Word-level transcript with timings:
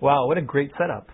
Wow, 0.00 0.26
what 0.26 0.38
a 0.38 0.42
great 0.42 0.70
setup. 0.78 1.08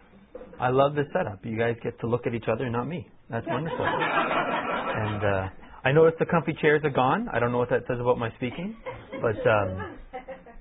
I 0.60 0.70
love 0.70 0.94
this 0.94 1.06
setup. 1.12 1.44
You 1.44 1.58
guys 1.58 1.76
get 1.82 1.98
to 2.00 2.06
look 2.06 2.26
at 2.26 2.34
each 2.34 2.46
other, 2.50 2.70
not 2.70 2.86
me. 2.86 3.06
That's 3.28 3.46
wonderful. 3.48 3.84
and 3.84 5.24
uh, 5.24 5.48
I 5.84 5.92
noticed 5.92 6.18
the 6.18 6.26
comfy 6.26 6.54
chairs 6.60 6.80
are 6.84 6.90
gone. 6.90 7.28
I 7.32 7.40
don't 7.40 7.52
know 7.52 7.58
what 7.58 7.70
that 7.70 7.82
says 7.88 7.98
about 8.00 8.18
my 8.18 8.30
speaking, 8.36 8.76
but 9.20 9.36
um, 9.48 9.98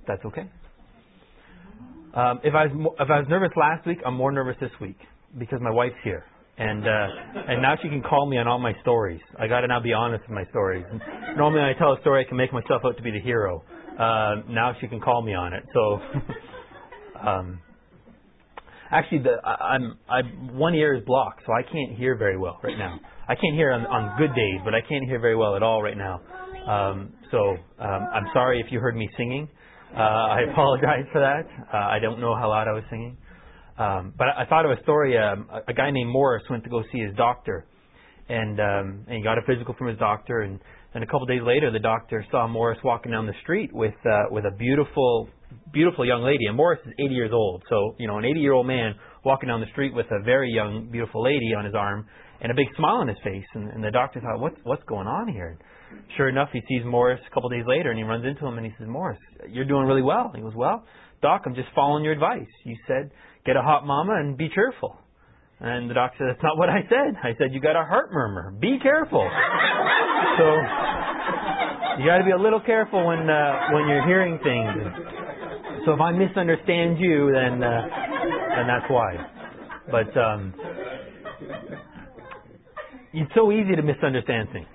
that's 0.08 0.26
okay. 0.26 0.50
Um, 2.16 2.40
if 2.44 2.56
I 2.56 2.66
was 2.66 2.72
mo- 2.74 2.96
if 3.00 3.10
I 3.10 3.20
was 3.20 3.28
nervous 3.30 3.52
last 3.56 3.86
week, 3.86 4.00
I'm 4.06 4.16
more 4.16 4.32
nervous 4.32 4.56
this 4.60 4.72
week 4.82 4.98
because 5.38 5.60
my 5.62 5.72
wife's 5.72 5.96
here, 6.04 6.24
and 6.58 6.88
uh, 6.88 7.08
and 7.50 7.62
now 7.62 7.76
she 7.82 7.90
can 7.90 8.02
call 8.02 8.26
me 8.26 8.38
on 8.38 8.48
all 8.48 8.58
my 8.60 8.74
stories. 8.82 9.20
I 9.38 9.48
got 9.48 9.62
to 9.62 9.68
now 9.68 9.82
be 9.82 9.94
honest 9.94 10.24
with 10.28 10.36
my 10.36 10.46
stories. 10.50 10.86
Normally, 11.38 11.62
when 11.62 11.70
I 11.70 11.74
tell 11.78 11.94
a 11.94 12.00
story, 12.02 12.26
I 12.26 12.28
can 12.28 12.38
make 12.38 12.54
myself 12.54 12.82
out 12.86 12.96
to 12.98 13.04
be 13.04 13.12
the 13.12 13.20
hero. 13.20 13.64
Uh, 14.00 14.42
now 14.50 14.74
she 14.80 14.88
can 14.88 15.00
call 15.00 15.22
me 15.22 15.34
on 15.34 15.54
it. 15.54 15.64
So, 15.74 16.00
um, 17.28 17.60
actually, 18.92 19.20
the 19.20 19.38
I, 19.44 19.76
I'm 19.76 19.98
I 20.10 20.22
one 20.54 20.76
ear 20.76 20.96
is 20.96 21.04
blocked, 21.06 21.44
so 21.46 21.54
I 21.54 21.64
can't 21.64 21.98
hear 21.98 22.16
very 22.16 22.38
well 22.38 22.60
right 22.64 22.78
now. 22.78 23.00
I 23.28 23.36
can't 23.36 23.56
hear 23.56 23.72
on, 23.72 23.86
on 23.88 24.18
good 24.18 24.36
days, 24.36 24.60
but 24.64 24.76
I 24.76 24.82
can't 24.82 25.06
hear 25.06 25.20
very 25.20 25.36
well 25.36 25.56
at 25.56 25.64
all 25.64 25.82
right 25.82 25.98
now. 25.98 26.22
Um, 26.68 27.14
so 27.32 27.58
um, 27.80 28.08
I'm 28.14 28.26
sorry 28.34 28.60
if 28.60 28.72
you 28.72 28.80
heard 28.80 28.96
me 28.96 29.10
singing. 29.18 29.50
Uh, 29.96 30.00
I 30.00 30.42
apologize 30.52 31.06
for 31.12 31.22
that. 31.22 31.48
Uh, 31.74 31.78
I 31.78 32.00
don't 32.00 32.20
know 32.20 32.36
how 32.36 32.50
loud 32.50 32.68
I 32.68 32.74
was 32.74 32.84
singing. 32.90 33.18
Um, 33.78 34.14
but 34.18 34.28
I 34.28 34.46
thought 34.46 34.66
of 34.66 34.78
a 34.78 34.82
story. 34.84 35.18
Um, 35.18 35.48
a, 35.52 35.72
a 35.72 35.74
guy 35.74 35.92
named 35.92 36.10
Morris 36.10 36.44
went 36.50 36.64
to 36.64 36.70
go 36.70 36.82
see 36.92 37.00
his 37.00 37.16
doctor, 37.16 37.66
and 38.30 38.60
um, 38.60 39.06
and 39.08 39.18
he 39.18 39.24
got 39.24 39.38
a 39.38 39.42
physical 39.46 39.76
from 39.78 39.88
his 39.88 39.98
doctor. 40.00 40.42
And 40.42 40.60
then 40.94 41.04
a 41.04 41.06
couple 41.06 41.26
days 41.26 41.42
later, 41.44 41.72
the 41.72 41.80
doctor 41.80 42.26
saw 42.32 42.48
Morris 42.48 42.80
walking 42.84 43.12
down 43.12 43.26
the 43.26 43.34
street 43.44 43.74
with 43.74 43.94
uh, 44.06 44.24
with 44.32 44.46
a 44.46 44.56
beautiful, 44.58 45.30
beautiful 45.72 46.06
young 46.06 46.24
lady. 46.24 46.46
And 46.48 46.56
Morris 46.56 46.80
is 46.86 46.94
80 47.00 47.14
years 47.14 47.32
old, 47.34 47.64
so 47.70 47.96
you 47.98 48.08
know 48.08 48.18
an 48.18 48.26
80 48.26 48.40
year 48.40 48.54
old 48.54 48.68
man 48.68 48.96
walking 49.24 49.50
down 49.50 49.60
the 49.60 49.72
street 49.72 49.94
with 49.94 50.06
a 50.12 50.24
very 50.24 50.52
young, 50.52 50.90
beautiful 50.92 51.24
lady 51.24 51.54
on 51.58 51.66
his 51.66 51.74
arm 51.74 52.06
and 52.42 52.52
a 52.52 52.56
big 52.56 52.68
smile 52.76 52.98
on 52.98 53.08
his 53.08 53.18
face. 53.24 53.46
And, 53.54 53.70
and 53.72 53.84
the 53.84 53.92
doctor 53.92 54.20
thought, 54.20 54.40
what's 54.40 54.58
what's 54.64 54.84
going 54.84 55.08
on 55.08 55.28
here? 55.28 55.58
Sure 56.18 56.30
enough, 56.30 56.50
he 56.52 56.62
sees 56.68 56.86
Morris 56.86 57.20
a 57.26 57.34
couple 57.34 57.50
days 57.50 57.64
later, 57.68 57.90
and 57.90 57.98
he 57.98 58.04
runs 58.04 58.26
into 58.26 58.46
him 58.46 58.58
and 58.58 58.66
he 58.66 58.74
says, 58.78 58.88
Morris, 58.88 59.20
you're 59.50 59.66
doing 59.66 59.86
really 59.86 60.02
well. 60.02 60.32
He 60.36 60.42
goes, 60.42 60.54
Well, 60.56 60.84
Doc, 61.22 61.44
I'm 61.46 61.56
just 61.56 61.70
following 61.74 62.04
your 62.04 62.14
advice. 62.14 62.48
You 62.66 62.76
said 62.88 63.12
get 63.46 63.56
a 63.56 63.62
hot 63.62 63.86
mama 63.86 64.14
and 64.16 64.38
be 64.38 64.50
cheerful. 64.54 64.98
And 65.60 65.90
the 65.90 65.94
doctor 65.94 66.18
said, 66.20 66.28
That's 66.30 66.44
not 66.44 66.58
what 66.58 66.70
I 66.70 66.82
said. 66.90 67.16
I 67.24 67.34
said 67.38 67.54
you 67.54 67.62
got 67.62 67.76
a 67.76 67.86
heart 67.86 68.12
murmur. 68.12 68.54
Be 68.60 68.78
careful. 68.82 69.24
so 70.38 70.46
you 72.00 72.06
got 72.06 72.18
to 72.20 72.26
be 72.26 72.32
a 72.32 72.42
little 72.42 72.60
careful 72.60 73.06
when 73.08 73.30
uh, 73.30 73.72
when 73.72 73.88
you're 73.88 74.06
hearing 74.06 74.38
things. 74.44 75.15
So 75.86 75.94
if 75.94 76.02
I 76.02 76.12
misunderstand 76.12 76.98
you, 77.00 77.32
then 77.32 77.64
uh, 77.64 77.88
then 78.56 78.68
that's 78.68 78.90
why. 78.90 79.16
But 79.92 80.18
um, 80.18 80.54
it's 83.14 83.32
so 83.36 83.52
easy 83.52 83.76
to 83.76 83.84
misunderstand 83.84 84.50
things. 84.52 84.68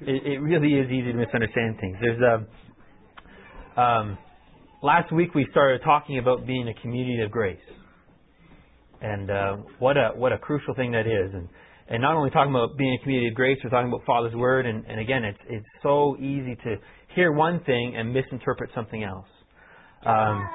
It, 0.00 0.32
it 0.32 0.38
really 0.38 0.72
is 0.72 0.90
easy 0.90 1.12
to 1.12 1.18
misunderstand 1.18 1.76
things. 1.80 1.96
There's 2.00 2.20
a 2.20 3.80
um, 3.80 4.18
last 4.82 5.12
week 5.12 5.34
we 5.34 5.46
started 5.50 5.82
talking 5.84 6.18
about 6.18 6.46
being 6.46 6.66
a 6.68 6.80
community 6.80 7.22
of 7.22 7.30
grace, 7.30 7.58
and 9.02 9.30
uh, 9.30 9.56
what 9.80 9.98
a 9.98 10.12
what 10.16 10.32
a 10.32 10.38
crucial 10.38 10.74
thing 10.74 10.92
that 10.92 11.06
is. 11.06 11.34
And 11.34 11.46
and 11.88 12.00
not 12.00 12.14
only 12.14 12.30
talking 12.30 12.54
about 12.54 12.78
being 12.78 12.96
a 12.98 13.02
community 13.02 13.28
of 13.28 13.34
grace, 13.34 13.58
we're 13.62 13.68
talking 13.70 13.88
about 13.88 14.06
Father's 14.06 14.34
Word. 14.34 14.64
And, 14.64 14.86
and 14.86 14.98
again, 14.98 15.24
it's 15.24 15.38
it's 15.48 15.66
so 15.82 16.16
easy 16.18 16.56
to 16.64 16.76
hear 17.14 17.32
one 17.32 17.62
thing 17.64 17.96
and 17.96 18.14
misinterpret 18.14 18.70
something 18.74 19.04
else. 19.04 19.26
Um, 20.04 20.48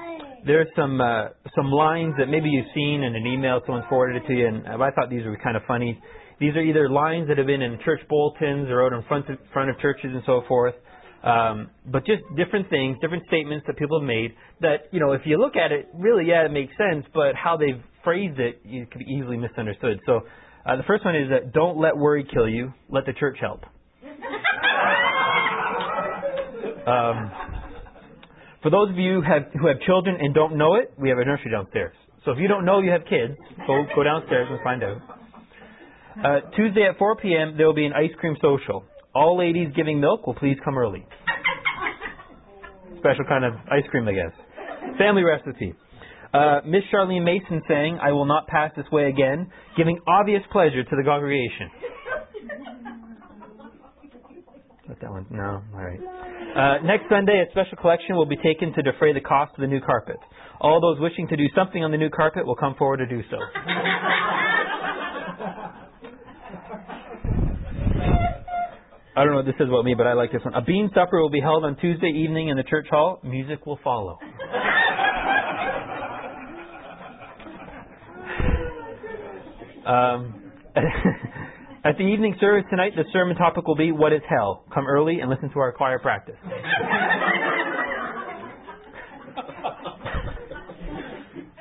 there's 0.46 0.68
some 0.76 1.02
uh, 1.02 1.30
some 1.56 1.72
lines 1.72 2.14
that 2.18 2.28
maybe 2.28 2.50
you've 2.50 2.72
seen 2.74 3.04
in 3.04 3.16
an 3.16 3.26
email 3.26 3.62
someone 3.66 3.84
forwarded 3.90 4.24
it 4.24 4.28
to 4.28 4.34
you, 4.34 4.48
and 4.48 4.68
I 4.68 4.92
thought 4.92 5.10
these 5.10 5.26
were 5.26 5.38
kind 5.44 5.58
of 5.58 5.64
funny. 5.68 6.00
These 6.40 6.56
are 6.56 6.62
either 6.62 6.90
lines 6.90 7.28
that 7.28 7.38
have 7.38 7.48
been 7.48 7.62
in 7.62 7.80
church 7.84 8.02
bulletins 8.08 8.70
or 8.70 8.86
out 8.86 8.94
in 8.94 9.04
front 9.08 9.30
of, 9.30 9.38
front 9.52 9.70
of 9.70 9.80
churches 9.80 10.12
and 10.14 10.22
so 10.26 10.44
forth. 10.48 10.76
Um, 11.24 11.72
but 11.92 12.06
just 12.06 12.22
different 12.38 12.70
things, 12.70 12.98
different 13.02 13.24
statements 13.28 13.66
that 13.68 13.76
people 13.78 14.00
have 14.00 14.08
made 14.08 14.34
that, 14.62 14.88
you 14.92 15.00
know, 15.00 15.14
if 15.14 15.22
you 15.26 15.38
look 15.40 15.56
at 15.56 15.72
it, 15.72 15.90
really, 15.96 16.26
yeah, 16.28 16.46
it 16.46 16.52
makes 16.52 16.74
sense, 16.78 17.06
but 17.14 17.36
how 17.36 17.58
they've 17.58 17.82
phrased 18.04 18.40
it, 18.40 18.62
you 18.64 18.86
could 18.86 19.00
be 19.00 19.06
easily 19.12 19.36
misunderstood. 19.36 20.00
So 20.06 20.22
uh, 20.66 20.76
the 20.76 20.84
first 20.84 21.04
one 21.04 21.16
is 21.16 21.30
that 21.30 21.54
don't 21.54 21.80
let 21.80 21.98
worry 21.98 22.24
kill 22.32 22.48
you, 22.48 22.72
let 22.90 23.06
the 23.06 23.14
church 23.14 23.38
help. 23.42 23.64
um, 26.88 27.32
for 28.62 28.70
those 28.70 28.90
of 28.90 28.98
you 28.98 29.22
who 29.22 29.22
have, 29.22 29.52
who 29.60 29.68
have 29.68 29.80
children 29.82 30.18
and 30.20 30.34
don't 30.34 30.58
know 30.58 30.76
it, 30.76 30.94
we 30.98 31.10
have 31.10 31.18
a 31.20 31.26
nursery 31.26 31.52
downstairs. 31.52 31.96
So 32.26 32.32
if 32.32 32.40
you 32.40 32.48
don't 32.48 32.66
know 32.66 32.80
you 32.80 32.92
have 32.92 33.06
kids, 33.06 33.38
go, 33.66 33.86
go 33.96 34.04
downstairs 34.04 34.48
and 34.50 34.60
find 34.64 34.84
out. 34.84 34.98
Uh, 36.18 36.50
Tuesday 36.56 36.84
at 36.90 36.98
4 36.98 37.16
p.m., 37.18 37.56
there 37.58 37.68
will 37.68 37.76
be 37.76 37.86
an 37.86 37.94
ice 37.94 38.12
cream 38.20 38.36
social. 38.42 38.84
All 39.14 39.38
ladies 39.38 39.70
giving 39.76 40.00
milk 40.00 40.26
will 40.26 40.36
please 40.36 40.58
come 40.66 40.78
early. 40.78 41.06
Special 43.00 43.26
kind 43.30 43.46
of 43.46 43.54
ice 43.72 43.86
cream, 43.92 44.08
I 44.08 44.14
guess. 44.14 44.34
Family 44.98 45.24
recipe. 45.24 45.74
Uh, 46.34 46.60
Miss 46.66 46.84
Charlene 46.94 47.24
Mason 47.24 47.62
saying, 47.68 48.00
I 48.02 48.12
will 48.12 48.26
not 48.26 48.48
pass 48.48 48.72
this 48.76 48.86
way 48.92 49.08
again, 49.08 49.50
giving 49.78 50.00
obvious 50.08 50.42
pleasure 50.52 50.84
to 50.84 50.96
the 50.96 51.04
congregation. 51.04 51.70
Let 54.88 55.02
that 55.02 55.12
one. 55.12 55.26
No, 55.30 55.62
all 55.74 55.82
right. 55.82 56.00
Uh, 56.00 56.82
next 56.84 57.10
Sunday, 57.10 57.44
a 57.46 57.52
special 57.52 57.78
collection 57.78 58.16
will 58.16 58.26
be 58.26 58.38
taken 58.38 58.74
to 58.74 58.82
defray 58.82 59.14
the 59.14 59.20
cost 59.20 59.52
of 59.56 59.62
the 59.62 59.68
new 59.68 59.82
carpet. 59.82 60.18
All 60.62 60.80
those 60.80 61.00
wishing 61.02 61.28
to 61.28 61.36
do 61.36 61.46
something 61.54 61.84
on 61.84 61.92
the 61.92 61.98
new 61.98 62.10
carpet 62.10 62.46
will 62.46 62.56
come 62.56 62.74
forward 62.76 62.98
to 62.98 63.06
do 63.06 63.22
so. 63.30 63.38
I 69.18 69.24
don't 69.24 69.32
know 69.32 69.38
what 69.38 69.46
this 69.46 69.56
says 69.58 69.68
about 69.68 69.84
me, 69.84 69.96
but 69.96 70.06
I 70.06 70.14
like 70.14 70.32
this 70.32 70.44
one. 70.46 70.54
A 70.54 70.62
bean 70.62 70.92
supper 70.94 71.20
will 71.20 71.32
be 71.32 71.42
held 71.42 71.66
on 71.66 71.76
Tuesday 71.78 72.08
evening 72.08 72.50
in 72.50 72.56
the 72.56 72.64
church 72.64 72.88
hall. 72.90 73.20
Music 73.24 73.66
will 73.66 73.80
follow. 73.84 74.20
um, 79.88 80.52
at 81.88 81.98
the 81.98 82.04
evening 82.04 82.36
service 82.42 82.66
tonight, 82.70 82.92
the 82.96 83.06
sermon 83.14 83.38
topic 83.38 83.66
will 83.66 83.76
be 83.76 83.92
What 83.92 84.12
is 84.12 84.22
Hell? 84.30 84.66
Come 84.74 84.88
early 84.88 85.20
and 85.22 85.30
listen 85.30 85.50
to 85.52 85.60
our 85.60 85.72
choir 85.72 86.00
practice. 86.00 86.36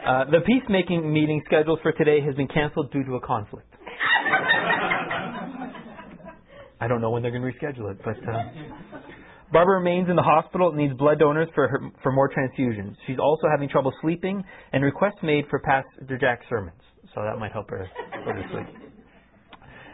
Uh, 0.06 0.24
the 0.30 0.38
peacemaking 0.46 1.12
meeting 1.12 1.42
scheduled 1.46 1.80
for 1.82 1.90
today 1.90 2.20
has 2.20 2.32
been 2.36 2.46
canceled 2.46 2.92
due 2.92 3.02
to 3.02 3.16
a 3.16 3.20
conflict. 3.20 3.66
I 6.80 6.86
don't 6.86 7.00
know 7.00 7.10
when 7.10 7.22
they're 7.22 7.32
going 7.32 7.42
to 7.42 7.48
reschedule 7.48 7.90
it, 7.90 7.98
but 8.04 8.16
uh, 8.18 8.44
Barbara 9.52 9.78
remains 9.78 10.08
in 10.08 10.14
the 10.14 10.22
hospital 10.22 10.68
and 10.68 10.78
needs 10.78 10.94
blood 10.94 11.18
donors 11.18 11.48
for 11.56 11.66
her, 11.66 11.80
for 12.04 12.12
more 12.12 12.30
transfusions. 12.30 12.94
She's 13.08 13.18
also 13.18 13.48
having 13.50 13.68
trouble 13.68 13.92
sleeping, 14.00 14.44
and 14.72 14.84
requests 14.84 15.18
made 15.24 15.46
for 15.50 15.58
Pastor 15.58 16.16
Jack's 16.18 16.46
sermons, 16.48 16.80
so 17.12 17.22
that 17.22 17.40
might 17.40 17.50
help 17.50 17.68
her 17.70 17.88
go 18.24 18.32
to 18.32 18.42
sleep. 18.52 18.95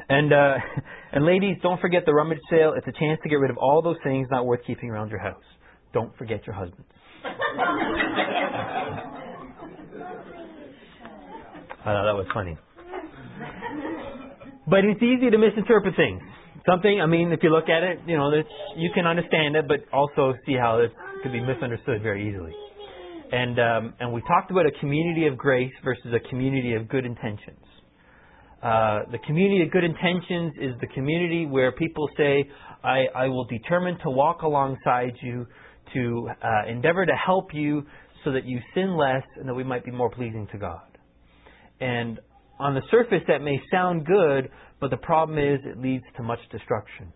And 0.09 0.33
uh, 0.33 0.55
and 1.13 1.25
ladies, 1.25 1.57
don't 1.63 1.81
forget 1.81 2.05
the 2.07 2.15
rummage 2.15 2.41
sale. 2.51 2.75
It's 2.77 2.87
a 2.87 2.99
chance 2.99 3.21
to 3.23 3.29
get 3.29 3.37
rid 3.37 3.51
of 3.51 3.59
all 3.59 3.83
those 3.83 3.99
things 4.03 4.29
not 4.31 4.47
worth 4.47 4.61
keeping 4.67 4.91
around 4.91 5.11
your 5.11 5.21
house. 5.21 5.43
Don't 5.93 6.17
forget 6.17 6.47
your 6.47 6.57
husbands. 6.57 6.87
I 11.81 11.85
thought 11.85 12.05
that 12.05 12.15
was 12.15 12.27
funny. 12.33 12.57
But 14.69 14.85
it's 14.85 15.03
easy 15.03 15.31
to 15.31 15.39
misinterpret 15.39 15.97
things 15.97 16.23
something. 16.67 17.01
I 17.01 17.07
mean, 17.07 17.33
if 17.33 17.41
you 17.43 17.51
look 17.51 17.69
at 17.69 17.83
it, 17.83 18.01
you 18.07 18.17
know, 18.17 18.31
you 18.77 18.91
can 18.95 19.07
understand 19.07 19.57
it, 19.57 19.67
but 19.69 19.81
also 19.93 20.35
see 20.47 20.55
how 20.55 20.79
it 20.79 20.93
could 21.23 21.33
be 21.33 21.41
misunderstood 21.41 22.03
very 22.03 22.29
easily. 22.29 22.53
And 23.33 23.59
um, 23.59 23.95
and 23.99 24.13
we 24.13 24.21
talked 24.23 24.51
about 24.51 24.67
a 24.67 24.73
community 24.81 25.27
of 25.27 25.39
grace 25.39 25.73
versus 25.83 26.13
a 26.15 26.29
community 26.29 26.75
of 26.75 26.89
good 26.89 27.07
intentions. 27.07 27.65
Uh, 28.63 29.01
the 29.11 29.19
community 29.27 29.65
of 29.65 29.73
good 29.73 29.83
intentions 29.83 30.53
is 30.61 30.73
the 30.81 30.87
community 30.95 31.47
where 31.47 31.73
people 31.73 32.09
say, 32.17 32.49
I, 32.85 33.07
I 33.15 33.27
will 33.27 33.45
determine 33.45 33.99
to 34.05 34.11
walk 34.11 34.43
alongside 34.43 35.15
you, 35.21 35.47
to 35.95 36.29
uh, 36.43 36.71
endeavor 36.71 37.05
to 37.05 37.13
help 37.13 37.53
you 37.53 37.85
so 38.25 38.33
that 38.33 38.45
you 38.45 38.61
sin 38.75 38.97
less 38.97 39.25
and 39.37 39.49
that 39.49 39.55
we 39.55 39.65
might 39.65 39.85
be 39.85 39.91
more 39.91 40.11
pleasing 40.11 40.47
to 40.53 40.59
God. 40.59 40.81
And 41.81 42.21
on 42.61 42.75
the 42.75 42.83
surface, 42.91 43.23
that 43.27 43.43
may 43.43 43.61
sound 43.73 44.07
good, 44.07 44.49
but 44.81 44.91
the 44.91 44.97
problem 44.97 45.39
is 45.39 45.59
it 45.65 45.79
leads 45.79 46.05
to 46.17 46.23
much 46.23 46.39
destruction. 46.53 47.13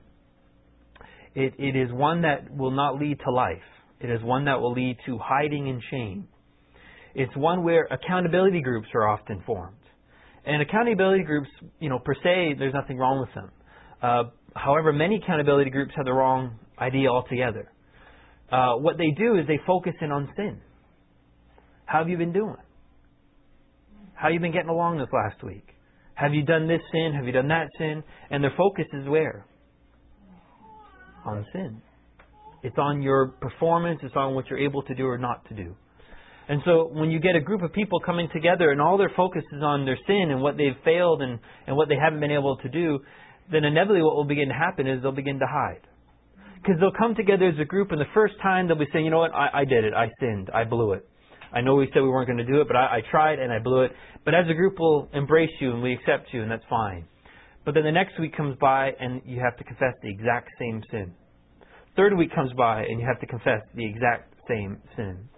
It, 1.36 1.54
it 1.58 1.76
is 1.76 1.92
one 1.92 2.22
that 2.22 2.50
will 2.50 2.72
not 2.72 2.98
lead 2.98 3.20
to 3.24 3.30
life. 3.30 3.58
It 4.00 4.10
is 4.10 4.20
one 4.22 4.46
that 4.46 4.60
will 4.60 4.72
lead 4.72 4.96
to 5.06 5.18
hiding 5.22 5.68
and 5.68 5.80
shame. 5.90 6.28
It's 7.14 7.34
one 7.36 7.62
where 7.62 7.86
accountability 7.90 8.62
groups 8.62 8.88
are 8.94 9.08
often 9.08 9.42
formed. 9.46 9.76
And 10.46 10.62
accountability 10.62 11.24
groups, 11.24 11.48
you 11.80 11.88
know, 11.88 11.98
per 11.98 12.14
se, 12.14 12.54
there's 12.58 12.72
nothing 12.72 12.96
wrong 12.98 13.20
with 13.20 13.34
them. 13.34 13.50
Uh, 14.00 14.30
however, 14.54 14.92
many 14.92 15.20
accountability 15.22 15.70
groups 15.70 15.92
have 15.96 16.04
the 16.04 16.12
wrong 16.12 16.58
idea 16.78 17.08
altogether. 17.08 17.70
Uh, 18.50 18.74
what 18.74 18.96
they 18.96 19.10
do 19.10 19.36
is 19.38 19.46
they 19.48 19.60
focus 19.66 19.94
in 20.00 20.12
on 20.12 20.28
sin. 20.36 20.60
How 21.84 21.98
have 21.98 22.08
you 22.08 22.16
been 22.16 22.32
doing? 22.32 22.56
How 24.14 24.28
have 24.28 24.34
you 24.34 24.40
been 24.40 24.52
getting 24.52 24.68
along 24.68 24.98
this 24.98 25.08
last 25.12 25.42
week? 25.42 25.66
Have 26.14 26.32
you 26.32 26.44
done 26.44 26.68
this 26.68 26.80
sin? 26.92 27.12
Have 27.14 27.26
you 27.26 27.32
done 27.32 27.48
that 27.48 27.66
sin? 27.76 28.02
And 28.30 28.42
their 28.42 28.54
focus 28.56 28.86
is 28.92 29.08
where? 29.08 29.46
On 31.24 31.44
sin. 31.52 31.82
It's 32.62 32.78
on 32.78 33.02
your 33.02 33.28
performance, 33.40 34.00
it's 34.02 34.16
on 34.16 34.34
what 34.34 34.48
you're 34.48 34.58
able 34.58 34.82
to 34.82 34.94
do 34.94 35.06
or 35.06 35.18
not 35.18 35.46
to 35.48 35.54
do. 35.54 35.74
And 36.48 36.62
so 36.64 36.88
when 36.92 37.10
you 37.10 37.18
get 37.18 37.34
a 37.34 37.40
group 37.40 37.62
of 37.62 37.72
people 37.72 37.98
coming 38.00 38.28
together 38.32 38.70
and 38.70 38.80
all 38.80 38.96
their 38.96 39.12
focus 39.16 39.42
is 39.52 39.62
on 39.62 39.84
their 39.84 39.98
sin 40.06 40.30
and 40.30 40.40
what 40.40 40.56
they've 40.56 40.76
failed 40.84 41.22
and, 41.22 41.40
and 41.66 41.76
what 41.76 41.88
they 41.88 41.96
haven't 41.96 42.20
been 42.20 42.30
able 42.30 42.56
to 42.58 42.68
do, 42.68 43.00
then 43.50 43.64
inevitably 43.64 44.02
what 44.02 44.14
will 44.14 44.24
begin 44.24 44.48
to 44.48 44.54
happen 44.54 44.86
is 44.86 45.02
they'll 45.02 45.12
begin 45.12 45.40
to 45.40 45.46
hide. 45.46 45.82
Because 46.56 46.80
they'll 46.80 46.96
come 46.96 47.14
together 47.14 47.48
as 47.48 47.58
a 47.60 47.64
group 47.64 47.90
and 47.90 48.00
the 48.00 48.10
first 48.14 48.34
time 48.42 48.68
they'll 48.68 48.78
be 48.78 48.86
saying, 48.92 49.04
you 49.04 49.10
know 49.10 49.18
what, 49.18 49.34
I, 49.34 49.60
I 49.60 49.64
did 49.64 49.84
it, 49.84 49.92
I 49.92 50.10
sinned, 50.20 50.50
I 50.54 50.64
blew 50.64 50.92
it. 50.92 51.08
I 51.52 51.60
know 51.60 51.74
we 51.76 51.88
said 51.92 52.02
we 52.02 52.08
weren't 52.08 52.26
going 52.26 52.38
to 52.38 52.44
do 52.44 52.60
it, 52.60 52.66
but 52.66 52.76
I, 52.76 52.98
I 52.98 53.00
tried 53.10 53.38
and 53.38 53.52
I 53.52 53.58
blew 53.58 53.82
it. 53.82 53.92
But 54.24 54.34
as 54.34 54.46
a 54.50 54.54
group, 54.54 54.74
we'll 54.78 55.08
embrace 55.14 55.50
you 55.60 55.72
and 55.72 55.82
we 55.82 55.92
accept 55.92 56.28
you, 56.32 56.42
and 56.42 56.50
that's 56.50 56.64
fine. 56.68 57.06
But 57.64 57.74
then 57.74 57.84
the 57.84 57.92
next 57.92 58.18
week 58.20 58.36
comes 58.36 58.56
by 58.60 58.92
and 59.00 59.22
you 59.24 59.40
have 59.40 59.56
to 59.58 59.64
confess 59.64 59.94
the 60.02 60.08
exact 60.08 60.50
same 60.58 60.82
sin. 60.90 61.12
Third 61.96 62.16
week 62.16 62.32
comes 62.34 62.52
by 62.52 62.82
and 62.82 63.00
you 63.00 63.06
have 63.06 63.20
to 63.20 63.26
confess 63.26 63.62
the 63.74 63.84
exact 63.84 64.34
same 64.48 64.78
sin. 64.94 65.28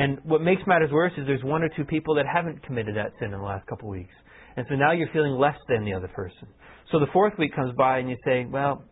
And 0.00 0.18
what 0.24 0.40
makes 0.40 0.62
matters 0.66 0.90
worse 0.90 1.12
is 1.18 1.26
there's 1.26 1.44
one 1.44 1.62
or 1.62 1.68
two 1.76 1.84
people 1.84 2.14
that 2.14 2.24
haven't 2.26 2.62
committed 2.64 2.96
that 2.96 3.12
sin 3.18 3.34
in 3.34 3.38
the 3.38 3.44
last 3.44 3.66
couple 3.66 3.88
of 3.90 3.92
weeks. 3.92 4.14
And 4.56 4.64
so 4.68 4.74
now 4.74 4.92
you're 4.92 5.10
feeling 5.12 5.32
less 5.32 5.56
than 5.68 5.84
the 5.84 5.92
other 5.92 6.08
person. 6.08 6.48
So 6.90 6.98
the 6.98 7.06
fourth 7.12 7.34
week 7.38 7.54
comes 7.54 7.74
by 7.76 7.98
and 7.98 8.08
you 8.08 8.16
say, 8.24 8.46
well, 8.46 8.82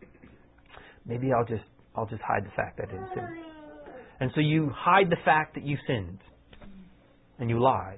maybe 1.07 1.33
I'll 1.33 1.47
just 1.47 1.65
I'll 1.97 2.07
just 2.07 2.21
hide 2.21 2.45
the 2.45 2.53
fact 2.55 2.77
that 2.77 2.89
I 2.89 2.93
didn't 2.93 3.09
sin. 3.15 3.25
And 4.21 4.31
so 4.35 4.41
you 4.43 4.71
hide 4.75 5.09
the 5.09 5.17
fact 5.25 5.55
that 5.55 5.65
you 5.65 5.79
sinned. 5.87 6.19
And 7.39 7.49
you 7.49 7.59
lie. 7.59 7.97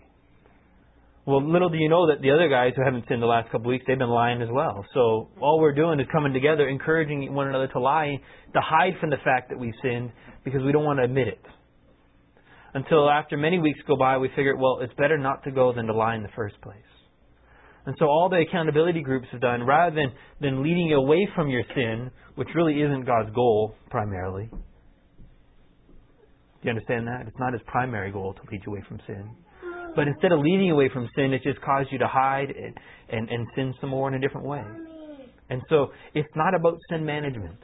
Well, 1.27 1.43
little 1.43 1.69
do 1.69 1.79
you 1.79 1.89
know 1.89 2.09
that 2.09 2.23
the 2.23 2.31
other 2.31 2.49
guys 2.49 2.75
who 2.77 2.85
haven't 2.85 3.07
sinned 3.09 3.23
the 3.23 3.27
last 3.27 3.47
couple 3.47 3.67
of 3.67 3.71
weeks, 3.71 3.85
they've 3.89 3.99
been 3.99 4.09
lying 4.09 4.41
as 4.41 4.49
well. 4.53 4.85
So 4.95 5.29
all 5.41 5.59
we're 5.61 5.75
doing 5.75 5.99
is 5.99 6.07
coming 6.13 6.33
together, 6.33 6.69
encouraging 6.69 7.33
one 7.35 7.49
another 7.49 7.67
to 7.69 7.81
lie, 7.81 8.21
to 8.53 8.61
hide 8.61 8.95
from 9.01 9.11
the 9.11 9.19
fact 9.25 9.49
that 9.51 9.59
we've 9.59 9.75
sinned, 9.83 10.13
because 10.45 10.63
we 10.63 10.73
don't 10.73 10.85
want 10.85 10.99
to 10.99 11.05
admit 11.05 11.29
it. 11.29 11.41
Until 12.75 13.11
after 13.11 13.37
many 13.37 13.59
weeks 13.59 13.81
go 13.87 13.97
by, 13.97 14.17
we 14.19 14.29
figure, 14.29 14.57
well, 14.57 14.79
it's 14.81 14.95
better 14.95 15.19
not 15.19 15.43
to 15.45 15.51
go 15.51 15.73
than 15.73 15.87
to 15.87 15.93
lie 15.93 16.15
in 16.15 16.23
the 16.23 16.29
first 16.37 16.61
place. 16.61 16.77
And 17.87 17.97
so 17.99 18.07
all 18.07 18.29
the 18.29 18.45
accountability 18.49 19.03
groups 19.03 19.27
have 19.33 19.41
done, 19.41 19.65
rather 19.65 19.95
than, 19.95 20.13
than 20.41 20.63
leading 20.63 20.87
you 20.87 20.97
away 20.97 21.29
from 21.35 21.49
your 21.49 21.63
sin, 21.75 22.11
which 22.37 22.49
really 22.55 22.81
isn't 22.81 23.07
God's 23.07 23.35
goal 23.35 23.75
primarily. 23.91 24.49
Do 24.51 24.59
you 26.63 26.71
understand 26.71 27.07
that? 27.07 27.27
It's 27.27 27.39
not 27.39 27.55
his 27.55 27.63
primary 27.67 28.13
goal 28.13 28.35
to 28.35 28.41
lead 28.53 28.61
you 28.67 28.73
away 28.73 28.85
from 28.87 29.01
sin. 29.07 29.31
But 29.97 30.07
instead 30.07 30.31
of 30.31 30.41
leading 30.41 30.71
away 30.71 30.91
from 30.93 31.09
sin, 31.17 31.33
it 31.33 31.43
just 31.43 31.61
caused 31.63 31.91
you 31.91 31.99
to 31.99 32.07
hide 32.07 32.51
and, 32.51 32.79
and, 33.09 33.29
and 33.29 33.47
sin 33.57 33.75
some 33.81 33.91
more 33.91 34.09
in 34.09 34.15
a 34.15 34.21
different 34.21 34.47
way. 34.47 34.63
And 35.49 35.63
so 35.69 35.89
it's 36.15 36.29
not 36.37 36.55
about 36.55 36.79
sin 36.91 37.05
management. 37.05 37.59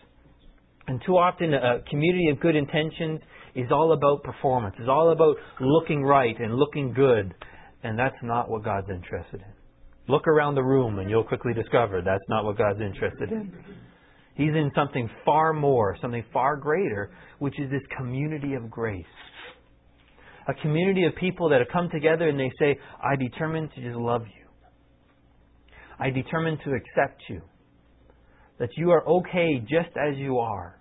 And 0.89 1.01
too 1.05 1.13
often, 1.13 1.53
a 1.53 1.83
community 1.91 2.31
of 2.31 2.41
good 2.41 2.57
intentions 2.57 3.21
is 3.57 3.73
all 3.73 3.93
about 3.93 4.23
performance, 4.23 4.77
is 4.79 4.89
all 4.89 5.11
about 5.11 5.37
looking 5.61 6.05
right 6.05 6.39
and 6.39 6.55
looking 6.55 6.93
good. 6.93 7.35
And 7.83 7.99
that's 7.99 8.17
not 8.23 8.51
what 8.51 8.65
God's 8.65 8.91
interested 8.91 9.41
in. 9.41 10.13
Look 10.13 10.29
around 10.29 10.55
the 10.55 10.63
room 10.63 10.99
and 10.99 11.11
you'll 11.11 11.25
quickly 11.25 11.55
discover 11.55 12.03
that's 12.03 12.29
not 12.29 12.45
what 12.45 12.59
God's 12.59 12.81
interested 12.81 13.33
in. 13.33 13.53
He's 14.35 14.51
in 14.51 14.71
something 14.75 15.09
far 15.25 15.53
more, 15.53 15.97
something 16.01 16.25
far 16.33 16.57
greater, 16.57 17.11
which 17.39 17.59
is 17.59 17.71
this 17.71 17.83
community 17.97 18.55
of 18.55 18.71
grace. 18.71 19.05
A 20.49 20.55
community 20.61 21.05
of 21.07 21.17
people 21.17 21.49
that 21.49 21.59
have 21.59 21.69
come 21.73 21.89
together 21.91 22.29
and 22.29 22.39
they 22.39 22.53
say, 22.59 22.79
I 23.03 23.17
determined 23.17 23.71
to 23.75 23.83
just 23.83 23.97
love 23.97 24.23
you. 24.23 24.47
I 25.99 26.11
determined 26.11 26.59
to 26.65 26.73
accept 26.73 27.23
you. 27.29 27.41
That 28.59 28.69
you 28.77 28.91
are 28.91 29.07
okay 29.09 29.59
just 29.61 29.97
as 29.97 30.17
you 30.17 30.39
are 30.39 30.79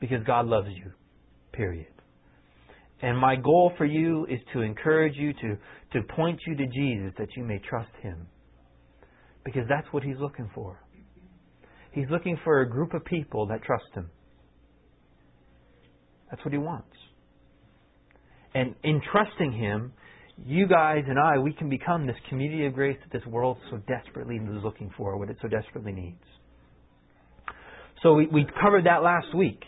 because 0.00 0.24
God 0.26 0.46
loves 0.46 0.68
you. 0.70 0.92
Period. 1.52 1.86
And 3.02 3.16
my 3.16 3.36
goal 3.36 3.72
for 3.78 3.86
you 3.86 4.26
is 4.26 4.40
to 4.52 4.60
encourage 4.60 5.16
you, 5.16 5.32
to, 5.32 5.56
to 5.92 6.02
point 6.14 6.40
you 6.46 6.54
to 6.56 6.66
Jesus 6.66 7.14
that 7.18 7.28
you 7.36 7.44
may 7.44 7.58
trust 7.58 7.90
Him. 8.02 8.26
Because 9.44 9.62
that's 9.68 9.86
what 9.90 10.02
He's 10.02 10.18
looking 10.18 10.50
for. 10.54 10.78
He's 11.92 12.06
looking 12.10 12.38
for 12.44 12.60
a 12.60 12.68
group 12.68 12.94
of 12.94 13.04
people 13.04 13.46
that 13.46 13.62
trust 13.62 13.86
Him. 13.94 14.10
That's 16.30 16.44
what 16.44 16.52
He 16.52 16.58
wants. 16.58 16.94
And 18.54 18.74
in 18.84 19.00
trusting 19.10 19.52
Him, 19.52 19.92
you 20.46 20.66
guys 20.66 21.04
and 21.08 21.18
I, 21.18 21.38
we 21.38 21.52
can 21.52 21.68
become 21.68 22.06
this 22.06 22.16
community 22.28 22.66
of 22.66 22.74
grace 22.74 22.96
that 23.02 23.18
this 23.18 23.26
world 23.26 23.58
so 23.70 23.78
desperately 23.88 24.36
is 24.36 24.64
looking 24.64 24.90
for, 24.96 25.16
what 25.16 25.30
it 25.30 25.36
so 25.42 25.48
desperately 25.48 25.92
needs. 25.92 26.22
So 28.02 28.14
we, 28.14 28.26
we 28.26 28.46
covered 28.62 28.86
that 28.86 29.02
last 29.02 29.34
week. 29.34 29.62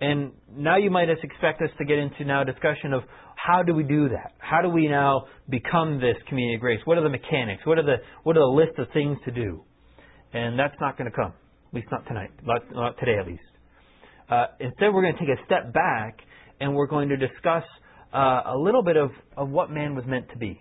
And 0.00 0.32
now 0.54 0.76
you 0.76 0.90
might 0.90 1.08
expect 1.08 1.62
us 1.62 1.70
to 1.78 1.84
get 1.84 1.98
into 1.98 2.24
now 2.24 2.42
a 2.42 2.44
discussion 2.44 2.92
of 2.92 3.02
how 3.36 3.62
do 3.62 3.74
we 3.74 3.82
do 3.82 4.08
that? 4.10 4.32
How 4.38 4.60
do 4.60 4.68
we 4.68 4.88
now 4.88 5.24
become 5.48 6.00
this 6.00 6.16
community 6.28 6.56
of 6.56 6.60
grace? 6.60 6.80
What 6.84 6.98
are 6.98 7.02
the 7.02 7.08
mechanics? 7.08 7.64
What 7.64 7.78
are 7.78 7.82
the 7.84 7.96
what 8.22 8.36
are 8.36 8.40
the 8.40 8.46
list 8.46 8.78
of 8.78 8.88
things 8.92 9.18
to 9.24 9.30
do? 9.30 9.62
And 10.32 10.58
that's 10.58 10.74
not 10.80 10.98
going 10.98 11.10
to 11.10 11.16
come, 11.16 11.32
at 11.68 11.74
least 11.74 11.88
not 11.90 12.06
tonight, 12.06 12.30
not, 12.42 12.62
not 12.72 12.98
today 12.98 13.16
at 13.18 13.26
least. 13.26 13.42
Uh, 14.28 14.46
instead, 14.60 14.92
we're 14.92 15.02
going 15.02 15.14
to 15.14 15.20
take 15.20 15.38
a 15.38 15.44
step 15.46 15.72
back 15.72 16.18
and 16.60 16.74
we're 16.74 16.88
going 16.88 17.08
to 17.08 17.16
discuss 17.16 17.62
uh, 18.12 18.42
a 18.46 18.58
little 18.58 18.82
bit 18.82 18.96
of, 18.96 19.10
of 19.36 19.48
what 19.48 19.70
man 19.70 19.94
was 19.94 20.04
meant 20.06 20.28
to 20.30 20.36
be. 20.36 20.60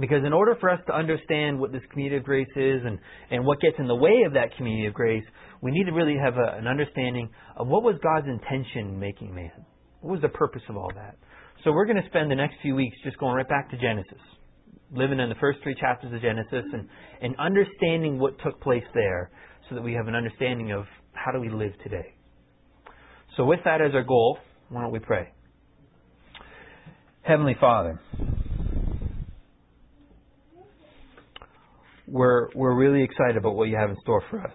Because 0.00 0.24
in 0.26 0.32
order 0.32 0.56
for 0.60 0.70
us 0.70 0.80
to 0.88 0.94
understand 0.94 1.58
what 1.58 1.70
this 1.70 1.82
community 1.90 2.16
of 2.16 2.24
grace 2.24 2.48
is 2.56 2.82
and, 2.84 2.98
and 3.30 3.44
what 3.44 3.60
gets 3.60 3.76
in 3.78 3.86
the 3.86 3.94
way 3.94 4.24
of 4.26 4.32
that 4.34 4.56
community 4.56 4.86
of 4.86 4.94
grace, 4.94 5.22
we 5.62 5.70
need 5.70 5.84
to 5.84 5.92
really 5.92 6.16
have 6.16 6.34
a, 6.34 6.58
an 6.58 6.66
understanding 6.66 7.30
of 7.56 7.68
what 7.68 7.82
was 7.82 7.94
God's 8.02 8.26
intention 8.26 8.88
in 8.88 8.98
making 8.98 9.34
man. 9.34 9.52
What 10.00 10.12
was 10.12 10.22
the 10.22 10.28
purpose 10.28 10.62
of 10.68 10.76
all 10.76 10.90
that? 10.96 11.16
So 11.62 11.72
we're 11.72 11.86
going 11.86 12.02
to 12.02 12.08
spend 12.08 12.30
the 12.30 12.34
next 12.34 12.56
few 12.60 12.74
weeks 12.74 12.96
just 13.04 13.18
going 13.18 13.34
right 13.34 13.48
back 13.48 13.70
to 13.70 13.78
Genesis, 13.78 14.20
living 14.92 15.20
in 15.20 15.28
the 15.28 15.36
first 15.36 15.60
three 15.62 15.76
chapters 15.80 16.12
of 16.12 16.20
Genesis 16.20 16.64
and, 16.72 16.88
and 17.22 17.36
understanding 17.38 18.18
what 18.18 18.34
took 18.44 18.60
place 18.60 18.84
there 18.94 19.30
so 19.68 19.76
that 19.76 19.82
we 19.82 19.94
have 19.94 20.08
an 20.08 20.14
understanding 20.14 20.72
of 20.72 20.84
how 21.12 21.32
do 21.32 21.40
we 21.40 21.48
live 21.48 21.72
today. 21.82 22.14
So 23.36 23.44
with 23.44 23.60
that 23.64 23.80
as 23.80 23.94
our 23.94 24.02
goal, 24.02 24.38
why 24.68 24.82
don't 24.82 24.92
we 24.92 24.98
pray? 24.98 25.28
Heavenly 27.22 27.56
Father, 27.58 28.00
we're, 32.06 32.48
we're 32.54 32.74
really 32.74 33.02
excited 33.02 33.36
about 33.36 33.54
what 33.54 33.68
you 33.68 33.76
have 33.76 33.90
in 33.90 33.96
store 34.02 34.22
for 34.30 34.40
us. 34.40 34.52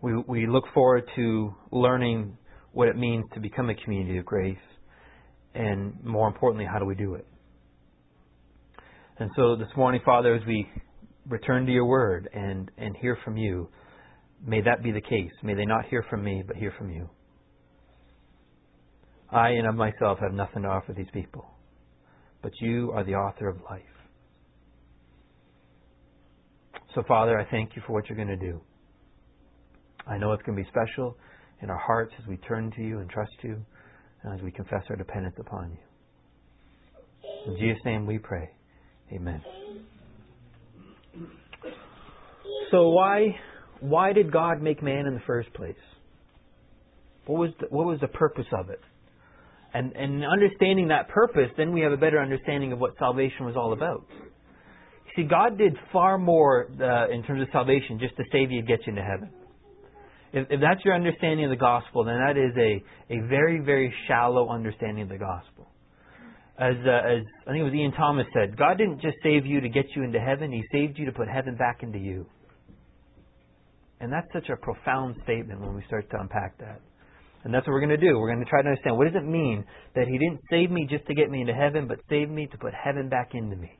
We, 0.00 0.12
we 0.28 0.46
look 0.46 0.64
forward 0.74 1.04
to 1.16 1.54
learning 1.72 2.36
what 2.72 2.88
it 2.88 2.96
means 2.96 3.24
to 3.34 3.40
become 3.40 3.70
a 3.70 3.74
community 3.74 4.18
of 4.18 4.24
grace, 4.24 4.56
and 5.54 6.02
more 6.04 6.28
importantly, 6.28 6.66
how 6.70 6.78
do 6.78 6.84
we 6.84 6.94
do 6.94 7.14
it? 7.14 7.26
And 9.18 9.30
so 9.36 9.56
this 9.56 9.68
morning, 9.76 10.00
Father, 10.04 10.34
as 10.34 10.42
we 10.46 10.68
return 11.28 11.66
to 11.66 11.72
your 11.72 11.86
word 11.86 12.28
and, 12.34 12.70
and 12.76 12.96
hear 12.96 13.16
from 13.24 13.36
you, 13.36 13.68
may 14.44 14.60
that 14.60 14.82
be 14.82 14.90
the 14.90 15.00
case. 15.00 15.30
May 15.42 15.54
they 15.54 15.64
not 15.64 15.86
hear 15.86 16.04
from 16.10 16.24
me, 16.24 16.42
but 16.46 16.56
hear 16.56 16.74
from 16.76 16.90
you. 16.90 17.08
I 19.30 19.50
and 19.50 19.66
of 19.66 19.74
myself 19.74 20.18
have 20.20 20.32
nothing 20.32 20.62
to 20.62 20.68
offer 20.68 20.92
these 20.92 21.06
people, 21.12 21.46
but 22.44 22.52
you 22.60 22.92
are 22.92 23.02
the 23.02 23.14
author 23.14 23.48
of 23.48 23.56
life. 23.68 23.82
So, 26.94 27.02
Father, 27.08 27.38
I 27.38 27.50
thank 27.50 27.74
you 27.74 27.82
for 27.86 27.94
what 27.94 28.08
you're 28.08 28.16
going 28.16 28.28
to 28.28 28.36
do. 28.36 28.60
I 30.06 30.18
know 30.18 30.32
it's 30.34 30.42
going 30.42 30.56
to 30.56 30.62
be 30.62 30.68
special 30.68 31.16
in 31.62 31.70
our 31.70 31.78
hearts 31.78 32.12
as 32.20 32.28
we 32.28 32.36
turn 32.36 32.70
to 32.76 32.82
you 32.82 32.98
and 32.98 33.08
trust 33.08 33.32
you, 33.40 33.56
and 34.22 34.34
as 34.34 34.42
we 34.42 34.50
confess 34.50 34.82
our 34.90 34.96
dependence 34.96 35.36
upon 35.40 35.70
you. 35.70 37.52
In 37.52 37.58
Jesus' 37.58 37.82
name 37.86 38.06
we 38.06 38.18
pray. 38.18 38.50
Amen. 39.10 39.42
So 42.70 42.90
why 42.90 43.36
why 43.80 44.12
did 44.12 44.30
God 44.30 44.60
make 44.60 44.82
man 44.82 45.06
in 45.06 45.14
the 45.14 45.22
first 45.26 45.52
place? 45.54 45.74
What 47.26 47.38
was 47.38 47.50
the, 47.60 47.66
what 47.70 47.86
was 47.86 48.00
the 48.00 48.08
purpose 48.08 48.46
of 48.52 48.68
it? 48.68 48.80
And, 49.74 49.92
and 49.96 50.24
understanding 50.24 50.88
that 50.88 51.08
purpose, 51.08 51.50
then 51.56 51.72
we 51.72 51.80
have 51.80 51.90
a 51.90 51.96
better 51.96 52.20
understanding 52.22 52.72
of 52.72 52.78
what 52.78 52.92
salvation 52.96 53.44
was 53.44 53.56
all 53.56 53.72
about. 53.72 54.06
See, 55.16 55.24
God 55.24 55.58
did 55.58 55.76
far 55.92 56.16
more 56.16 56.68
uh, 56.80 57.12
in 57.12 57.24
terms 57.24 57.42
of 57.42 57.48
salvation 57.52 57.98
just 57.98 58.16
to 58.16 58.22
save 58.30 58.52
you 58.52 58.60
and 58.60 58.68
get 58.68 58.80
you 58.86 58.90
into 58.90 59.02
heaven. 59.02 59.30
If, 60.32 60.46
if 60.50 60.60
that's 60.60 60.84
your 60.84 60.94
understanding 60.94 61.46
of 61.46 61.50
the 61.50 61.56
gospel, 61.56 62.04
then 62.04 62.18
that 62.24 62.36
is 62.36 62.52
a, 62.56 63.14
a 63.14 63.26
very, 63.28 63.60
very 63.60 63.92
shallow 64.06 64.48
understanding 64.48 65.02
of 65.02 65.08
the 65.08 65.18
gospel. 65.18 65.68
As, 66.56 66.74
uh, 66.86 66.90
as 66.90 67.22
I 67.46 67.50
think 67.50 67.60
it 67.60 67.64
was 67.64 67.74
Ian 67.74 67.92
Thomas 67.92 68.26
said, 68.32 68.56
God 68.56 68.78
didn't 68.78 69.00
just 69.00 69.16
save 69.24 69.44
you 69.44 69.60
to 69.60 69.68
get 69.68 69.86
you 69.96 70.04
into 70.04 70.20
heaven, 70.20 70.52
He 70.52 70.62
saved 70.70 70.98
you 70.98 71.06
to 71.06 71.12
put 71.12 71.28
heaven 71.28 71.56
back 71.56 71.82
into 71.82 71.98
you. 71.98 72.26
And 74.00 74.12
that's 74.12 74.28
such 74.32 74.48
a 74.50 74.56
profound 74.56 75.16
statement 75.24 75.60
when 75.60 75.74
we 75.74 75.82
start 75.86 76.08
to 76.10 76.20
unpack 76.20 76.58
that. 76.58 76.80
And 77.44 77.52
that's 77.52 77.66
what 77.66 77.74
we're 77.74 77.86
going 77.86 78.00
to 78.00 78.08
do. 78.08 78.18
We're 78.18 78.32
going 78.32 78.44
to 78.44 78.50
try 78.50 78.62
to 78.62 78.68
understand 78.68 78.96
what 78.96 79.04
does 79.04 79.22
it 79.22 79.26
mean 79.26 79.64
that 79.94 80.08
He 80.08 80.18
didn't 80.18 80.40
save 80.50 80.70
me 80.70 80.86
just 80.88 81.06
to 81.06 81.14
get 81.14 81.30
me 81.30 81.42
into 81.42 81.54
heaven, 81.54 81.86
but 81.86 81.98
saved 82.08 82.30
me 82.30 82.46
to 82.46 82.58
put 82.58 82.72
heaven 82.72 83.08
back 83.08 83.30
into 83.34 83.56
me. 83.56 83.70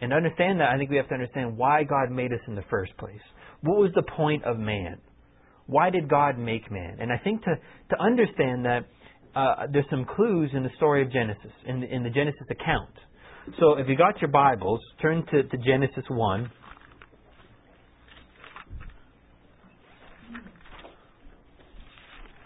And 0.00 0.10
to 0.10 0.16
understand 0.16 0.60
that, 0.60 0.70
I 0.70 0.78
think 0.78 0.90
we 0.90 0.96
have 0.96 1.08
to 1.08 1.14
understand 1.14 1.56
why 1.56 1.84
God 1.84 2.10
made 2.10 2.32
us 2.32 2.40
in 2.48 2.54
the 2.54 2.64
first 2.70 2.96
place. 2.96 3.20
What 3.60 3.78
was 3.78 3.90
the 3.94 4.02
point 4.02 4.44
of 4.44 4.58
man? 4.58 4.98
Why 5.66 5.90
did 5.90 6.08
God 6.08 6.38
make 6.38 6.70
man? 6.70 6.96
And 7.00 7.12
I 7.12 7.18
think 7.18 7.42
to, 7.44 7.54
to 7.90 8.02
understand 8.02 8.64
that, 8.64 8.80
uh, 9.34 9.66
there's 9.72 9.86
some 9.90 10.04
clues 10.04 10.50
in 10.54 10.62
the 10.62 10.70
story 10.76 11.02
of 11.02 11.12
Genesis, 11.12 11.50
in 11.66 11.80
the, 11.80 11.92
in 11.92 12.02
the 12.02 12.10
Genesis 12.10 12.46
account. 12.50 12.90
So 13.58 13.78
if 13.78 13.88
you 13.88 13.96
got 13.96 14.20
your 14.20 14.30
Bibles, 14.30 14.80
turn 15.02 15.24
to, 15.30 15.42
to 15.42 15.56
Genesis 15.58 16.04
1. 16.08 16.50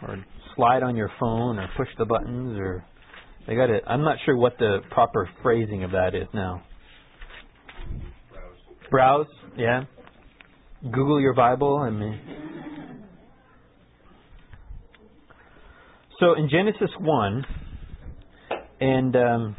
Or 0.03 0.25
slide 0.59 0.83
on 0.83 0.97
your 0.97 1.11
phone 1.21 1.59
or 1.59 1.69
push 1.77 1.89
the 1.99 2.05
buttons 2.05 2.59
or 2.59 2.85
they 3.47 3.55
got 3.55 3.71
it. 3.71 3.85
I'm 3.87 4.03
not 4.03 4.19
sure 4.27 4.37
what 4.37 4.59
the 4.59 4.81
proper 4.91 5.31
phrasing 5.41 5.85
of 5.85 5.93
that 5.93 6.15
is 6.15 6.27
now. 6.35 6.65
Browse, 8.91 9.27
yeah. 9.57 9.85
Google 10.83 11.21
your 11.21 11.33
Bible. 11.33 11.77
I 11.77 11.91
mean, 11.91 12.21
so 16.19 16.35
in 16.35 16.49
Genesis 16.51 16.91
one, 16.99 17.45
and 18.81 19.17
um, 19.17 19.57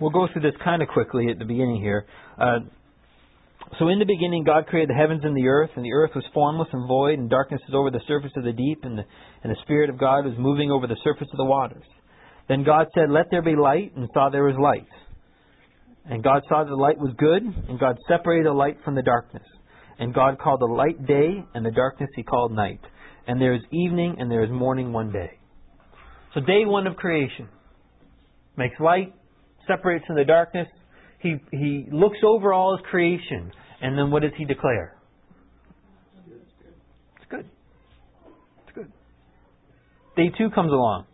we'll 0.00 0.10
go 0.10 0.28
through 0.32 0.42
this 0.42 0.54
kind 0.62 0.82
of 0.82 0.88
quickly 0.88 1.26
at 1.30 1.38
the 1.38 1.44
beginning 1.44 1.80
here. 1.82 2.06
Uh, 2.38 2.60
so 3.78 3.88
in 3.88 3.98
the 3.98 4.06
beginning, 4.06 4.44
God 4.44 4.66
created 4.66 4.90
the 4.90 4.98
heavens 4.98 5.22
and 5.24 5.36
the 5.36 5.48
earth, 5.48 5.70
and 5.76 5.84
the 5.84 5.92
earth 5.92 6.12
was 6.14 6.24
formless 6.32 6.68
and 6.72 6.86
void, 6.86 7.18
and 7.18 7.28
darkness 7.28 7.60
was 7.68 7.74
over 7.74 7.90
the 7.90 8.04
surface 8.06 8.32
of 8.36 8.44
the 8.44 8.52
deep, 8.52 8.84
and 8.84 8.98
the, 8.98 9.04
and 9.42 9.52
the 9.52 9.60
Spirit 9.62 9.90
of 9.90 9.98
God 9.98 10.24
was 10.24 10.34
moving 10.38 10.70
over 10.70 10.86
the 10.86 10.96
surface 11.02 11.28
of 11.32 11.36
the 11.36 11.44
waters. 11.44 11.84
Then 12.48 12.64
God 12.64 12.86
said, 12.94 13.10
Let 13.10 13.26
there 13.30 13.42
be 13.42 13.56
light, 13.56 13.92
and 13.96 14.08
saw 14.14 14.30
there 14.30 14.44
was 14.44 14.56
light. 14.58 14.86
And 16.08 16.22
God 16.22 16.42
saw 16.48 16.62
that 16.62 16.70
the 16.70 16.76
light 16.76 16.98
was 16.98 17.12
good, 17.18 17.42
and 17.42 17.78
God 17.80 17.98
separated 18.08 18.46
the 18.46 18.52
light 18.52 18.78
from 18.84 18.94
the 18.94 19.02
darkness. 19.02 19.42
And 19.98 20.14
God 20.14 20.38
called 20.38 20.60
the 20.60 20.66
light 20.66 21.04
day, 21.06 21.44
and 21.54 21.66
the 21.66 21.72
darkness 21.72 22.10
he 22.14 22.22
called 22.22 22.52
night. 22.52 22.80
And 23.26 23.40
there 23.40 23.54
is 23.54 23.62
evening, 23.72 24.16
and 24.18 24.30
there 24.30 24.44
is 24.44 24.50
morning 24.50 24.92
one 24.92 25.10
day. 25.10 25.38
So 26.34 26.40
day 26.40 26.64
one 26.64 26.86
of 26.86 26.96
creation 26.96 27.48
makes 28.56 28.78
light, 28.78 29.14
separates 29.66 30.06
from 30.06 30.16
the 30.16 30.24
darkness. 30.24 30.68
He, 31.26 31.56
he 31.56 31.86
looks 31.90 32.18
over 32.24 32.52
all 32.52 32.76
his 32.76 32.86
creation, 32.88 33.50
and 33.80 33.98
then 33.98 34.10
what 34.10 34.22
does 34.22 34.32
he 34.36 34.44
declare? 34.44 34.96
It's 37.16 37.26
good. 37.28 37.46
It's 38.64 38.74
good. 38.74 38.92
Day 40.16 40.30
two 40.38 40.50
comes 40.50 40.72
along. 40.72 41.06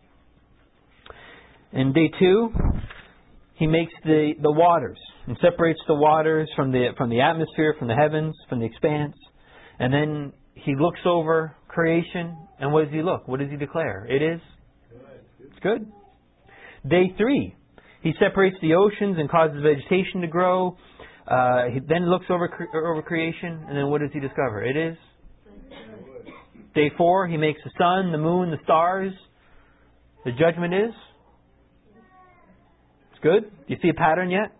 And 1.72 1.94
day 1.94 2.10
two, 2.18 2.50
he 3.54 3.66
makes 3.66 3.92
the, 4.04 4.32
the 4.40 4.50
waters 4.50 4.98
and 5.26 5.38
separates 5.40 5.80
the 5.88 5.94
waters 5.94 6.50
from 6.54 6.72
the 6.72 6.88
from 6.98 7.08
the 7.08 7.20
atmosphere, 7.20 7.74
from 7.78 7.88
the 7.88 7.94
heavens, 7.94 8.34
from 8.48 8.58
the 8.60 8.66
expanse. 8.66 9.14
And 9.78 9.92
then 9.92 10.32
he 10.54 10.74
looks 10.78 11.00
over 11.06 11.56
creation, 11.68 12.36
and 12.60 12.72
what 12.72 12.84
does 12.84 12.92
he 12.92 13.02
look? 13.02 13.26
What 13.26 13.40
does 13.40 13.50
he 13.50 13.56
declare? 13.56 14.06
It 14.08 14.20
is 14.20 14.40
it's 15.40 15.58
good. 15.62 15.90
Day 16.88 17.14
three, 17.16 17.54
he 18.02 18.12
separates 18.18 18.56
the 18.60 18.74
oceans 18.74 19.16
and 19.18 19.30
causes 19.30 19.62
vegetation 19.62 20.20
to 20.22 20.26
grow. 20.26 20.76
Uh, 21.26 21.66
he 21.72 21.80
then 21.80 22.10
looks 22.10 22.26
over 22.30 22.50
over 22.74 23.02
creation, 23.02 23.64
and 23.68 23.76
then 23.76 23.88
what 23.88 24.00
does 24.00 24.10
he 24.12 24.20
discover? 24.20 24.62
It 24.64 24.76
is. 24.76 24.96
Day 26.74 26.90
four, 26.96 27.28
he 27.28 27.36
makes 27.36 27.60
the 27.64 27.70
sun, 27.78 28.12
the 28.12 28.18
moon, 28.18 28.50
the 28.50 28.58
stars. 28.64 29.12
The 30.24 30.32
judgment 30.32 30.74
is 30.74 30.94
it's 33.12 33.20
Good? 33.22 33.42
Do 33.42 33.74
you 33.74 33.76
see 33.82 33.88
a 33.88 33.94
pattern 33.94 34.30
yet? 34.30 34.52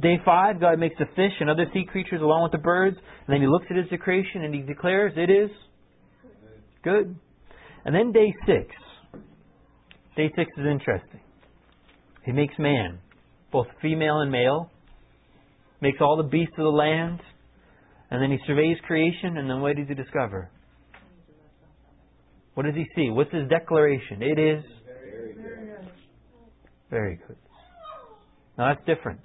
Day 0.00 0.16
five, 0.24 0.60
God 0.60 0.78
makes 0.78 0.96
the 0.98 1.06
fish 1.16 1.32
and 1.40 1.48
other 1.48 1.66
sea 1.72 1.84
creatures 1.90 2.20
along 2.20 2.42
with 2.42 2.52
the 2.52 2.58
birds, 2.58 2.96
and 2.96 3.34
then 3.34 3.40
He 3.40 3.46
looks 3.46 3.66
at 3.70 3.76
His 3.76 3.86
creation 4.00 4.42
and 4.42 4.54
He 4.54 4.62
declares 4.62 5.12
it 5.16 5.30
is 5.30 5.50
good. 6.82 7.16
And 7.84 7.94
then 7.94 8.12
day 8.12 8.32
six. 8.46 8.74
Day 10.16 10.30
six 10.36 10.50
is 10.56 10.66
interesting. 10.66 11.20
He 12.24 12.32
makes 12.32 12.54
man, 12.58 12.98
both 13.52 13.66
female 13.82 14.20
and 14.20 14.30
male, 14.30 14.70
makes 15.80 15.98
all 16.00 16.16
the 16.16 16.28
beasts 16.28 16.54
of 16.56 16.64
the 16.64 16.70
land, 16.70 17.20
and 18.10 18.22
then 18.22 18.30
He 18.30 18.38
surveys 18.46 18.76
creation, 18.86 19.36
and 19.36 19.48
then 19.48 19.60
what 19.60 19.76
does 19.76 19.88
He 19.88 19.94
discover? 19.94 20.50
What 22.54 22.66
does 22.66 22.74
He 22.74 22.86
see? 22.96 23.10
What's 23.10 23.32
His 23.32 23.48
declaration? 23.48 24.22
It 24.22 24.38
is 24.38 24.64
very 26.90 27.18
good. 27.26 27.36
Now 28.56 28.72
that's 28.72 28.86
different. 28.86 29.20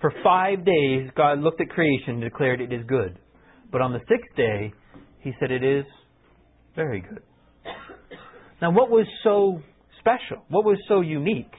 For 0.00 0.12
five 0.22 0.64
days, 0.64 1.10
God 1.16 1.40
looked 1.40 1.60
at 1.60 1.68
creation 1.68 2.14
and 2.14 2.22
declared 2.22 2.60
it 2.60 2.72
is 2.72 2.84
good. 2.86 3.18
But 3.72 3.80
on 3.80 3.92
the 3.92 4.00
sixth 4.00 4.36
day, 4.36 4.72
He 5.20 5.32
said 5.40 5.50
it 5.50 5.64
is 5.64 5.84
very 6.76 7.00
good. 7.00 7.22
Now, 8.62 8.70
what 8.72 8.90
was 8.90 9.06
so 9.24 9.62
special? 10.00 10.44
What 10.48 10.64
was 10.64 10.78
so 10.88 11.00
unique? 11.00 11.52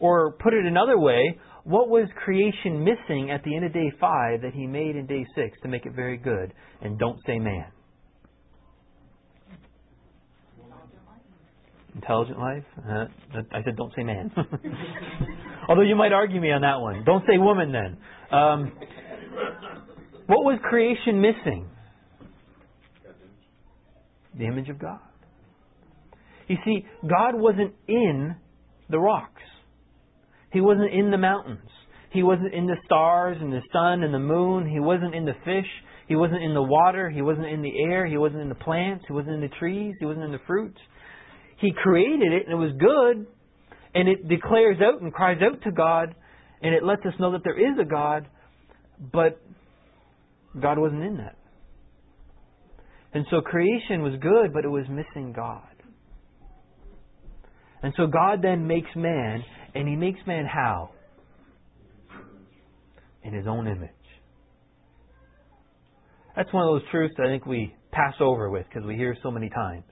Or 0.00 0.32
put 0.32 0.54
it 0.54 0.64
another 0.64 0.98
way, 0.98 1.38
what 1.64 1.88
was 1.88 2.08
creation 2.24 2.82
missing 2.82 3.30
at 3.30 3.44
the 3.44 3.54
end 3.54 3.64
of 3.64 3.72
day 3.72 3.92
five 4.00 4.42
that 4.42 4.52
He 4.52 4.66
made 4.66 4.96
in 4.96 5.06
day 5.06 5.24
six 5.34 5.56
to 5.62 5.68
make 5.68 5.86
it 5.86 5.92
very 5.94 6.16
good? 6.16 6.52
And 6.80 6.98
don't 6.98 7.18
say 7.26 7.38
man. 7.38 7.66
Intelligent 11.94 12.38
life? 12.38 12.64
Uh, 12.78 13.04
I 13.52 13.62
said, 13.64 13.76
don't 13.76 13.92
say 13.94 14.02
man. 14.02 14.32
Although 15.68 15.82
you 15.82 15.94
might 15.94 16.12
argue 16.12 16.40
me 16.40 16.50
on 16.50 16.62
that 16.62 16.80
one. 16.80 17.04
Don't 17.04 17.22
say 17.28 17.36
woman 17.36 17.70
then. 17.70 17.98
Um, 18.36 18.72
what 20.26 20.44
was 20.44 20.58
creation 20.62 21.20
missing? 21.20 21.68
The 24.38 24.46
image 24.46 24.70
of 24.70 24.78
God. 24.78 25.00
You 26.52 26.58
see, 26.66 26.84
God 27.08 27.34
wasn't 27.34 27.72
in 27.88 28.36
the 28.90 28.98
rocks. 28.98 29.40
He 30.52 30.60
wasn't 30.60 30.92
in 30.92 31.10
the 31.10 31.16
mountains. 31.16 31.70
He 32.12 32.22
wasn't 32.22 32.52
in 32.52 32.66
the 32.66 32.76
stars 32.84 33.38
and 33.40 33.50
the 33.50 33.62
sun 33.72 34.02
and 34.02 34.12
the 34.12 34.18
moon. 34.18 34.68
He 34.70 34.78
wasn't 34.78 35.14
in 35.14 35.24
the 35.24 35.32
fish. 35.46 35.64
He 36.08 36.14
wasn't 36.14 36.42
in 36.42 36.52
the 36.52 36.62
water. 36.62 37.08
He 37.08 37.22
wasn't 37.22 37.46
in 37.46 37.62
the 37.62 37.72
air. 37.88 38.04
He 38.04 38.18
wasn't 38.18 38.42
in 38.42 38.50
the 38.50 38.54
plants. 38.54 39.06
He 39.08 39.14
wasn't 39.14 39.36
in 39.36 39.40
the 39.40 39.56
trees. 39.58 39.94
He 39.98 40.04
wasn't 40.04 40.26
in 40.26 40.32
the 40.32 40.44
fruits. 40.46 40.76
He 41.58 41.72
created 41.72 42.34
it 42.34 42.46
and 42.46 42.52
it 42.52 42.56
was 42.56 42.72
good, 42.78 43.26
and 43.94 44.06
it 44.06 44.28
declares 44.28 44.76
out 44.82 45.00
and 45.00 45.10
cries 45.10 45.38
out 45.40 45.62
to 45.62 45.72
God, 45.72 46.14
and 46.60 46.74
it 46.74 46.84
lets 46.84 47.00
us 47.06 47.14
know 47.18 47.32
that 47.32 47.44
there 47.44 47.58
is 47.58 47.78
a 47.80 47.86
God, 47.86 48.28
but 49.10 49.40
God 50.60 50.78
wasn't 50.78 51.02
in 51.02 51.16
that. 51.16 51.38
And 53.14 53.24
so 53.30 53.40
creation 53.40 54.02
was 54.02 54.20
good, 54.20 54.52
but 54.52 54.66
it 54.66 54.70
was 54.70 54.84
missing 54.90 55.32
God. 55.32 55.71
And 57.82 57.92
so 57.96 58.06
God 58.06 58.40
then 58.42 58.66
makes 58.66 58.90
man, 58.94 59.42
and 59.74 59.88
he 59.88 59.96
makes 59.96 60.20
man 60.26 60.46
how? 60.46 60.90
In 63.24 63.32
his 63.34 63.46
own 63.46 63.66
image. 63.66 63.90
That's 66.36 66.52
one 66.52 66.66
of 66.66 66.74
those 66.74 66.90
truths 66.90 67.14
I 67.18 67.26
think 67.26 67.44
we 67.44 67.74
pass 67.90 68.14
over 68.20 68.50
with 68.50 68.66
because 68.68 68.86
we 68.86 68.96
hear 68.96 69.16
so 69.22 69.30
many 69.30 69.50
times. 69.50 69.84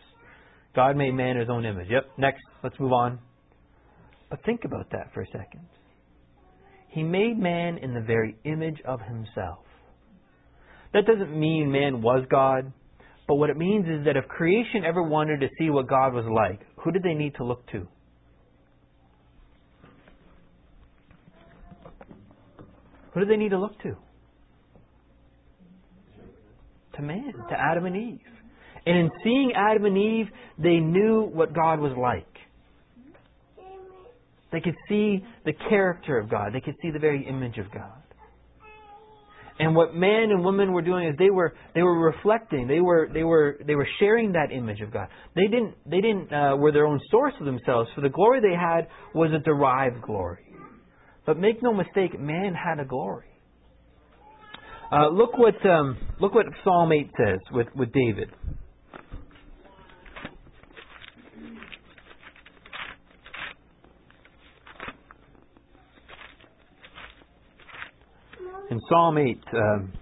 God 0.74 0.96
made 0.96 1.12
man 1.12 1.30
in 1.30 1.40
his 1.40 1.50
own 1.50 1.66
image. 1.66 1.88
Yep, 1.90 2.06
next, 2.16 2.42
let's 2.62 2.78
move 2.78 2.92
on. 2.92 3.18
But 4.30 4.44
think 4.44 4.60
about 4.64 4.90
that 4.92 5.12
for 5.12 5.22
a 5.22 5.26
second. 5.26 5.66
He 6.88 7.02
made 7.02 7.38
man 7.38 7.78
in 7.78 7.92
the 7.92 8.00
very 8.00 8.36
image 8.44 8.80
of 8.86 9.00
himself. 9.00 9.64
That 10.92 11.06
doesn't 11.06 11.38
mean 11.38 11.70
man 11.70 12.02
was 12.02 12.24
God, 12.30 12.72
but 13.28 13.36
what 13.36 13.50
it 13.50 13.56
means 13.56 13.86
is 13.86 14.04
that 14.06 14.16
if 14.16 14.26
creation 14.26 14.84
ever 14.84 15.02
wanted 15.02 15.40
to 15.40 15.48
see 15.58 15.70
what 15.70 15.88
God 15.88 16.14
was 16.14 16.24
like, 16.24 16.60
who 16.82 16.92
did 16.92 17.02
they 17.02 17.14
need 17.14 17.34
to 17.36 17.44
look 17.44 17.66
to? 17.72 17.86
Who 23.12 23.20
did 23.20 23.28
they 23.28 23.36
need 23.36 23.50
to 23.50 23.58
look 23.58 23.78
to? 23.82 23.96
To 26.96 27.02
man, 27.02 27.32
to 27.48 27.54
Adam 27.54 27.86
and 27.86 27.96
Eve. 27.96 28.20
And 28.86 28.96
in 28.96 29.10
seeing 29.22 29.52
Adam 29.54 29.84
and 29.84 29.98
Eve, 29.98 30.26
they 30.58 30.78
knew 30.78 31.22
what 31.22 31.54
God 31.54 31.80
was 31.80 31.92
like. 31.96 32.26
They 34.52 34.60
could 34.60 34.76
see 34.88 35.24
the 35.44 35.52
character 35.68 36.18
of 36.18 36.28
God. 36.30 36.52
They 36.52 36.60
could 36.60 36.76
see 36.82 36.90
the 36.90 36.98
very 36.98 37.26
image 37.26 37.58
of 37.58 37.70
God. 37.72 37.99
And 39.60 39.76
what 39.76 39.94
man 39.94 40.30
and 40.30 40.42
woman 40.42 40.72
were 40.72 40.80
doing 40.80 41.06
is 41.06 41.14
they 41.18 41.28
were 41.28 41.54
they 41.74 41.82
were 41.82 41.98
reflecting. 41.98 42.66
They 42.66 42.80
were 42.80 43.10
they 43.12 43.24
were 43.24 43.58
they 43.66 43.74
were 43.74 43.86
sharing 43.98 44.32
that 44.32 44.50
image 44.50 44.80
of 44.80 44.90
God. 44.90 45.08
They 45.36 45.48
didn't 45.48 45.74
they 45.84 46.00
didn't 46.00 46.32
uh, 46.32 46.56
were 46.56 46.72
their 46.72 46.86
own 46.86 46.98
source 47.10 47.34
of 47.38 47.44
themselves. 47.44 47.90
For 47.94 48.00
the 48.00 48.08
glory 48.08 48.40
they 48.40 48.56
had 48.56 48.88
was 49.14 49.30
a 49.34 49.38
derived 49.38 50.00
glory. 50.00 50.46
But 51.26 51.38
make 51.38 51.62
no 51.62 51.74
mistake, 51.74 52.18
man 52.18 52.54
had 52.54 52.80
a 52.80 52.86
glory. 52.86 53.26
Uh, 54.90 55.10
look 55.10 55.36
what 55.36 55.54
um, 55.66 55.98
look 56.20 56.34
what 56.34 56.46
Psalm 56.64 56.90
eight 56.92 57.10
says 57.18 57.38
with 57.52 57.66
with 57.76 57.92
David. 57.92 58.30
Psalm 68.88 69.18
8, 69.18 69.40
um, 69.54 69.92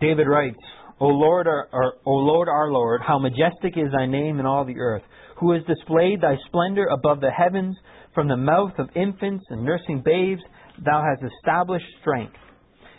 David 0.00 0.26
writes, 0.26 0.58
O 1.00 1.06
Lord, 1.06 1.46
our, 1.46 1.68
our, 1.72 1.94
o 2.06 2.10
Lord, 2.10 2.48
our 2.48 2.70
Lord, 2.70 3.00
how 3.06 3.18
majestic 3.18 3.76
is 3.76 3.92
thy 3.92 4.06
name 4.06 4.40
in 4.40 4.46
all 4.46 4.64
the 4.64 4.78
earth, 4.78 5.02
who 5.38 5.52
has 5.52 5.62
displayed 5.64 6.20
thy 6.20 6.36
splendor 6.46 6.86
above 6.86 7.20
the 7.20 7.30
heavens, 7.30 7.76
from 8.14 8.28
the 8.28 8.36
mouth 8.36 8.72
of 8.78 8.88
infants 8.94 9.44
and 9.50 9.64
nursing 9.64 10.02
babes, 10.04 10.42
thou 10.84 11.02
hast 11.02 11.22
established 11.38 11.86
strength. 12.00 12.36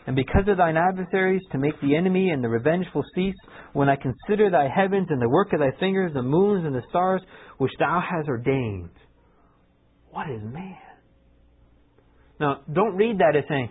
And 0.05 0.15
because 0.15 0.43
of 0.47 0.57
thine 0.57 0.75
adversaries, 0.75 1.41
to 1.51 1.57
make 1.57 1.79
the 1.81 1.95
enemy 1.95 2.29
and 2.29 2.43
the 2.43 2.49
revengeful 2.49 3.03
cease, 3.15 3.35
when 3.71 3.89
I 3.89 3.95
consider 3.95 4.49
thy 4.49 4.67
heavens 4.67 5.07
and 5.09 5.21
the 5.21 5.29
work 5.29 5.53
of 5.53 5.59
thy 5.59 5.71
fingers, 5.79 6.11
the 6.13 6.21
moons 6.21 6.65
and 6.65 6.75
the 6.75 6.83
stars, 6.89 7.21
which 7.57 7.71
thou 7.79 8.01
hast 8.01 8.27
ordained. 8.27 8.89
What 10.11 10.29
is 10.29 10.41
man? 10.43 10.75
Now, 12.43 12.59
don't 12.73 12.97
read 12.97 13.19
that 13.19 13.37
as 13.37 13.45
saying, 13.47 13.69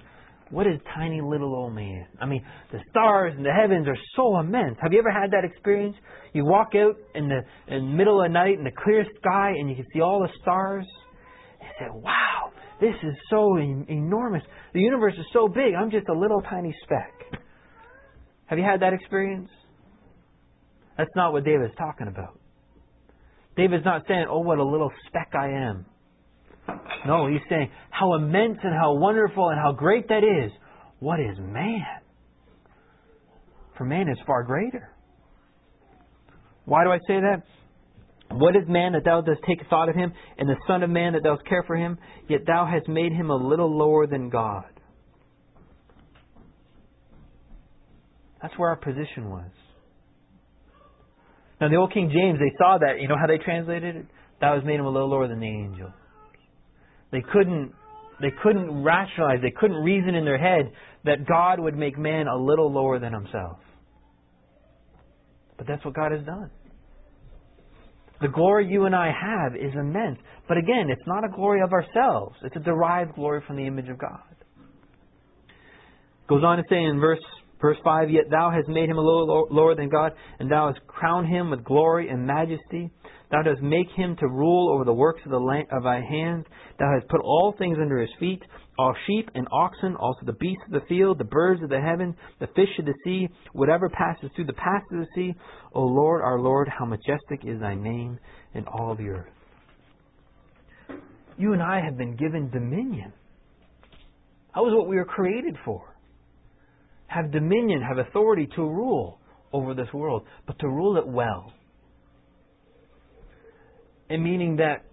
what 0.48 0.66
is 0.66 0.80
tiny 0.94 1.20
little 1.20 1.54
old 1.54 1.74
man? 1.74 2.06
I 2.18 2.24
mean, 2.24 2.42
the 2.72 2.78
stars 2.88 3.34
and 3.36 3.44
the 3.44 3.52
heavens 3.52 3.86
are 3.86 3.98
so 4.16 4.38
immense. 4.38 4.78
Have 4.80 4.94
you 4.94 4.98
ever 4.98 5.12
had 5.12 5.30
that 5.32 5.44
experience? 5.44 5.94
You 6.32 6.46
walk 6.46 6.70
out 6.74 6.96
in 7.14 7.28
the, 7.28 7.40
in 7.68 7.84
the 7.84 7.96
middle 7.96 8.22
of 8.22 8.30
the 8.30 8.32
night 8.32 8.56
in 8.56 8.64
the 8.64 8.70
clear 8.82 9.04
sky 9.20 9.50
and 9.58 9.68
you 9.68 9.76
can 9.76 9.84
see 9.92 10.00
all 10.00 10.20
the 10.20 10.32
stars. 10.40 10.86
And 11.60 11.70
say, 11.78 11.86
wow, 11.92 12.50
this 12.80 12.94
is 13.02 13.14
so 13.28 13.58
en- 13.58 13.84
enormous. 13.90 14.42
The 14.72 14.80
universe 14.80 15.14
is 15.18 15.26
so 15.34 15.48
big. 15.48 15.74
I'm 15.78 15.90
just 15.90 16.08
a 16.08 16.18
little 16.18 16.40
tiny 16.40 16.74
speck. 16.82 17.40
Have 18.46 18.58
you 18.58 18.64
had 18.64 18.80
that 18.80 18.94
experience? 18.94 19.50
That's 20.96 21.10
not 21.14 21.34
what 21.34 21.44
David's 21.44 21.74
talking 21.76 22.08
about. 22.08 22.38
David's 23.54 23.84
not 23.84 24.04
saying, 24.08 24.24
oh, 24.30 24.40
what 24.40 24.56
a 24.56 24.64
little 24.64 24.90
speck 25.08 25.32
I 25.38 25.48
am. 25.48 25.84
No, 27.06 27.26
he's 27.26 27.40
saying 27.48 27.70
how 27.90 28.14
immense 28.14 28.58
and 28.62 28.72
how 28.72 28.94
wonderful 28.94 29.48
and 29.48 29.58
how 29.58 29.72
great 29.72 30.08
that 30.08 30.22
is. 30.22 30.52
What 31.00 31.18
is 31.18 31.36
man? 31.38 31.82
For 33.76 33.84
man 33.84 34.08
is 34.08 34.18
far 34.26 34.44
greater. 34.44 34.90
Why 36.64 36.84
do 36.84 36.90
I 36.90 36.98
say 37.08 37.20
that? 37.20 37.42
What 38.30 38.56
is 38.56 38.62
man 38.68 38.92
that 38.92 39.04
thou 39.04 39.20
dost 39.20 39.40
take 39.46 39.58
thought 39.68 39.88
of 39.88 39.94
him, 39.94 40.12
and 40.38 40.48
the 40.48 40.56
Son 40.66 40.82
of 40.82 40.90
Man 40.90 41.12
that 41.14 41.22
thou 41.22 41.34
dost 41.34 41.46
care 41.46 41.64
for 41.66 41.76
him? 41.76 41.98
Yet 42.28 42.42
thou 42.46 42.66
hast 42.70 42.88
made 42.88 43.12
him 43.12 43.30
a 43.30 43.36
little 43.36 43.76
lower 43.76 44.06
than 44.06 44.30
God. 44.30 44.64
That's 48.40 48.54
where 48.56 48.70
our 48.70 48.76
position 48.76 49.28
was. 49.28 49.50
Now, 51.60 51.68
the 51.68 51.76
old 51.76 51.92
King 51.92 52.10
James, 52.12 52.38
they 52.38 52.52
saw 52.58 52.78
that. 52.78 53.00
You 53.00 53.08
know 53.08 53.16
how 53.20 53.26
they 53.26 53.38
translated 53.38 53.96
it? 53.96 54.06
Thou 54.40 54.54
hast 54.54 54.66
made 54.66 54.80
him 54.80 54.86
a 54.86 54.90
little 54.90 55.10
lower 55.10 55.28
than 55.28 55.40
the 55.40 55.46
angels. 55.46 55.92
They 57.12 57.22
couldn't, 57.32 57.72
they 58.20 58.32
couldn't 58.42 58.82
rationalize, 58.82 59.38
they 59.42 59.50
couldn't 59.50 59.76
reason 59.76 60.14
in 60.14 60.24
their 60.24 60.38
head 60.38 60.72
that 61.04 61.26
God 61.26 61.60
would 61.60 61.76
make 61.76 61.98
man 61.98 62.26
a 62.26 62.36
little 62.36 62.72
lower 62.72 62.98
than 62.98 63.12
himself. 63.12 63.58
But 65.58 65.66
that's 65.66 65.84
what 65.84 65.94
God 65.94 66.12
has 66.12 66.24
done. 66.24 66.50
The 68.20 68.28
glory 68.28 68.68
you 68.68 68.86
and 68.86 68.94
I 68.94 69.10
have 69.12 69.56
is 69.56 69.72
immense. 69.74 70.18
But 70.48 70.56
again, 70.56 70.88
it's 70.90 71.06
not 71.06 71.24
a 71.24 71.28
glory 71.28 71.60
of 71.60 71.72
ourselves. 71.72 72.36
It's 72.42 72.56
a 72.56 72.60
derived 72.60 73.14
glory 73.14 73.42
from 73.46 73.56
the 73.56 73.66
image 73.66 73.88
of 73.88 73.98
God. 73.98 74.20
Goes 76.28 76.44
on 76.44 76.56
to 76.56 76.62
say 76.70 76.82
in 76.82 77.00
verse 77.00 77.18
verse 77.60 77.78
5, 77.84 78.10
Yet 78.10 78.24
thou 78.30 78.50
hast 78.50 78.68
made 78.68 78.88
him 78.88 78.98
a 78.98 79.00
little 79.00 79.48
lower 79.50 79.74
than 79.74 79.88
God, 79.88 80.12
and 80.38 80.50
thou 80.50 80.68
hast 80.68 80.86
crowned 80.86 81.28
him 81.28 81.50
with 81.50 81.64
glory 81.64 82.08
and 82.08 82.26
majesty. 82.26 82.90
Thou 83.32 83.40
dost 83.40 83.62
make 83.62 83.88
him 83.96 84.14
to 84.16 84.28
rule 84.28 84.70
over 84.74 84.84
the 84.84 84.92
works 84.92 85.22
of, 85.24 85.30
the 85.30 85.38
land, 85.38 85.66
of 85.72 85.84
thy 85.84 86.02
hands. 86.02 86.44
Thou 86.78 86.92
hast 86.94 87.08
put 87.08 87.22
all 87.22 87.54
things 87.56 87.78
under 87.80 87.98
his 87.98 88.10
feet, 88.20 88.42
all 88.78 88.94
sheep 89.06 89.30
and 89.34 89.48
oxen, 89.50 89.96
also 89.96 90.20
the 90.26 90.34
beasts 90.34 90.62
of 90.66 90.72
the 90.72 90.86
field, 90.86 91.16
the 91.16 91.24
birds 91.24 91.62
of 91.62 91.70
the 91.70 91.80
heaven, 91.80 92.14
the 92.40 92.46
fish 92.48 92.68
of 92.78 92.84
the 92.84 92.94
sea, 93.04 93.30
whatever 93.54 93.88
passes 93.88 94.30
through 94.36 94.44
the 94.44 94.52
paths 94.52 94.84
of 94.92 94.98
the 94.98 95.06
sea. 95.14 95.34
O 95.72 95.80
Lord, 95.80 96.20
our 96.20 96.38
Lord, 96.38 96.68
how 96.68 96.84
majestic 96.84 97.40
is 97.42 97.58
thy 97.58 97.74
name 97.74 98.18
in 98.52 98.66
all 98.66 98.94
the 98.94 99.08
earth. 99.08 99.32
You 101.38 101.54
and 101.54 101.62
I 101.62 101.80
have 101.82 101.96
been 101.96 102.16
given 102.16 102.50
dominion. 102.50 103.14
That 104.54 104.60
was 104.60 104.74
what 104.76 104.88
we 104.88 104.96
were 104.96 105.06
created 105.06 105.56
for. 105.64 105.96
Have 107.06 107.32
dominion, 107.32 107.80
have 107.80 107.96
authority 107.96 108.46
to 108.56 108.62
rule 108.62 109.20
over 109.54 109.72
this 109.72 109.88
world, 109.94 110.24
but 110.46 110.58
to 110.58 110.68
rule 110.68 110.98
it 110.98 111.08
well 111.08 111.54
and 114.12 114.22
meaning 114.22 114.56
that 114.56 114.84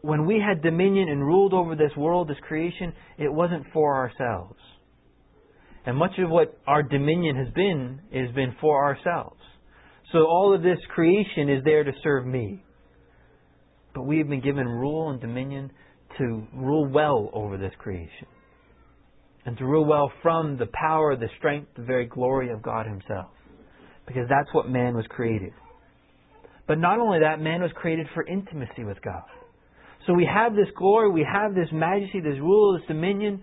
when 0.00 0.26
we 0.26 0.42
had 0.46 0.62
dominion 0.62 1.08
and 1.08 1.24
ruled 1.24 1.52
over 1.52 1.74
this 1.74 1.92
world, 1.96 2.28
this 2.28 2.36
creation, 2.46 2.92
it 3.18 3.32
wasn't 3.32 3.64
for 3.72 3.96
ourselves. 3.96 4.58
And 5.86 5.96
much 5.96 6.12
of 6.18 6.30
what 6.30 6.58
our 6.66 6.82
dominion 6.82 7.36
has 7.36 7.52
been 7.54 8.00
has 8.12 8.34
been 8.34 8.54
for 8.60 8.84
ourselves. 8.84 9.40
So 10.12 10.20
all 10.20 10.54
of 10.54 10.62
this 10.62 10.78
creation 10.94 11.48
is 11.48 11.64
there 11.64 11.84
to 11.84 11.92
serve 12.02 12.26
me. 12.26 12.62
But 13.94 14.02
we 14.02 14.18
have 14.18 14.28
been 14.28 14.40
given 14.40 14.66
rule 14.66 15.10
and 15.10 15.20
dominion 15.20 15.70
to 16.18 16.46
rule 16.54 16.86
well 16.86 17.30
over 17.32 17.56
this 17.56 17.72
creation. 17.78 18.26
And 19.44 19.56
to 19.58 19.64
rule 19.64 19.84
well 19.84 20.12
from 20.22 20.58
the 20.58 20.68
power, 20.72 21.16
the 21.16 21.28
strength, 21.38 21.68
the 21.76 21.82
very 21.82 22.06
glory 22.06 22.50
of 22.50 22.62
God 22.62 22.86
Himself. 22.86 23.30
Because 24.06 24.28
that's 24.28 24.52
what 24.52 24.68
man 24.68 24.94
was 24.94 25.06
created. 25.08 25.52
But 26.68 26.78
not 26.78 27.00
only 27.00 27.20
that, 27.20 27.40
man 27.40 27.62
was 27.62 27.72
created 27.74 28.06
for 28.14 28.24
intimacy 28.26 28.84
with 28.84 29.00
God. 29.02 29.24
So 30.06 30.12
we 30.12 30.28
have 30.32 30.54
this 30.54 30.68
glory, 30.76 31.10
we 31.10 31.26
have 31.30 31.54
this 31.54 31.68
majesty, 31.72 32.20
this 32.20 32.38
rule, 32.38 32.78
this 32.78 32.86
dominion, 32.86 33.42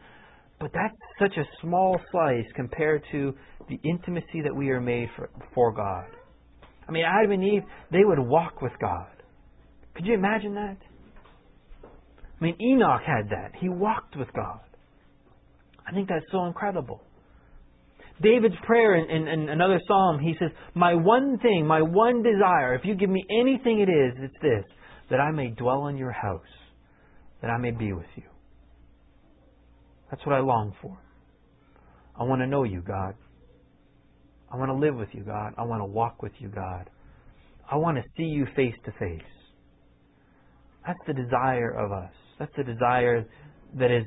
but 0.59 0.71
that's 0.73 0.95
such 1.19 1.37
a 1.37 1.43
small 1.61 1.99
slice 2.11 2.45
compared 2.55 3.03
to 3.11 3.33
the 3.67 3.79
intimacy 3.83 4.41
that 4.43 4.55
we 4.55 4.69
are 4.69 4.79
made 4.79 5.09
for, 5.15 5.29
for 5.53 5.73
God. 5.73 6.05
I 6.87 6.91
mean, 6.91 7.03
Adam 7.03 7.31
and 7.31 7.43
Eve, 7.43 7.63
they 7.91 8.03
would 8.03 8.19
walk 8.19 8.61
with 8.61 8.73
God. 8.79 9.07
Could 9.95 10.05
you 10.05 10.13
imagine 10.13 10.53
that? 10.55 10.77
I 11.83 12.43
mean, 12.43 12.55
Enoch 12.61 13.01
had 13.05 13.29
that. 13.29 13.51
He 13.59 13.69
walked 13.69 14.15
with 14.15 14.31
God. 14.33 14.59
I 15.87 15.91
think 15.93 16.09
that's 16.09 16.25
so 16.31 16.45
incredible. 16.45 17.01
David's 18.21 18.55
prayer 18.65 18.95
in, 18.95 19.09
in, 19.09 19.27
in, 19.27 19.49
another 19.49 19.79
psalm, 19.87 20.19
he 20.19 20.35
says, 20.39 20.49
My 20.73 20.93
one 20.93 21.37
thing, 21.39 21.65
my 21.67 21.81
one 21.81 22.23
desire, 22.23 22.73
if 22.75 22.85
you 22.85 22.95
give 22.95 23.09
me 23.09 23.25
anything 23.29 23.79
it 23.81 23.89
is, 23.89 24.13
it's 24.23 24.41
this, 24.41 24.63
that 25.09 25.19
I 25.19 25.31
may 25.31 25.49
dwell 25.49 25.87
in 25.87 25.97
your 25.97 26.11
house, 26.11 26.41
that 27.41 27.49
I 27.49 27.57
may 27.57 27.71
be 27.71 27.91
with 27.91 28.05
you. 28.15 28.23
That's 30.09 30.25
what 30.25 30.35
I 30.35 30.39
long 30.39 30.73
for. 30.81 30.97
I 32.17 32.23
want 32.23 32.41
to 32.41 32.47
know 32.47 32.63
you, 32.63 32.81
God. 32.81 33.15
I 34.51 34.57
want 34.57 34.69
to 34.69 34.75
live 34.75 34.95
with 34.95 35.09
you, 35.11 35.23
God. 35.23 35.53
I 35.57 35.63
want 35.63 35.81
to 35.81 35.85
walk 35.85 36.21
with 36.21 36.31
you, 36.39 36.47
God. 36.47 36.89
I 37.69 37.75
want 37.75 37.97
to 37.97 38.03
see 38.15 38.23
you 38.23 38.45
face 38.55 38.75
to 38.85 38.91
face. 38.93 39.21
That's 40.85 40.99
the 41.07 41.13
desire 41.13 41.71
of 41.71 41.91
us. 41.91 42.11
That's 42.39 42.51
the 42.55 42.63
desire 42.63 43.25
that 43.77 43.91
is 43.91 44.05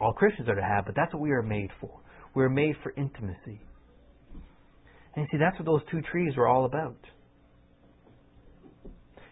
all 0.00 0.12
Christians 0.12 0.48
are 0.48 0.54
to 0.54 0.62
have, 0.62 0.86
but 0.86 0.94
that's 0.96 1.12
what 1.12 1.22
we 1.22 1.30
are 1.30 1.42
made 1.42 1.70
for. 1.80 2.00
We're 2.34 2.48
made 2.48 2.74
for 2.82 2.92
intimacy. 2.96 3.60
And 5.16 5.24
you 5.24 5.26
see, 5.30 5.38
that's 5.38 5.56
what 5.58 5.66
those 5.66 5.82
two 5.90 6.02
trees 6.10 6.36
were 6.36 6.48
all 6.48 6.64
about. 6.64 6.96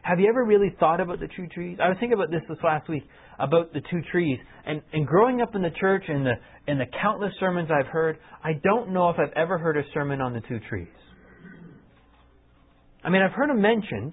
Have 0.03 0.19
you 0.19 0.29
ever 0.29 0.45
really 0.45 0.75
thought 0.81 1.01
about 1.01 1.21
the 1.21 1.29
two 1.37 1.47
trees? 1.47 1.79
I 1.81 1.89
was 1.89 1.97
thinking 2.01 2.15
about 2.15 2.31
this 2.31 2.43
this 2.49 2.59
last 2.65 2.89
week 2.89 3.05
about 3.39 3.73
the 3.73 3.81
two 3.91 4.01
trees. 4.11 4.39
And, 4.67 4.83
and 4.93 5.07
growing 5.07 5.41
up 5.41 5.55
in 5.55 5.63
the 5.63 5.71
church 5.81 6.05
and 6.09 6.27
the, 6.27 6.33
and 6.67 6.81
the 6.81 6.87
countless 7.01 7.33
sermons 7.39 7.69
I've 7.71 7.87
heard, 7.87 8.19
I 8.43 8.53
don't 8.65 8.93
know 8.93 9.11
if 9.11 9.17
I've 9.19 9.33
ever 9.37 9.59
heard 9.59 9.77
a 9.77 9.83
sermon 9.95 10.21
on 10.21 10.33
the 10.33 10.41
two 10.41 10.59
trees. 10.69 10.89
I 13.05 13.11
mean, 13.11 13.23
I've 13.23 13.33
heard 13.33 13.49
them 13.49 13.61
mentioned 13.61 14.13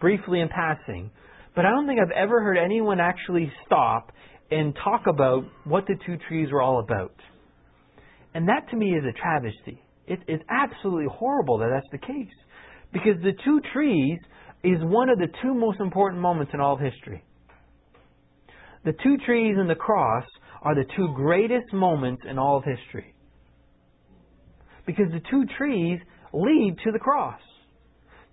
briefly 0.00 0.40
in 0.40 0.48
passing, 0.48 1.10
but 1.54 1.64
I 1.64 1.70
don't 1.70 1.86
think 1.86 2.00
I've 2.00 2.16
ever 2.16 2.42
heard 2.42 2.58
anyone 2.58 2.98
actually 3.00 3.52
stop 3.66 4.12
and 4.50 4.74
talk 4.84 5.02
about 5.08 5.44
what 5.64 5.86
the 5.86 5.94
two 6.06 6.16
trees 6.28 6.48
were 6.52 6.62
all 6.62 6.80
about. 6.80 7.14
And 8.34 8.48
that 8.48 8.68
to 8.70 8.76
me 8.76 8.90
is 8.90 9.04
a 9.04 9.12
travesty. 9.12 9.80
It, 10.06 10.20
it's 10.26 10.42
absolutely 10.50 11.06
horrible 11.10 11.58
that 11.58 11.70
that's 11.72 11.86
the 11.92 12.06
case. 12.06 12.34
Because 12.92 13.20
the 13.22 13.32
two 13.44 13.60
trees 13.72 14.18
is 14.62 14.78
one 14.82 15.08
of 15.08 15.18
the 15.18 15.28
two 15.42 15.54
most 15.54 15.80
important 15.80 16.20
moments 16.20 16.52
in 16.52 16.60
all 16.60 16.74
of 16.74 16.80
history. 16.80 17.22
The 18.84 18.92
two 19.02 19.16
trees 19.24 19.56
and 19.58 19.68
the 19.68 19.74
cross 19.74 20.24
are 20.62 20.74
the 20.74 20.84
two 20.96 21.12
greatest 21.14 21.72
moments 21.72 22.22
in 22.28 22.38
all 22.38 22.58
of 22.58 22.64
history. 22.64 23.14
Because 24.86 25.06
the 25.12 25.22
two 25.30 25.44
trees 25.56 26.00
lead 26.32 26.76
to 26.84 26.92
the 26.92 26.98
cross. 26.98 27.40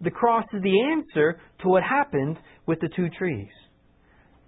The 0.02 0.12
cross 0.12 0.46
is 0.54 0.62
the 0.62 0.82
answer 0.92 1.40
to 1.62 1.70
what 1.70 1.84
happened 1.84 2.38
with 2.66 2.80
the 2.80 2.90
two 2.96 3.08
trees. 3.18 3.50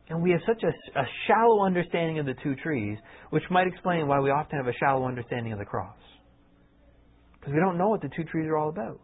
And 0.10 0.22
we 0.22 0.32
have 0.32 0.42
such 0.46 0.62
a, 0.64 1.00
a 1.00 1.04
shallow 1.28 1.64
understanding 1.66 2.20
of 2.20 2.26
the 2.26 2.36
two 2.44 2.56
trees, 2.56 2.98
which 3.30 3.44
might 3.50 3.68
explain 3.68 4.08
why 4.08 4.20
we 4.20 4.30
often 4.30 4.58
have 4.58 4.68
a 4.68 4.78
shallow 4.78 5.08
understanding 5.08 5.54
of 5.54 5.60
the 5.60 5.66
cross. 5.66 5.96
Because 7.40 7.54
we 7.54 7.60
don't 7.60 7.78
know 7.78 7.90
what 7.90 8.02
the 8.02 8.10
two 8.16 8.24
trees 8.24 8.48
are 8.48 8.58
all 8.58 8.70
about. 8.70 9.00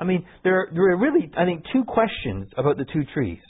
I 0.00 0.04
mean, 0.04 0.24
there 0.44 0.60
are, 0.60 0.68
there 0.72 0.92
are 0.92 0.96
really, 0.96 1.30
I 1.36 1.44
think, 1.44 1.64
two 1.72 1.84
questions 1.84 2.48
about 2.56 2.76
the 2.76 2.84
two 2.92 3.02
trees. 3.12 3.40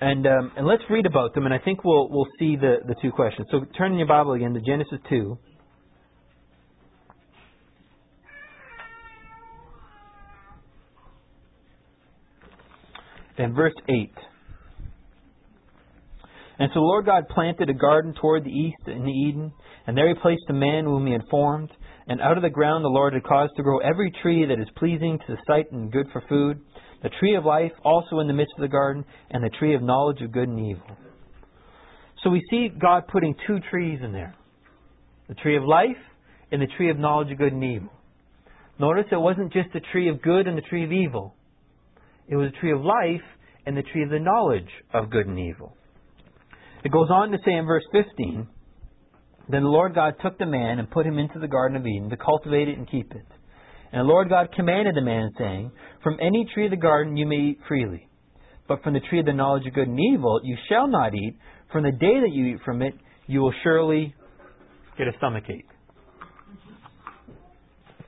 And 0.00 0.26
um, 0.26 0.52
and 0.56 0.66
let's 0.66 0.82
read 0.88 1.04
about 1.04 1.34
them, 1.34 1.44
and 1.44 1.52
I 1.52 1.58
think 1.58 1.84
we'll 1.84 2.08
we'll 2.08 2.28
see 2.38 2.56
the, 2.56 2.76
the 2.88 2.94
two 3.02 3.10
questions. 3.10 3.46
So 3.50 3.66
turn 3.76 3.92
in 3.92 3.98
your 3.98 4.08
Bible 4.08 4.32
again 4.32 4.54
to 4.54 4.60
Genesis 4.60 4.98
two. 5.10 5.38
And 13.36 13.54
verse 13.54 13.74
8. 13.88 14.10
And 16.60 16.68
so 16.74 16.80
the 16.80 16.86
Lord 16.86 17.06
God 17.06 17.26
planted 17.30 17.70
a 17.70 17.74
garden 17.74 18.12
toward 18.20 18.44
the 18.44 18.50
east 18.50 18.86
in 18.86 19.08
Eden, 19.08 19.50
and 19.86 19.96
there 19.96 20.08
he 20.08 20.20
placed 20.20 20.42
the 20.46 20.52
man 20.52 20.84
whom 20.84 21.06
he 21.06 21.12
had 21.12 21.26
formed. 21.30 21.70
And 22.06 22.20
out 22.20 22.36
of 22.36 22.42
the 22.42 22.50
ground 22.50 22.84
the 22.84 22.88
Lord 22.88 23.14
had 23.14 23.24
caused 23.24 23.56
to 23.56 23.62
grow 23.62 23.78
every 23.78 24.12
tree 24.22 24.44
that 24.44 24.60
is 24.60 24.68
pleasing 24.76 25.18
to 25.18 25.32
the 25.32 25.42
sight 25.46 25.72
and 25.72 25.90
good 25.90 26.06
for 26.12 26.22
food, 26.28 26.60
the 27.02 27.08
tree 27.18 27.34
of 27.34 27.46
life 27.46 27.72
also 27.82 28.18
in 28.18 28.26
the 28.26 28.34
midst 28.34 28.52
of 28.58 28.60
the 28.60 28.68
garden, 28.68 29.06
and 29.30 29.42
the 29.42 29.56
tree 29.58 29.74
of 29.74 29.82
knowledge 29.82 30.20
of 30.20 30.32
good 30.32 30.50
and 30.50 30.60
evil. 30.60 30.84
So 32.22 32.28
we 32.28 32.44
see 32.50 32.68
God 32.68 33.04
putting 33.08 33.34
two 33.46 33.58
trees 33.70 34.00
in 34.04 34.12
there 34.12 34.34
the 35.28 35.34
tree 35.36 35.56
of 35.56 35.64
life 35.64 35.96
and 36.52 36.60
the 36.60 36.68
tree 36.76 36.90
of 36.90 36.98
knowledge 36.98 37.32
of 37.32 37.38
good 37.38 37.54
and 37.54 37.64
evil. 37.64 37.90
Notice 38.78 39.06
it 39.10 39.16
wasn't 39.16 39.52
just 39.54 39.72
the 39.72 39.80
tree 39.92 40.10
of 40.10 40.20
good 40.20 40.46
and 40.46 40.58
the 40.58 40.62
tree 40.68 40.84
of 40.84 40.92
evil, 40.92 41.34
it 42.28 42.36
was 42.36 42.50
the 42.50 42.58
tree 42.58 42.72
of 42.72 42.82
life 42.82 43.26
and 43.64 43.74
the 43.74 43.82
tree 43.82 44.02
of 44.02 44.10
the 44.10 44.18
knowledge 44.18 44.68
of 44.92 45.08
good 45.08 45.26
and 45.26 45.38
evil. 45.38 45.74
It 46.84 46.92
goes 46.92 47.10
on 47.10 47.30
to 47.30 47.38
say 47.44 47.54
in 47.54 47.66
verse 47.66 47.84
15 47.92 48.48
Then 49.48 49.62
the 49.62 49.68
Lord 49.68 49.94
God 49.94 50.14
took 50.22 50.38
the 50.38 50.46
man 50.46 50.78
and 50.78 50.90
put 50.90 51.06
him 51.06 51.18
into 51.18 51.38
the 51.38 51.48
Garden 51.48 51.76
of 51.76 51.86
Eden 51.86 52.10
to 52.10 52.16
cultivate 52.16 52.68
it 52.68 52.78
and 52.78 52.90
keep 52.90 53.12
it. 53.12 53.26
And 53.92 54.00
the 54.00 54.12
Lord 54.12 54.28
God 54.28 54.50
commanded 54.54 54.94
the 54.94 55.02
man, 55.02 55.30
saying, 55.36 55.72
From 56.02 56.18
any 56.20 56.46
tree 56.54 56.66
of 56.66 56.70
the 56.70 56.76
garden 56.76 57.16
you 57.16 57.26
may 57.26 57.36
eat 57.36 57.58
freely, 57.66 58.08
but 58.68 58.82
from 58.82 58.94
the 58.94 59.00
tree 59.10 59.20
of 59.20 59.26
the 59.26 59.32
knowledge 59.32 59.66
of 59.66 59.74
good 59.74 59.88
and 59.88 59.98
evil 59.98 60.40
you 60.44 60.56
shall 60.68 60.86
not 60.86 61.14
eat. 61.14 61.36
From 61.72 61.82
the 61.82 61.92
day 61.92 62.20
that 62.20 62.30
you 62.32 62.46
eat 62.46 62.60
from 62.64 62.82
it, 62.82 62.94
you 63.26 63.40
will 63.40 63.54
surely 63.62 64.14
get 64.96 65.08
a 65.08 65.12
stomach 65.18 65.44
ache. 65.48 65.66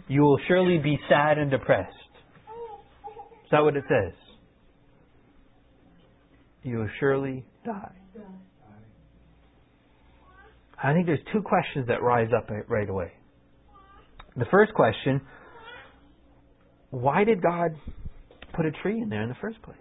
You 0.08 0.22
will 0.22 0.38
surely 0.46 0.78
be 0.78 0.98
sad 1.08 1.38
and 1.38 1.50
depressed. 1.50 1.90
Is 3.44 3.50
that 3.50 3.60
what 3.60 3.76
it 3.76 3.84
says? 3.88 4.12
You 6.62 6.78
will 6.78 6.90
surely 7.00 7.44
die. 7.64 7.92
I 10.82 10.92
think 10.92 11.06
there's 11.06 11.20
two 11.32 11.42
questions 11.42 11.86
that 11.88 12.02
rise 12.02 12.30
up 12.36 12.50
right 12.68 12.88
away. 12.88 13.12
The 14.36 14.46
first 14.50 14.74
question 14.74 15.20
why 16.90 17.24
did 17.24 17.40
God 17.42 17.70
put 18.54 18.66
a 18.66 18.70
tree 18.82 19.00
in 19.00 19.08
there 19.08 19.22
in 19.22 19.30
the 19.30 19.36
first 19.40 19.62
place? 19.62 19.76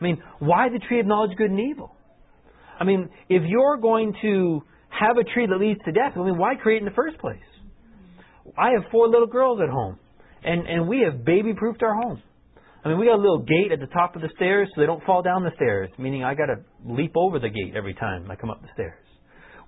I 0.00 0.04
mean, 0.04 0.22
why 0.38 0.68
the 0.68 0.78
tree 0.78 1.00
of 1.00 1.06
knowledge 1.06 1.36
good 1.36 1.50
and 1.50 1.58
evil? 1.58 1.96
I 2.78 2.84
mean, 2.84 3.08
if 3.28 3.42
you're 3.46 3.76
going 3.78 4.14
to 4.22 4.62
have 4.88 5.16
a 5.16 5.24
tree 5.24 5.46
that 5.46 5.56
leads 5.56 5.80
to 5.84 5.92
death, 5.92 6.12
I 6.14 6.18
mean, 6.18 6.38
why 6.38 6.54
create 6.54 6.78
in 6.78 6.84
the 6.84 6.94
first 6.94 7.18
place? 7.18 7.40
I 8.56 8.70
have 8.70 8.90
four 8.92 9.08
little 9.08 9.26
girls 9.26 9.60
at 9.62 9.68
home, 9.68 9.98
and, 10.44 10.66
and 10.66 10.86
we 10.86 11.00
have 11.00 11.24
baby 11.24 11.54
proofed 11.54 11.82
our 11.82 11.94
home. 11.94 12.22
I 12.84 12.88
mean, 12.88 12.98
we 12.98 13.06
got 13.06 13.16
a 13.16 13.22
little 13.22 13.42
gate 13.42 13.72
at 13.72 13.80
the 13.80 13.92
top 13.92 14.14
of 14.14 14.22
the 14.22 14.28
stairs 14.36 14.68
so 14.74 14.80
they 14.80 14.86
don't 14.86 15.02
fall 15.04 15.22
down 15.22 15.42
the 15.42 15.50
stairs, 15.56 15.90
meaning 15.98 16.22
I 16.22 16.34
got 16.34 16.46
to 16.46 16.56
leap 16.84 17.14
over 17.16 17.40
the 17.40 17.48
gate 17.48 17.74
every 17.76 17.94
time 17.94 18.30
I 18.30 18.36
come 18.36 18.50
up 18.50 18.62
the 18.62 18.68
stairs. 18.74 19.02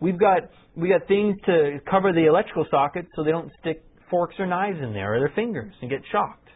We've 0.00 0.18
got 0.18 0.50
we 0.76 0.88
got 0.88 1.08
things 1.08 1.36
to 1.46 1.78
cover 1.90 2.12
the 2.12 2.26
electrical 2.26 2.66
sockets 2.70 3.08
so 3.16 3.24
they 3.24 3.30
don't 3.30 3.50
stick 3.60 3.82
forks 4.10 4.36
or 4.38 4.46
knives 4.46 4.78
in 4.82 4.92
there 4.92 5.14
or 5.14 5.18
their 5.18 5.32
fingers 5.34 5.74
and 5.80 5.90
get 5.90 6.00
shocked, 6.12 6.48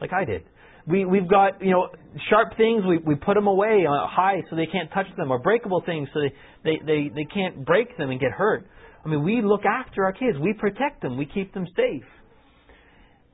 like 0.00 0.12
I 0.12 0.24
did. 0.24 0.42
We 0.86 1.04
we've 1.04 1.28
got 1.28 1.62
you 1.62 1.70
know 1.70 1.88
sharp 2.28 2.56
things 2.56 2.82
we 2.86 2.98
we 2.98 3.14
put 3.14 3.34
them 3.34 3.46
away 3.46 3.84
uh, 3.88 4.06
high 4.08 4.42
so 4.50 4.56
they 4.56 4.66
can't 4.66 4.90
touch 4.92 5.06
them 5.16 5.30
or 5.30 5.38
breakable 5.38 5.82
things 5.86 6.08
so 6.12 6.20
they 6.20 6.32
they 6.64 6.84
they 6.84 7.10
they 7.14 7.24
can't 7.32 7.64
break 7.64 7.96
them 7.98 8.10
and 8.10 8.18
get 8.20 8.32
hurt. 8.32 8.66
I 9.04 9.08
mean, 9.08 9.24
we 9.24 9.42
look 9.42 9.62
after 9.64 10.04
our 10.04 10.12
kids, 10.12 10.38
we 10.40 10.52
protect 10.52 11.02
them, 11.02 11.16
we 11.16 11.26
keep 11.26 11.52
them 11.54 11.66
safe, 11.76 12.04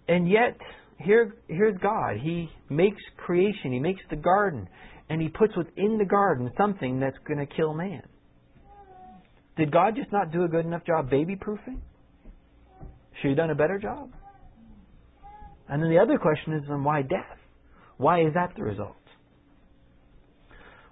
and 0.08 0.28
yet 0.28 0.58
here 0.98 1.36
here's 1.48 1.78
God. 1.78 2.18
He 2.22 2.50
makes 2.68 3.00
creation, 3.16 3.72
He 3.72 3.78
makes 3.78 4.02
the 4.10 4.16
garden, 4.16 4.68
and 5.08 5.22
He 5.22 5.28
puts 5.28 5.56
within 5.56 5.96
the 5.96 6.04
garden 6.04 6.50
something 6.58 7.00
that's 7.00 7.16
going 7.26 7.38
to 7.38 7.46
kill 7.46 7.72
man. 7.72 8.02
Did 9.58 9.72
God 9.72 9.96
just 9.96 10.12
not 10.12 10.30
do 10.30 10.44
a 10.44 10.48
good 10.48 10.64
enough 10.64 10.86
job 10.86 11.10
baby 11.10 11.34
proofing? 11.34 11.82
Should 13.16 13.22
he 13.22 13.28
have 13.30 13.36
done 13.36 13.50
a 13.50 13.56
better 13.56 13.78
job? 13.78 14.10
And 15.68 15.82
then 15.82 15.90
the 15.90 15.98
other 15.98 16.16
question 16.16 16.54
is 16.54 16.62
then 16.68 16.84
why 16.84 17.02
death? 17.02 17.38
Why 17.96 18.20
is 18.20 18.34
that 18.34 18.52
the 18.56 18.62
result? 18.62 18.94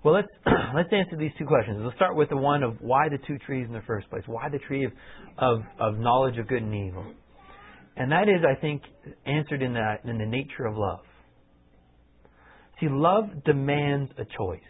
Well, 0.02 0.14
let's 0.14 0.28
let's 0.74 0.88
answer 0.92 1.16
these 1.16 1.30
two 1.38 1.46
questions. 1.46 1.78
Let's 1.80 1.94
start 1.94 2.16
with 2.16 2.28
the 2.28 2.36
one 2.36 2.64
of 2.64 2.80
why 2.80 3.08
the 3.08 3.18
two 3.24 3.38
trees 3.38 3.66
in 3.68 3.72
the 3.72 3.82
first 3.86 4.10
place. 4.10 4.24
Why 4.26 4.48
the 4.48 4.58
tree 4.58 4.84
of, 4.84 4.92
of, 5.38 5.60
of 5.78 5.98
knowledge 5.98 6.36
of 6.38 6.48
good 6.48 6.62
and 6.62 6.74
evil? 6.74 7.06
And 7.96 8.10
that 8.10 8.28
is, 8.28 8.44
I 8.44 8.60
think, 8.60 8.82
answered 9.24 9.62
in 9.62 9.74
that 9.74 10.00
in 10.04 10.18
the 10.18 10.26
nature 10.26 10.66
of 10.66 10.76
love. 10.76 11.04
See, 12.80 12.88
love 12.90 13.44
demands 13.44 14.10
a 14.18 14.24
choice. 14.36 14.60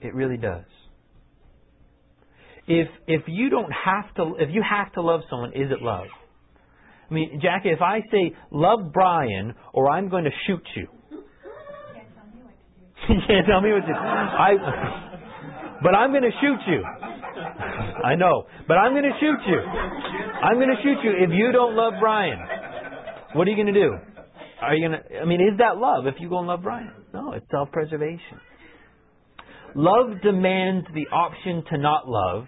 It 0.00 0.14
really 0.14 0.36
does 0.36 0.64
if 2.66 2.88
if 3.06 3.22
you 3.26 3.50
don't 3.50 3.72
have 3.72 4.14
to 4.16 4.34
if 4.38 4.50
you 4.52 4.62
have 4.68 4.92
to 4.92 5.02
love 5.02 5.20
someone, 5.28 5.50
is 5.50 5.70
it 5.70 5.82
love? 5.82 6.06
I 7.10 7.14
mean, 7.14 7.40
Jackie, 7.42 7.70
if 7.70 7.82
I 7.82 8.00
say 8.10 8.34
love 8.50 8.92
Brian 8.92 9.54
or 9.72 9.90
I'm 9.90 10.08
going 10.08 10.24
to 10.24 10.30
shoot 10.46 10.62
you. 10.76 10.86
You 13.08 13.16
can't 13.26 13.44
tell 13.48 13.60
me 13.60 13.72
what 13.72 13.80
to 13.80 13.86
do. 13.86 13.92
I 13.94 14.52
but 15.82 15.96
I'm 15.96 16.12
going 16.12 16.22
to 16.22 16.30
shoot 16.40 16.60
you. 16.68 16.84
I 18.04 18.14
know, 18.14 18.46
but 18.68 18.74
I'm 18.74 18.92
going 18.92 19.02
to 19.02 19.18
shoot 19.18 19.38
you. 19.48 19.58
I'm 19.58 20.54
going 20.54 20.68
to 20.68 20.80
shoot 20.84 20.98
you 21.02 21.10
if 21.18 21.30
you 21.32 21.50
don't 21.50 21.74
love 21.74 21.94
Brian. 21.98 22.38
What 23.34 23.48
are 23.48 23.50
you 23.50 23.56
going 23.56 23.74
to 23.74 23.80
do? 23.80 23.96
Are 24.60 24.74
you 24.76 24.88
going 24.88 25.00
to 25.00 25.20
I 25.20 25.24
mean, 25.24 25.40
is 25.40 25.58
that 25.58 25.78
love 25.78 26.06
if 26.06 26.14
you 26.20 26.28
go 26.28 26.38
and 26.38 26.46
love 26.46 26.62
Brian? 26.62 26.92
No, 27.12 27.32
it's 27.32 27.46
self-preservation. 27.50 28.38
Love 29.74 30.20
demands 30.22 30.86
the 30.94 31.06
option 31.12 31.64
to 31.70 31.78
not 31.78 32.08
love, 32.08 32.46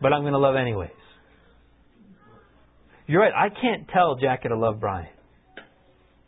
but 0.00 0.12
I'm 0.12 0.22
going 0.22 0.32
to 0.32 0.38
love 0.38 0.56
anyways. 0.56 0.90
You're 3.06 3.20
right. 3.20 3.32
I 3.34 3.48
can't 3.48 3.86
tell 3.88 4.16
Jackie 4.16 4.48
to 4.48 4.56
love 4.56 4.80
Brian. 4.80 5.08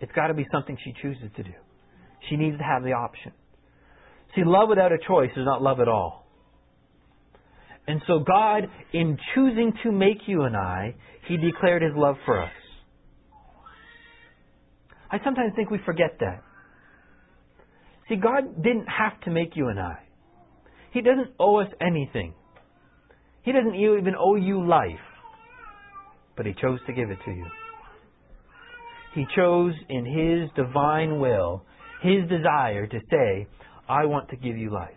It's 0.00 0.12
got 0.12 0.26
to 0.26 0.34
be 0.34 0.46
something 0.52 0.76
she 0.84 0.92
chooses 1.00 1.30
to 1.36 1.42
do. 1.42 1.52
She 2.28 2.36
needs 2.36 2.58
to 2.58 2.64
have 2.64 2.82
the 2.82 2.92
option. 2.92 3.32
See, 4.34 4.42
love 4.44 4.68
without 4.68 4.92
a 4.92 4.98
choice 5.06 5.30
is 5.36 5.44
not 5.44 5.62
love 5.62 5.80
at 5.80 5.88
all. 5.88 6.26
And 7.88 8.02
so, 8.06 8.18
God, 8.18 8.64
in 8.92 9.16
choosing 9.34 9.72
to 9.84 9.92
make 9.92 10.18
you 10.26 10.42
and 10.42 10.56
I, 10.56 10.94
He 11.28 11.36
declared 11.36 11.82
His 11.82 11.92
love 11.94 12.16
for 12.26 12.42
us. 12.42 12.50
I 15.10 15.18
sometimes 15.24 15.52
think 15.54 15.70
we 15.70 15.78
forget 15.86 16.18
that. 16.20 16.42
See, 18.08 18.16
God 18.16 18.62
didn't 18.62 18.86
have 18.86 19.20
to 19.22 19.30
make 19.30 19.56
you 19.56 19.68
and 19.68 19.80
I. 19.80 19.98
He 20.92 21.00
doesn't 21.00 21.34
owe 21.38 21.60
us 21.60 21.68
anything. 21.80 22.34
He 23.42 23.52
doesn't 23.52 23.74
even 23.74 24.14
owe 24.18 24.36
you 24.36 24.66
life. 24.66 24.92
But 26.36 26.46
He 26.46 26.54
chose 26.60 26.78
to 26.86 26.92
give 26.92 27.10
it 27.10 27.18
to 27.24 27.30
you. 27.30 27.46
He 29.14 29.24
chose 29.34 29.72
in 29.88 30.04
His 30.04 30.50
divine 30.56 31.18
will, 31.20 31.64
His 32.02 32.28
desire 32.28 32.86
to 32.86 32.98
say, 33.10 33.46
I 33.88 34.04
want 34.04 34.28
to 34.30 34.36
give 34.36 34.56
you 34.56 34.72
life. 34.72 34.90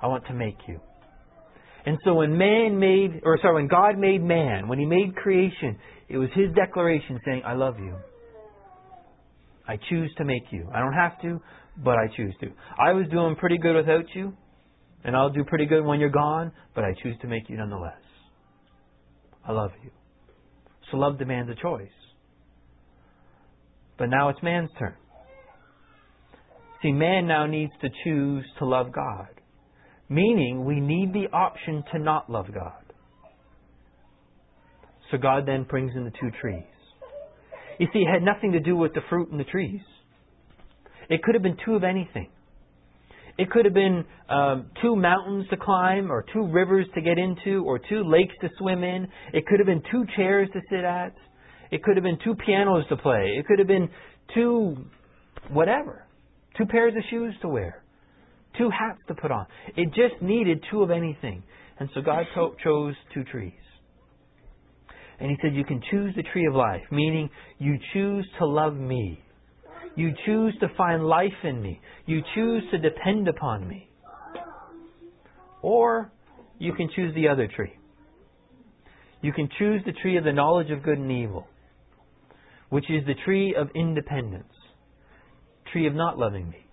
I 0.00 0.06
want 0.06 0.26
to 0.26 0.34
make 0.34 0.56
you. 0.68 0.80
And 1.84 1.98
so 2.04 2.14
when 2.14 2.36
man 2.36 2.78
made, 2.78 3.22
or 3.24 3.38
sorry, 3.40 3.54
when 3.54 3.68
God 3.68 3.98
made 3.98 4.22
man, 4.22 4.68
when 4.68 4.78
He 4.78 4.86
made 4.86 5.16
creation, 5.16 5.78
it 6.08 6.18
was 6.18 6.28
His 6.34 6.54
declaration 6.54 7.18
saying, 7.24 7.42
I 7.44 7.54
love 7.54 7.78
you. 7.78 7.96
I 9.66 9.78
choose 9.88 10.12
to 10.18 10.24
make 10.24 10.44
you. 10.50 10.68
I 10.74 10.80
don't 10.80 10.92
have 10.92 11.20
to, 11.22 11.40
but 11.82 11.96
I 11.96 12.06
choose 12.16 12.34
to. 12.40 12.48
I 12.78 12.92
was 12.92 13.06
doing 13.10 13.36
pretty 13.36 13.58
good 13.58 13.76
without 13.76 14.04
you, 14.14 14.32
and 15.04 15.16
I'll 15.16 15.30
do 15.30 15.44
pretty 15.44 15.66
good 15.66 15.84
when 15.84 16.00
you're 16.00 16.10
gone, 16.10 16.52
but 16.74 16.84
I 16.84 16.94
choose 17.02 17.16
to 17.22 17.26
make 17.26 17.48
you 17.48 17.56
nonetheless. 17.56 17.94
I 19.46 19.52
love 19.52 19.70
you. 19.82 19.90
So 20.90 20.96
love 20.96 21.18
demands 21.18 21.50
a 21.50 21.60
choice. 21.60 21.88
But 23.98 24.10
now 24.10 24.28
it's 24.28 24.42
man's 24.42 24.70
turn. 24.78 24.94
See, 26.82 26.92
man 26.92 27.26
now 27.26 27.46
needs 27.46 27.72
to 27.82 27.88
choose 28.04 28.44
to 28.58 28.64
love 28.64 28.92
God, 28.92 29.28
meaning 30.08 30.64
we 30.64 30.80
need 30.80 31.12
the 31.12 31.26
option 31.34 31.84
to 31.92 31.98
not 31.98 32.30
love 32.30 32.46
God. 32.52 32.72
So 35.10 35.18
God 35.18 35.44
then 35.46 35.64
brings 35.64 35.92
in 35.94 36.04
the 36.04 36.10
two 36.10 36.30
trees. 36.40 36.64
You 37.78 37.88
see, 37.92 38.00
it 38.00 38.12
had 38.12 38.22
nothing 38.22 38.52
to 38.52 38.60
do 38.60 38.76
with 38.76 38.94
the 38.94 39.00
fruit 39.08 39.30
and 39.30 39.40
the 39.40 39.44
trees. 39.44 39.80
It 41.10 41.22
could 41.22 41.34
have 41.34 41.42
been 41.42 41.58
two 41.64 41.74
of 41.74 41.84
anything. 41.84 42.28
It 43.36 43.50
could 43.50 43.64
have 43.64 43.74
been 43.74 44.04
um, 44.28 44.66
two 44.82 44.96
mountains 44.96 45.46
to 45.50 45.56
climb, 45.56 46.10
or 46.10 46.24
two 46.32 46.46
rivers 46.46 46.86
to 46.94 47.00
get 47.00 47.18
into, 47.18 47.64
or 47.66 47.78
two 47.78 48.02
lakes 48.04 48.34
to 48.42 48.48
swim 48.58 48.84
in. 48.84 49.08
It 49.32 49.46
could 49.46 49.58
have 49.60 49.66
been 49.66 49.82
two 49.90 50.04
chairs 50.16 50.48
to 50.52 50.60
sit 50.70 50.84
at. 50.84 51.14
It 51.70 51.82
could 51.82 51.96
have 51.96 52.04
been 52.04 52.18
two 52.24 52.34
pianos 52.34 52.84
to 52.88 52.96
play. 52.96 53.34
It 53.38 53.46
could 53.46 53.58
have 53.58 53.68
been 53.68 53.88
two, 54.34 54.76
whatever, 55.50 56.04
two 56.58 56.66
pairs 56.66 56.94
of 56.96 57.02
shoes 57.10 57.34
to 57.42 57.48
wear. 57.48 57.82
two 58.58 58.68
hats 58.68 58.98
to 59.06 59.14
put 59.14 59.30
on. 59.30 59.46
It 59.76 59.86
just 59.94 60.20
needed 60.20 60.62
two 60.70 60.82
of 60.82 60.90
anything. 60.90 61.42
And 61.78 61.88
so 61.94 62.02
God 62.02 62.26
to- 62.34 62.56
chose 62.62 62.94
two 63.14 63.22
trees. 63.24 63.52
And 65.20 65.30
He 65.30 65.36
said, 65.40 65.54
You 65.54 65.64
can 65.64 65.80
choose 65.90 66.14
the 66.16 66.24
tree 66.24 66.46
of 66.46 66.54
life, 66.54 66.82
meaning 66.90 67.30
you 67.58 67.78
choose 67.92 68.26
to 68.38 68.46
love 68.46 68.74
me. 68.76 69.20
You 69.96 70.12
choose 70.24 70.54
to 70.60 70.68
find 70.76 71.06
life 71.06 71.32
in 71.42 71.60
me. 71.60 71.80
You 72.06 72.22
choose 72.34 72.62
to 72.70 72.78
depend 72.78 73.28
upon 73.28 73.66
me. 73.66 73.88
Or 75.62 76.12
you 76.58 76.72
can 76.74 76.88
choose 76.94 77.14
the 77.14 77.28
other 77.28 77.48
tree. 77.54 77.72
You 79.22 79.32
can 79.32 79.48
choose 79.58 79.82
the 79.84 79.92
tree 79.92 80.16
of 80.16 80.24
the 80.24 80.32
knowledge 80.32 80.70
of 80.70 80.82
good 80.82 80.98
and 80.98 81.10
evil, 81.10 81.46
which 82.70 82.84
is 82.88 83.04
the 83.06 83.14
tree 83.24 83.54
of 83.54 83.68
independence, 83.74 84.52
tree 85.72 85.86
of 85.86 85.94
not 85.94 86.18
loving 86.18 86.48
me, 86.48 86.66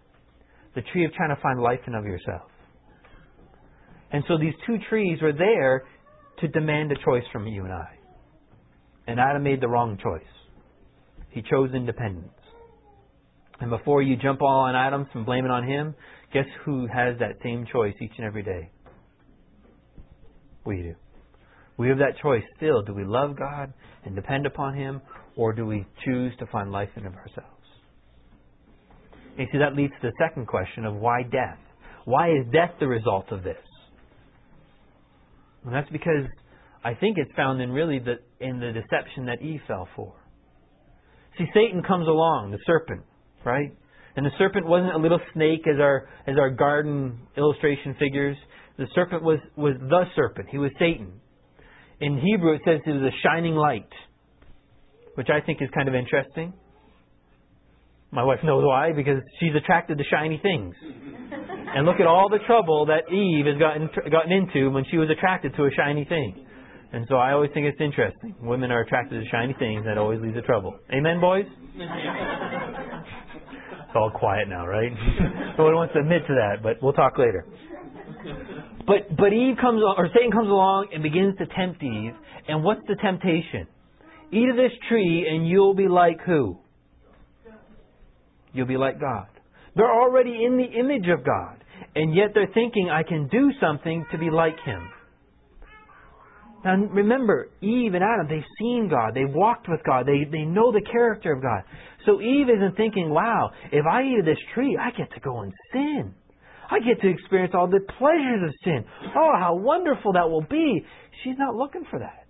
the 0.75 0.81
tree 0.93 1.03
of 1.03 1.13
trying 1.13 1.35
to 1.35 1.41
find 1.41 1.59
life 1.59 1.81
in 1.87 1.95
of 1.95 2.05
yourself. 2.05 2.49
And 4.11 4.23
so 4.27 4.37
these 4.37 4.53
two 4.65 4.77
trees 4.89 5.19
were 5.21 5.33
there 5.33 5.83
to 6.39 6.47
demand 6.47 6.91
a 6.91 6.95
choice 7.03 7.25
from 7.33 7.47
you 7.47 7.65
and 7.65 7.73
I. 7.73 7.89
And 9.07 9.19
Adam 9.19 9.43
made 9.43 9.59
the 9.59 9.67
wrong 9.67 9.97
choice. 10.01 10.21
He 11.29 11.41
chose 11.41 11.71
independence. 11.73 12.31
And 13.59 13.69
before 13.69 14.01
you 14.01 14.15
jump 14.15 14.41
all 14.41 14.61
on 14.61 14.75
Adam 14.75 15.07
and 15.13 15.25
blame 15.25 15.45
it 15.45 15.51
on 15.51 15.67
him, 15.67 15.95
guess 16.33 16.45
who 16.63 16.87
has 16.87 17.17
that 17.19 17.37
same 17.43 17.65
choice 17.71 17.95
each 18.01 18.11
and 18.17 18.25
every 18.25 18.43
day? 18.43 18.69
We 20.65 20.81
do. 20.81 20.95
We 21.77 21.89
have 21.89 21.99
that 21.99 22.17
choice 22.21 22.43
still. 22.57 22.81
Do 22.81 22.93
we 22.93 23.05
love 23.05 23.37
God 23.37 23.71
and 24.03 24.15
depend 24.15 24.45
upon 24.45 24.75
Him, 24.75 25.01
or 25.35 25.53
do 25.53 25.65
we 25.65 25.85
choose 26.03 26.33
to 26.39 26.47
find 26.47 26.71
life 26.71 26.89
in 26.95 27.05
ourselves? 27.05 27.47
And 29.37 29.47
see, 29.51 29.59
that 29.59 29.75
leads 29.75 29.93
to 30.01 30.07
the 30.07 30.13
second 30.19 30.47
question 30.47 30.85
of 30.85 30.95
why 30.95 31.21
death? 31.21 31.59
Why 32.05 32.31
is 32.31 32.45
death 32.51 32.71
the 32.79 32.87
result 32.87 33.31
of 33.31 33.43
this? 33.43 33.57
And 35.63 35.73
that's 35.73 35.89
because 35.91 36.25
I 36.83 36.95
think 36.95 37.17
it's 37.17 37.31
found 37.35 37.61
in 37.61 37.71
really 37.71 37.99
the 37.99 38.15
in 38.39 38.59
the 38.59 38.71
deception 38.71 39.25
that 39.27 39.41
Eve 39.41 39.61
fell 39.67 39.87
for. 39.95 40.13
See, 41.37 41.45
Satan 41.53 41.83
comes 41.83 42.07
along, 42.07 42.51
the 42.51 42.57
serpent, 42.65 43.03
right? 43.47 43.71
And 44.15 44.25
the 44.25 44.31
serpent 44.37 44.67
wasn't 44.67 44.93
a 44.93 44.97
little 44.97 45.19
snake 45.33 45.65
as 45.67 45.79
our 45.79 46.09
as 46.27 46.35
our 46.37 46.49
garden 46.49 47.19
illustration 47.37 47.95
figures. 47.97 48.37
The 48.77 48.87
serpent 48.93 49.23
was, 49.23 49.39
was 49.55 49.73
the 49.79 50.03
serpent. 50.15 50.49
He 50.51 50.59
was 50.59 50.71
Satan. 50.77 51.13
In 51.99 52.19
Hebrew, 52.19 52.53
it 52.53 52.61
says 52.63 52.79
he 52.85 52.91
was 52.91 53.01
a 53.01 53.15
shining 53.23 53.55
light, 53.55 53.89
which 55.15 55.29
I 55.33 55.43
think 55.43 55.61
is 55.61 55.69
kind 55.73 55.87
of 55.87 55.95
interesting. 55.95 56.53
My 58.11 58.23
wife 58.23 58.39
knows 58.43 58.63
why, 58.63 58.93
because 58.95 59.21
she's 59.39 59.55
attracted 59.55 59.97
to 59.97 60.03
shiny 60.09 60.39
things. 60.41 60.75
And 61.75 61.85
look 61.85 61.99
at 61.99 62.05
all 62.05 62.29
the 62.29 62.39
trouble 62.45 62.85
that 62.85 63.11
Eve 63.11 63.45
has 63.47 63.57
gotten, 63.57 63.89
gotten 64.11 64.31
into 64.31 64.69
when 64.69 64.85
she 64.89 64.97
was 64.97 65.09
attracted 65.09 65.55
to 65.55 65.65
a 65.65 65.71
shiny 65.75 66.05
thing. 66.05 66.45
And 66.93 67.05
so 67.09 67.15
I 67.15 67.33
always 67.33 67.51
think 67.53 67.65
it's 67.65 67.81
interesting. 67.81 68.35
Women 68.41 68.71
are 68.71 68.81
attracted 68.81 69.21
to 69.21 69.29
shiny 69.29 69.55
things, 69.59 69.83
that 69.85 69.97
always 69.97 70.21
leads 70.21 70.35
to 70.35 70.41
trouble. 70.43 70.77
Amen, 70.93 71.19
boys? 71.19 71.45
all 73.97 74.11
quiet 74.11 74.47
now, 74.47 74.65
right? 74.65 74.91
no 75.57 75.65
one 75.65 75.75
wants 75.75 75.93
to 75.93 75.99
admit 75.99 76.21
to 76.27 76.35
that, 76.35 76.63
but 76.63 76.81
we'll 76.81 76.93
talk 76.93 77.17
later. 77.17 77.45
But 78.85 79.15
but 79.17 79.33
Eve 79.33 79.55
comes 79.59 79.81
or 79.83 80.07
Satan 80.15 80.31
comes 80.31 80.47
along 80.47 80.87
and 80.93 81.03
begins 81.03 81.37
to 81.39 81.45
tempt 81.45 81.83
Eve. 81.83 82.13
And 82.47 82.63
what's 82.63 82.81
the 82.87 82.95
temptation? 82.95 83.67
Eat 84.31 84.49
of 84.49 84.55
this 84.55 84.71
tree 84.89 85.27
and 85.29 85.47
you'll 85.47 85.75
be 85.75 85.87
like 85.87 86.19
who? 86.25 86.57
You'll 88.53 88.67
be 88.67 88.77
like 88.77 88.99
God. 88.99 89.27
They're 89.75 89.91
already 89.91 90.43
in 90.43 90.57
the 90.57 90.79
image 90.79 91.07
of 91.09 91.25
God. 91.25 91.63
And 91.95 92.15
yet 92.15 92.29
they're 92.33 92.49
thinking 92.53 92.89
I 92.89 93.03
can 93.03 93.27
do 93.27 93.51
something 93.61 94.05
to 94.11 94.17
be 94.17 94.29
like 94.29 94.55
him. 94.65 94.89
Now 96.65 96.75
remember, 96.75 97.49
Eve 97.61 97.93
and 97.93 98.03
Adam, 98.03 98.27
they've 98.29 98.43
seen 98.59 98.89
God. 98.89 99.13
They've 99.13 99.33
walked 99.33 99.67
with 99.69 99.81
God. 99.85 100.05
They, 100.05 100.29
they 100.29 100.43
know 100.43 100.71
the 100.71 100.81
character 100.91 101.31
of 101.31 101.41
God. 101.41 101.63
So 102.05 102.21
Eve 102.21 102.47
isn't 102.49 102.75
thinking, 102.75 103.09
wow, 103.09 103.51
if 103.71 103.85
I 103.85 104.03
eat 104.03 104.19
of 104.19 104.25
this 104.25 104.37
tree, 104.53 104.77
I 104.79 104.91
get 104.97 105.11
to 105.13 105.19
go 105.19 105.41
and 105.41 105.53
sin. 105.71 106.13
I 106.69 106.79
get 106.79 107.01
to 107.01 107.09
experience 107.09 107.53
all 107.55 107.67
the 107.67 107.79
pleasures 107.97 108.43
of 108.47 108.53
sin. 108.63 108.85
Oh, 109.15 109.31
how 109.39 109.55
wonderful 109.55 110.13
that 110.13 110.29
will 110.29 110.45
be. 110.49 110.85
She's 111.23 111.35
not 111.37 111.55
looking 111.55 111.83
for 111.89 111.99
that. 111.99 112.27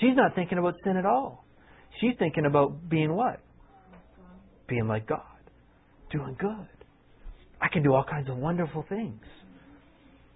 She's 0.00 0.16
not 0.16 0.34
thinking 0.34 0.58
about 0.58 0.74
sin 0.84 0.96
at 0.96 1.06
all. 1.06 1.44
She's 2.00 2.14
thinking 2.18 2.46
about 2.46 2.88
being 2.88 3.14
what? 3.14 3.40
Being 4.68 4.86
like 4.86 5.06
God. 5.06 5.20
Doing 6.10 6.36
good. 6.38 6.68
I 7.60 7.68
can 7.68 7.82
do 7.82 7.94
all 7.94 8.04
kinds 8.04 8.28
of 8.28 8.36
wonderful 8.36 8.84
things. 8.88 9.20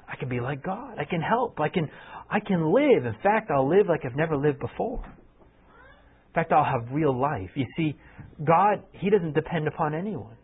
I 0.08 0.16
can 0.16 0.28
be 0.28 0.40
like 0.40 0.62
God. 0.62 0.98
I 0.98 1.04
can 1.04 1.20
help. 1.20 1.60
I 1.60 1.68
can 1.68 1.90
I 2.30 2.40
can 2.40 2.72
live. 2.72 3.06
In 3.06 3.14
fact, 3.22 3.50
I'll 3.50 3.68
live 3.68 3.86
like 3.88 4.04
I've 4.04 4.16
never 4.16 4.36
lived 4.36 4.60
before. 4.60 5.04
In 5.04 6.34
fact, 6.34 6.52
I'll 6.52 6.64
have 6.64 6.92
real 6.92 7.18
life. 7.18 7.50
You 7.54 7.66
see, 7.76 7.96
God, 8.44 8.82
He 8.92 9.10
doesn't 9.10 9.34
depend 9.34 9.68
upon 9.68 9.94
anyone. 9.94 10.36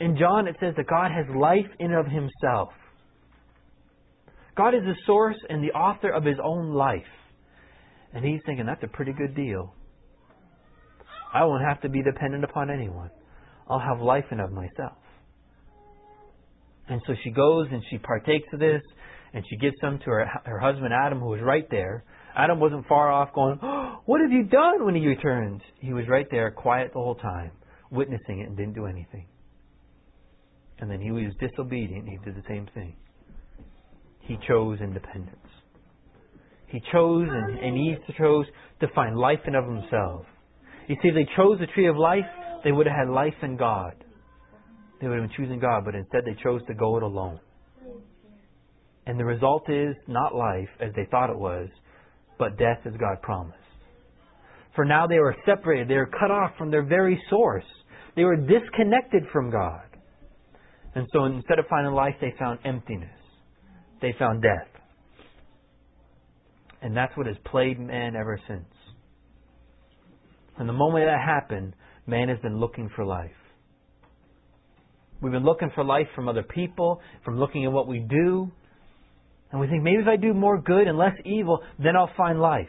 In 0.00 0.16
John, 0.16 0.48
it 0.48 0.56
says 0.60 0.74
that 0.76 0.86
God 0.86 1.10
has 1.12 1.26
life 1.36 1.66
in 1.78 1.92
of 1.92 2.06
himself. 2.06 2.70
God 4.56 4.74
is 4.74 4.82
the 4.82 4.94
source 5.06 5.36
and 5.48 5.62
the 5.62 5.72
author 5.72 6.10
of 6.10 6.24
his 6.24 6.36
own 6.42 6.72
life. 6.72 7.02
And 8.12 8.24
he's 8.24 8.40
thinking, 8.46 8.66
that's 8.66 8.82
a 8.82 8.88
pretty 8.88 9.12
good 9.12 9.36
deal. 9.36 9.74
I 11.32 11.44
won't 11.44 11.62
have 11.62 11.80
to 11.82 11.88
be 11.88 12.02
dependent 12.02 12.44
upon 12.44 12.70
anyone. 12.70 13.10
I'll 13.68 13.78
have 13.78 14.00
life 14.00 14.24
in 14.32 14.40
of 14.40 14.50
myself. 14.50 14.96
And 16.90 17.00
so 17.06 17.14
she 17.22 17.30
goes 17.30 17.68
and 17.70 17.82
she 17.88 17.98
partakes 17.98 18.48
of 18.52 18.58
this, 18.58 18.82
and 19.32 19.44
she 19.48 19.56
gives 19.56 19.76
some 19.80 19.98
to 20.00 20.04
her, 20.06 20.26
her 20.44 20.58
husband 20.58 20.92
Adam, 20.92 21.20
who 21.20 21.26
was 21.26 21.40
right 21.40 21.66
there. 21.70 22.04
Adam 22.36 22.58
wasn't 22.58 22.86
far 22.88 23.10
off 23.10 23.32
going, 23.32 23.58
oh, 23.62 23.86
What 24.06 24.20
have 24.20 24.32
you 24.32 24.44
done 24.44 24.84
when 24.84 24.96
he 24.96 25.06
returns? 25.06 25.62
He 25.78 25.92
was 25.92 26.04
right 26.08 26.26
there, 26.30 26.50
quiet 26.50 26.90
the 26.92 26.98
whole 26.98 27.14
time, 27.14 27.52
witnessing 27.90 28.40
it 28.40 28.48
and 28.48 28.56
didn't 28.56 28.74
do 28.74 28.86
anything. 28.86 29.26
And 30.80 30.90
then 30.90 31.00
he 31.00 31.12
was 31.12 31.32
disobedient. 31.38 32.08
He 32.08 32.18
did 32.24 32.34
the 32.34 32.42
same 32.48 32.66
thing. 32.74 32.96
He 34.20 34.36
chose 34.48 34.80
independence. 34.80 35.36
He 36.66 36.80
chose, 36.92 37.28
and, 37.30 37.58
and 37.58 37.76
Eve 37.76 37.98
chose 38.18 38.46
to 38.80 38.88
find 38.94 39.16
life 39.16 39.40
in 39.46 39.54
of 39.54 39.64
himself. 39.64 40.24
You 40.88 40.96
see, 41.02 41.08
if 41.08 41.14
they 41.14 41.28
chose 41.36 41.58
the 41.60 41.66
tree 41.66 41.86
of 41.86 41.96
life, 41.96 42.24
they 42.64 42.72
would 42.72 42.86
have 42.86 42.96
had 42.96 43.08
life 43.08 43.34
in 43.42 43.56
God. 43.56 43.94
They 45.00 45.08
would 45.08 45.18
have 45.18 45.28
been 45.28 45.36
choosing 45.36 45.60
God, 45.60 45.84
but 45.84 45.94
instead 45.94 46.22
they 46.24 46.36
chose 46.42 46.60
to 46.66 46.74
go 46.74 46.96
it 46.96 47.02
alone. 47.02 47.40
And 49.06 49.18
the 49.18 49.24
result 49.24 49.68
is 49.68 49.96
not 50.06 50.34
life 50.34 50.68
as 50.80 50.90
they 50.94 51.06
thought 51.10 51.30
it 51.30 51.38
was, 51.38 51.68
but 52.38 52.58
death 52.58 52.80
as 52.84 52.92
God 52.92 53.22
promised. 53.22 53.56
For 54.76 54.84
now 54.84 55.06
they 55.06 55.18
were 55.18 55.34
separated. 55.46 55.88
They 55.88 55.96
were 55.96 56.06
cut 56.06 56.30
off 56.30 56.52
from 56.56 56.70
their 56.70 56.84
very 56.84 57.20
source. 57.28 57.64
They 58.14 58.24
were 58.24 58.36
disconnected 58.36 59.24
from 59.32 59.50
God. 59.50 59.82
And 60.94 61.06
so 61.12 61.24
instead 61.24 61.58
of 61.58 61.66
finding 61.68 61.94
life, 61.94 62.14
they 62.20 62.34
found 62.38 62.58
emptiness. 62.64 63.10
They 64.02 64.14
found 64.18 64.42
death. 64.42 64.68
And 66.82 66.96
that's 66.96 67.16
what 67.16 67.26
has 67.26 67.36
plagued 67.44 67.80
man 67.80 68.16
ever 68.16 68.40
since. 68.48 68.64
From 70.56 70.66
the 70.66 70.72
moment 70.72 71.06
that 71.06 71.20
happened, 71.24 71.74
man 72.06 72.28
has 72.28 72.38
been 72.40 72.58
looking 72.58 72.90
for 72.94 73.04
life. 73.04 73.30
We've 75.20 75.32
been 75.32 75.44
looking 75.44 75.70
for 75.74 75.84
life 75.84 76.06
from 76.14 76.28
other 76.28 76.42
people, 76.42 77.00
from 77.24 77.38
looking 77.38 77.64
at 77.64 77.72
what 77.72 77.86
we 77.86 78.00
do. 78.00 78.50
And 79.52 79.60
we 79.60 79.66
think 79.66 79.82
maybe 79.82 79.98
if 80.00 80.08
I 80.08 80.16
do 80.16 80.32
more 80.32 80.60
good 80.60 80.86
and 80.86 80.96
less 80.96 81.14
evil, 81.24 81.60
then 81.78 81.96
I'll 81.96 82.10
find 82.16 82.40
life. 82.40 82.68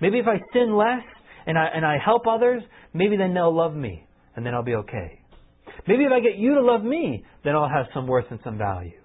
Maybe 0.00 0.18
if 0.18 0.26
I 0.26 0.38
sin 0.52 0.76
less 0.76 1.04
and 1.46 1.56
I, 1.58 1.66
and 1.74 1.84
I 1.84 1.98
help 2.04 2.26
others, 2.26 2.62
maybe 2.92 3.16
then 3.16 3.34
they'll 3.34 3.54
love 3.54 3.74
me 3.74 4.06
and 4.34 4.44
then 4.44 4.54
I'll 4.54 4.62
be 4.62 4.74
okay. 4.74 5.20
Maybe 5.86 6.04
if 6.04 6.12
I 6.12 6.20
get 6.20 6.36
you 6.36 6.54
to 6.54 6.62
love 6.62 6.82
me, 6.82 7.24
then 7.44 7.54
I'll 7.54 7.68
have 7.68 7.86
some 7.94 8.06
worth 8.06 8.26
and 8.30 8.40
some 8.42 8.58
value. 8.58 8.98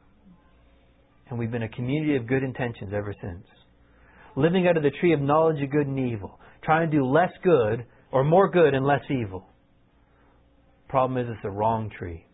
And 1.29 1.37
we've 1.37 1.51
been 1.51 1.63
a 1.63 1.69
community 1.69 2.15
of 2.15 2.27
good 2.27 2.43
intentions 2.43 2.91
ever 2.93 3.13
since. 3.21 3.45
Living 4.35 4.67
out 4.67 4.77
of 4.77 4.83
the 4.83 4.91
tree 4.99 5.13
of 5.13 5.21
knowledge 5.21 5.61
of 5.61 5.71
good 5.71 5.87
and 5.87 5.99
evil. 5.99 6.39
Trying 6.63 6.89
to 6.89 6.97
do 6.97 7.05
less 7.05 7.31
good 7.43 7.85
or 8.11 8.23
more 8.23 8.49
good 8.49 8.73
and 8.73 8.85
less 8.85 9.03
evil. 9.09 9.45
Problem 10.91 11.23
is, 11.23 11.31
it's 11.31 11.41
the 11.41 11.49
wrong 11.49 11.89
tree. 11.97 12.25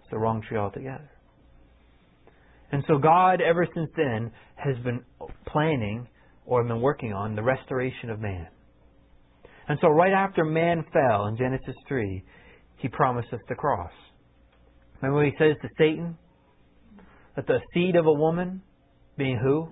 It's 0.00 0.10
the 0.10 0.18
wrong 0.18 0.42
tree 0.42 0.58
altogether. 0.58 1.08
And 2.72 2.82
so 2.88 2.98
God, 2.98 3.40
ever 3.40 3.64
since 3.76 3.88
then, 3.96 4.32
has 4.56 4.76
been 4.82 5.04
planning 5.46 6.08
or 6.46 6.64
been 6.64 6.80
working 6.80 7.12
on 7.12 7.36
the 7.36 7.42
restoration 7.44 8.10
of 8.10 8.18
man. 8.18 8.48
And 9.68 9.78
so 9.80 9.86
right 9.86 10.12
after 10.12 10.44
man 10.44 10.84
fell 10.92 11.26
in 11.26 11.36
Genesis 11.36 11.76
3, 11.86 12.24
he 12.78 12.88
promised 12.88 13.32
us 13.32 13.40
the 13.48 13.54
cross. 13.54 13.92
Remember 15.00 15.18
what 15.18 15.26
he 15.26 15.32
says 15.38 15.54
to 15.62 15.68
Satan? 15.78 16.18
That 17.36 17.46
the 17.46 17.60
seed 17.72 17.94
of 17.94 18.06
a 18.06 18.12
woman, 18.12 18.62
being 19.16 19.38
who? 19.40 19.68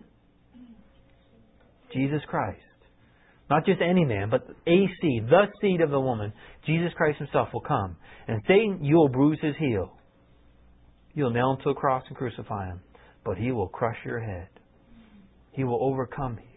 Jesus 1.93 2.21
Christ, 2.29 2.61
not 3.49 3.65
just 3.65 3.81
any 3.81 4.05
man, 4.05 4.29
but 4.31 4.47
a 4.67 4.87
seed, 5.01 5.29
the 5.29 5.47
seed 5.61 5.81
of 5.81 5.91
the 5.91 6.01
woman, 6.01 6.33
Jesus 6.67 6.91
Christ 6.97 7.19
himself 7.19 7.49
will 7.53 7.61
come. 7.61 7.97
And 8.27 8.43
Satan, 8.49 8.81
you 8.83 8.97
will 8.97 9.09
bruise 9.09 9.39
his 9.41 9.55
heel. 9.59 9.93
You'll 11.15 11.31
nail 11.31 11.53
him 11.53 11.59
to 11.63 11.71
a 11.71 11.75
cross 11.75 12.03
and 12.09 12.17
crucify 12.17 12.67
him. 12.67 12.81
But 13.25 13.39
he 13.39 13.53
will 13.53 13.69
crush 13.69 13.97
your 14.05 14.21
head. 14.21 14.49
He 15.53 15.65
will 15.65 15.79
overcome 15.81 16.39
you. 16.41 16.57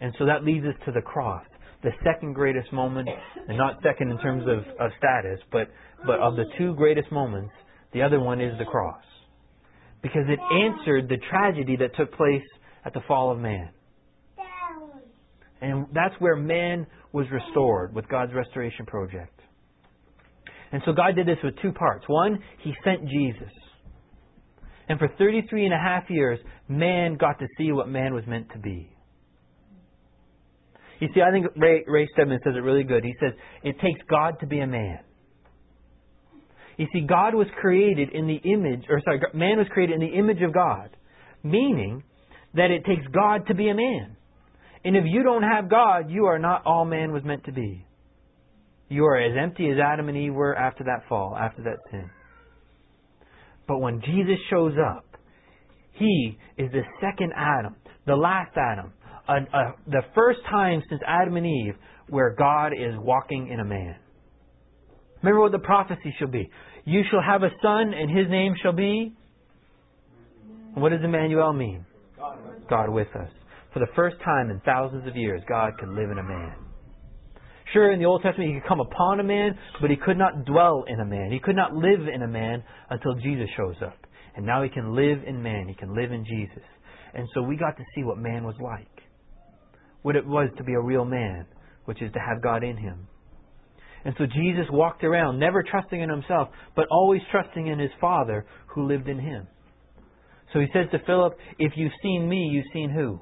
And 0.00 0.14
so 0.18 0.26
that 0.26 0.44
leads 0.44 0.66
us 0.66 0.74
to 0.84 0.92
the 0.92 1.00
cross, 1.00 1.44
the 1.82 1.90
second 2.04 2.34
greatest 2.34 2.70
moment, 2.72 3.08
and 3.48 3.56
not 3.56 3.80
second 3.82 4.10
in 4.10 4.18
terms 4.18 4.42
of, 4.42 4.58
of 4.78 4.90
status, 4.98 5.40
but, 5.50 5.68
but 6.06 6.20
of 6.20 6.36
the 6.36 6.44
two 6.58 6.74
greatest 6.74 7.10
moments, 7.10 7.52
the 7.94 8.02
other 8.02 8.20
one 8.20 8.42
is 8.42 8.56
the 8.58 8.66
cross. 8.66 9.02
Because 10.02 10.24
it 10.28 10.38
answered 10.54 11.08
the 11.08 11.16
tragedy 11.30 11.76
that 11.76 11.96
took 11.96 12.12
place 12.12 12.44
at 12.84 12.92
the 12.92 13.00
fall 13.08 13.32
of 13.32 13.38
man. 13.38 13.70
And 15.60 15.86
that's 15.92 16.14
where 16.18 16.36
man 16.36 16.86
was 17.12 17.26
restored 17.30 17.94
with 17.94 18.08
God's 18.08 18.34
restoration 18.34 18.86
project. 18.86 19.40
And 20.72 20.82
so 20.84 20.92
God 20.92 21.14
did 21.16 21.26
this 21.26 21.38
with 21.42 21.54
two 21.62 21.72
parts. 21.72 22.04
One, 22.08 22.38
He 22.62 22.74
sent 22.84 23.08
Jesus. 23.08 23.52
And 24.88 24.98
for 24.98 25.08
33 25.18 25.64
and 25.64 25.74
a 25.74 25.78
half 25.78 26.04
years, 26.10 26.38
man 26.68 27.16
got 27.16 27.38
to 27.38 27.46
see 27.58 27.72
what 27.72 27.88
man 27.88 28.14
was 28.14 28.24
meant 28.26 28.50
to 28.52 28.58
be. 28.58 28.90
You 31.00 31.08
see, 31.14 31.20
I 31.20 31.30
think 31.30 31.46
Ray, 31.56 31.84
Ray 31.86 32.06
says 32.16 32.26
it 32.44 32.62
really 32.62 32.84
good. 32.84 33.04
He 33.04 33.14
says, 33.20 33.32
it 33.62 33.76
takes 33.80 34.00
God 34.08 34.36
to 34.40 34.46
be 34.46 34.60
a 34.60 34.66
man. 34.66 35.00
You 36.78 36.86
see, 36.92 37.00
God 37.00 37.34
was 37.34 37.46
created 37.60 38.10
in 38.12 38.26
the 38.26 38.36
image, 38.36 38.84
or 38.88 39.00
sorry, 39.00 39.20
man 39.34 39.58
was 39.58 39.66
created 39.72 39.94
in 39.94 40.00
the 40.00 40.14
image 40.18 40.42
of 40.42 40.52
God, 40.52 40.90
meaning 41.42 42.02
that 42.54 42.70
it 42.70 42.84
takes 42.84 43.06
God 43.12 43.46
to 43.48 43.54
be 43.54 43.68
a 43.68 43.74
man. 43.74 44.16
And 44.84 44.96
if 44.96 45.04
you 45.06 45.22
don't 45.22 45.42
have 45.42 45.70
God, 45.70 46.10
you 46.10 46.26
are 46.26 46.38
not 46.38 46.62
all 46.64 46.84
man 46.84 47.12
was 47.12 47.24
meant 47.24 47.44
to 47.44 47.52
be. 47.52 47.84
You 48.88 49.04
are 49.04 49.16
as 49.16 49.36
empty 49.40 49.68
as 49.70 49.78
Adam 49.84 50.08
and 50.08 50.16
Eve 50.16 50.34
were 50.34 50.56
after 50.56 50.84
that 50.84 51.08
fall, 51.08 51.36
after 51.36 51.62
that 51.64 51.78
sin. 51.90 52.08
But 53.66 53.78
when 53.78 54.00
Jesus 54.00 54.38
shows 54.48 54.74
up, 54.78 55.04
he 55.92 56.38
is 56.56 56.70
the 56.70 56.82
second 57.00 57.32
Adam, 57.36 57.74
the 58.06 58.14
last 58.14 58.56
Adam, 58.56 58.92
a, 59.28 59.32
a, 59.32 59.74
the 59.88 60.02
first 60.14 60.38
time 60.48 60.82
since 60.88 61.00
Adam 61.06 61.36
and 61.36 61.46
Eve 61.46 61.74
where 62.08 62.34
God 62.36 62.68
is 62.68 62.94
walking 62.98 63.48
in 63.48 63.60
a 63.60 63.64
man. 63.64 63.96
Remember 65.22 65.40
what 65.40 65.52
the 65.52 65.58
prophecy 65.58 66.14
shall 66.18 66.28
be. 66.28 66.48
You 66.84 67.02
shall 67.10 67.22
have 67.22 67.42
a 67.42 67.50
son, 67.60 67.92
and 67.92 68.16
his 68.16 68.30
name 68.30 68.54
shall 68.62 68.72
be. 68.72 69.12
What 70.74 70.90
does 70.90 71.00
Emmanuel 71.02 71.52
mean? 71.52 71.84
God 72.68 72.90
with 72.90 73.08
us. 73.08 73.30
For 73.76 73.80
the 73.80 73.92
first 73.94 74.16
time 74.24 74.48
in 74.48 74.58
thousands 74.60 75.06
of 75.06 75.16
years, 75.16 75.42
God 75.46 75.76
could 75.78 75.90
live 75.90 76.10
in 76.10 76.16
a 76.16 76.22
man. 76.22 76.54
Sure, 77.74 77.92
in 77.92 77.98
the 77.98 78.06
Old 78.06 78.22
Testament, 78.22 78.48
he 78.48 78.58
could 78.58 78.66
come 78.66 78.80
upon 78.80 79.20
a 79.20 79.22
man, 79.22 79.58
but 79.82 79.90
he 79.90 79.96
could 79.96 80.16
not 80.16 80.46
dwell 80.46 80.86
in 80.88 80.98
a 80.98 81.04
man. 81.04 81.30
He 81.30 81.38
could 81.38 81.56
not 81.56 81.74
live 81.74 82.08
in 82.08 82.22
a 82.22 82.26
man 82.26 82.64
until 82.88 83.16
Jesus 83.16 83.50
shows 83.54 83.74
up. 83.84 83.98
And 84.34 84.46
now 84.46 84.62
he 84.62 84.70
can 84.70 84.96
live 84.96 85.18
in 85.26 85.42
man. 85.42 85.68
He 85.68 85.74
can 85.74 85.94
live 85.94 86.10
in 86.10 86.24
Jesus. 86.24 86.64
And 87.12 87.28
so 87.34 87.42
we 87.42 87.58
got 87.58 87.76
to 87.76 87.82
see 87.94 88.02
what 88.02 88.16
man 88.16 88.44
was 88.44 88.54
like. 88.62 88.88
What 90.00 90.16
it 90.16 90.26
was 90.26 90.48
to 90.56 90.64
be 90.64 90.72
a 90.72 90.80
real 90.80 91.04
man, 91.04 91.44
which 91.84 92.00
is 92.00 92.10
to 92.14 92.18
have 92.18 92.42
God 92.42 92.64
in 92.64 92.78
him. 92.78 93.06
And 94.06 94.14
so 94.16 94.24
Jesus 94.24 94.64
walked 94.70 95.04
around, 95.04 95.38
never 95.38 95.62
trusting 95.62 96.00
in 96.00 96.08
himself, 96.08 96.48
but 96.76 96.86
always 96.90 97.20
trusting 97.30 97.66
in 97.66 97.78
his 97.78 97.90
Father 98.00 98.46
who 98.68 98.88
lived 98.88 99.10
in 99.10 99.18
him. 99.18 99.46
So 100.54 100.60
he 100.60 100.66
says 100.72 100.86
to 100.92 100.98
Philip, 101.04 101.34
If 101.58 101.72
you've 101.76 101.92
seen 102.02 102.26
me, 102.26 102.48
you've 102.50 102.72
seen 102.72 102.88
who? 102.88 103.20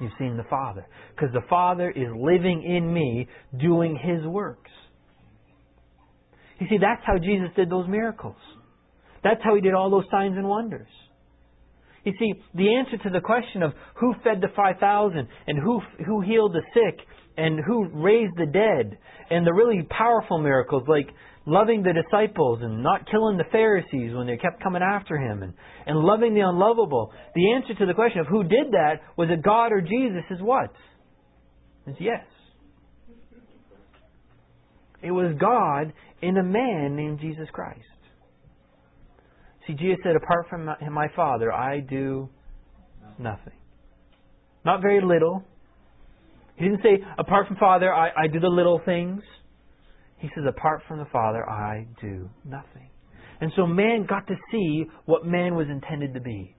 You've 0.00 0.12
seen 0.18 0.36
the 0.36 0.44
Father. 0.44 0.86
Because 1.14 1.32
the 1.32 1.46
Father 1.48 1.90
is 1.90 2.08
living 2.16 2.62
in 2.62 2.92
me, 2.92 3.28
doing 3.58 3.96
His 3.96 4.26
works. 4.26 4.70
You 6.58 6.66
see, 6.68 6.78
that's 6.80 7.02
how 7.06 7.18
Jesus 7.18 7.48
did 7.56 7.70
those 7.70 7.88
miracles. 7.88 8.36
That's 9.22 9.40
how 9.42 9.54
He 9.54 9.60
did 9.60 9.74
all 9.74 9.90
those 9.90 10.04
signs 10.10 10.36
and 10.36 10.48
wonders. 10.48 10.88
You 12.04 12.12
see, 12.18 12.34
the 12.54 12.74
answer 12.74 13.02
to 13.04 13.10
the 13.10 13.20
question 13.20 13.62
of 13.62 13.72
who 13.94 14.14
fed 14.22 14.40
the 14.40 14.48
5,000 14.54 15.26
and 15.46 15.58
who, 15.58 15.80
who 16.04 16.20
healed 16.20 16.52
the 16.52 16.62
sick 16.74 17.00
and 17.36 17.58
who 17.64 17.88
raised 17.92 18.34
the 18.36 18.46
dead 18.46 18.98
and 19.30 19.46
the 19.46 19.52
really 19.52 19.82
powerful 19.90 20.38
miracles 20.38 20.84
like 20.86 21.08
loving 21.46 21.82
the 21.82 21.92
disciples 21.92 22.60
and 22.62 22.82
not 22.82 23.10
killing 23.10 23.36
the 23.36 23.44
Pharisees 23.52 24.14
when 24.14 24.26
they 24.26 24.36
kept 24.36 24.62
coming 24.62 24.82
after 24.82 25.16
him 25.16 25.42
and, 25.42 25.54
and 25.86 25.98
loving 25.98 26.34
the 26.34 26.40
unlovable. 26.40 27.12
The 27.34 27.52
answer 27.52 27.74
to 27.74 27.86
the 27.86 27.94
question 27.94 28.20
of 28.20 28.26
who 28.26 28.42
did 28.44 28.72
that 28.72 29.00
was 29.16 29.28
it 29.30 29.42
God 29.42 29.72
or 29.72 29.80
Jesus 29.80 30.24
is 30.30 30.40
what? 30.40 30.72
Is 31.86 31.96
yes. 32.00 32.24
It 35.02 35.10
was 35.10 35.36
God 35.38 35.92
in 36.22 36.38
a 36.38 36.42
man 36.42 36.96
named 36.96 37.20
Jesus 37.20 37.46
Christ. 37.52 37.80
See, 39.66 39.74
Jesus 39.74 39.98
said, 40.02 40.16
apart 40.16 40.46
from 40.48 40.64
my, 40.64 40.76
my 40.90 41.08
Father, 41.14 41.52
I 41.52 41.80
do 41.80 42.28
nothing. 43.18 43.52
Not 44.64 44.80
very 44.80 45.02
little. 45.04 45.42
He 46.56 46.64
didn't 46.64 46.82
say, 46.82 47.04
apart 47.18 47.48
from 47.48 47.56
Father, 47.56 47.92
I, 47.92 48.24
I 48.24 48.26
do 48.28 48.40
the 48.40 48.48
little 48.48 48.80
things. 48.84 49.22
He 50.18 50.28
says, 50.34 50.44
apart 50.48 50.82
from 50.88 50.98
the 50.98 51.06
Father, 51.12 51.48
I 51.48 51.86
do 52.00 52.30
nothing. 52.44 52.88
And 53.40 53.52
so 53.56 53.66
man 53.66 54.06
got 54.08 54.26
to 54.28 54.34
see 54.50 54.84
what 55.06 55.26
man 55.26 55.54
was 55.54 55.66
intended 55.68 56.14
to 56.14 56.20
be 56.20 56.56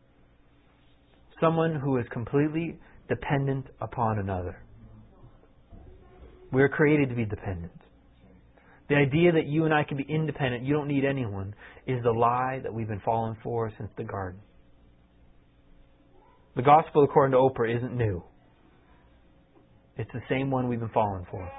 someone 1.40 1.76
who 1.76 1.98
is 1.98 2.06
completely 2.12 2.78
dependent 3.10 3.66
upon 3.82 4.20
another. 4.20 4.62
We 6.52 6.62
are 6.62 6.70
created 6.70 7.10
to 7.10 7.16
be 7.16 7.26
dependent. 7.26 7.72
The 8.88 8.96
idea 8.96 9.32
that 9.32 9.48
you 9.48 9.66
and 9.66 9.74
I 9.74 9.84
can 9.84 9.98
be 9.98 10.06
independent, 10.08 10.64
you 10.64 10.74
don't 10.74 10.88
need 10.88 11.06
anyone, 11.06 11.56
is 11.88 12.02
the 12.04 12.12
lie 12.12 12.60
that 12.64 12.74
we've 12.74 12.88
been 12.88 13.02
falling 13.04 13.36
for 13.44 13.72
since 13.78 13.90
the 13.98 14.04
garden. 14.04 14.40
The 16.56 16.62
gospel, 16.62 17.04
according 17.04 17.32
to 17.32 17.38
Oprah, 17.38 17.76
isn't 17.76 17.98
new. 17.98 18.24
It's 19.98 20.12
the 20.14 20.22
same 20.30 20.52
one 20.52 20.70
we've 20.70 20.80
been 20.80 20.90
falling 20.90 21.26
for. 21.30 21.50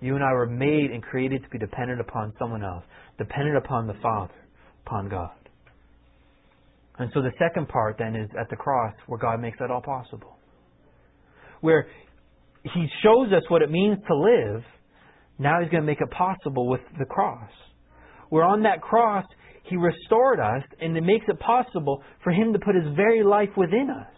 You 0.00 0.14
and 0.16 0.24
I 0.24 0.32
were 0.32 0.46
made 0.46 0.90
and 0.90 1.02
created 1.02 1.42
to 1.42 1.48
be 1.48 1.58
dependent 1.58 2.00
upon 2.00 2.32
someone 2.38 2.62
else, 2.62 2.84
dependent 3.18 3.56
upon 3.56 3.86
the 3.86 3.94
Father, 4.02 4.34
upon 4.86 5.08
God. 5.08 5.30
And 6.98 7.10
so 7.12 7.22
the 7.22 7.32
second 7.38 7.68
part 7.68 7.96
then 7.98 8.14
is 8.14 8.30
at 8.38 8.48
the 8.50 8.56
cross 8.56 8.94
where 9.06 9.18
God 9.18 9.40
makes 9.40 9.58
that 9.58 9.70
all 9.70 9.80
possible. 9.80 10.36
Where 11.60 11.86
He 12.62 12.86
shows 13.02 13.32
us 13.32 13.42
what 13.48 13.62
it 13.62 13.70
means 13.70 13.98
to 14.06 14.14
live, 14.14 14.62
now 15.38 15.60
He's 15.60 15.70
going 15.70 15.82
to 15.82 15.86
make 15.86 16.00
it 16.00 16.10
possible 16.10 16.68
with 16.68 16.80
the 16.98 17.04
cross. 17.04 17.50
Where 18.28 18.44
on 18.44 18.62
that 18.62 18.80
cross, 18.80 19.24
He 19.64 19.76
restored 19.76 20.38
us 20.38 20.62
and 20.80 20.96
it 20.96 21.02
makes 21.02 21.26
it 21.28 21.38
possible 21.40 22.02
for 22.22 22.30
Him 22.30 22.52
to 22.52 22.58
put 22.58 22.74
His 22.74 22.94
very 22.94 23.24
life 23.24 23.50
within 23.56 23.88
us. 23.90 24.14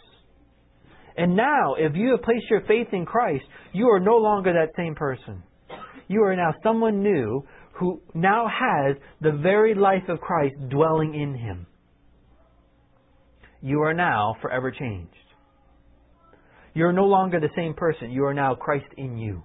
And 1.16 1.34
now, 1.34 1.76
if 1.78 1.94
you 1.94 2.10
have 2.10 2.22
placed 2.22 2.44
your 2.50 2.60
faith 2.62 2.88
in 2.92 3.06
Christ, 3.06 3.44
you 3.72 3.88
are 3.88 4.00
no 4.00 4.16
longer 4.16 4.52
that 4.52 4.76
same 4.76 4.94
person. 4.94 5.42
You 6.08 6.22
are 6.22 6.36
now 6.36 6.54
someone 6.62 7.02
new 7.02 7.44
who 7.72 8.00
now 8.14 8.46
has 8.48 8.96
the 9.20 9.32
very 9.32 9.74
life 9.74 10.08
of 10.08 10.20
Christ 10.20 10.54
dwelling 10.70 11.14
in 11.14 11.34
him. 11.34 11.66
You 13.60 13.82
are 13.82 13.94
now 13.94 14.36
forever 14.40 14.70
changed. 14.70 15.12
You 16.74 16.86
are 16.86 16.92
no 16.92 17.06
longer 17.06 17.40
the 17.40 17.50
same 17.56 17.74
person. 17.74 18.10
You 18.10 18.24
are 18.26 18.34
now 18.34 18.54
Christ 18.54 18.86
in 18.96 19.16
you. 19.16 19.42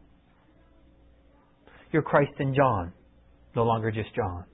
You're 1.92 2.02
Christ 2.02 2.34
in 2.40 2.54
John, 2.54 2.94
no 3.56 3.64
longer 3.64 3.92
just 3.92 4.14
John. 4.16 4.46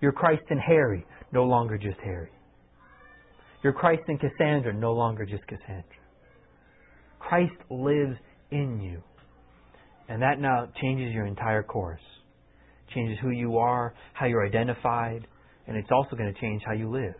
You're 0.00 0.12
Christ 0.12 0.42
in 0.50 0.58
Harry, 0.58 1.06
no 1.32 1.44
longer 1.44 1.78
just 1.78 1.98
Harry. 2.04 2.30
You're 3.62 3.72
Christ 3.72 4.02
in 4.08 4.18
Cassandra, 4.18 4.72
no 4.72 4.92
longer 4.92 5.24
just 5.24 5.46
Cassandra. 5.46 5.84
Christ 7.20 7.54
lives 7.70 8.16
in 8.50 8.80
you. 8.80 9.02
And 10.08 10.22
that 10.22 10.38
now 10.38 10.68
changes 10.80 11.12
your 11.12 11.26
entire 11.26 11.62
course. 11.62 12.00
Changes 12.94 13.18
who 13.22 13.30
you 13.30 13.58
are, 13.58 13.94
how 14.12 14.26
you're 14.26 14.46
identified, 14.46 15.26
and 15.66 15.76
it's 15.76 15.90
also 15.90 16.16
going 16.16 16.32
to 16.32 16.40
change 16.40 16.62
how 16.66 16.72
you 16.72 16.90
live. 16.90 17.14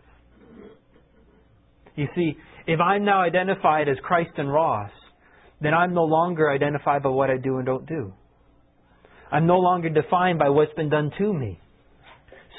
You 1.95 2.07
see, 2.15 2.37
if 2.67 2.79
I'm 2.79 3.05
now 3.05 3.21
identified 3.21 3.87
as 3.87 3.97
Christ 4.03 4.31
and 4.37 4.51
Ross, 4.51 4.91
then 5.61 5.73
I'm 5.73 5.93
no 5.93 6.03
longer 6.03 6.49
identified 6.51 7.03
by 7.03 7.09
what 7.09 7.29
I 7.29 7.37
do 7.37 7.57
and 7.57 7.65
don't 7.65 7.87
do. 7.87 8.13
I'm 9.31 9.47
no 9.47 9.57
longer 9.57 9.89
defined 9.89 10.39
by 10.39 10.49
what's 10.49 10.73
been 10.73 10.89
done 10.89 11.11
to 11.17 11.33
me. 11.33 11.59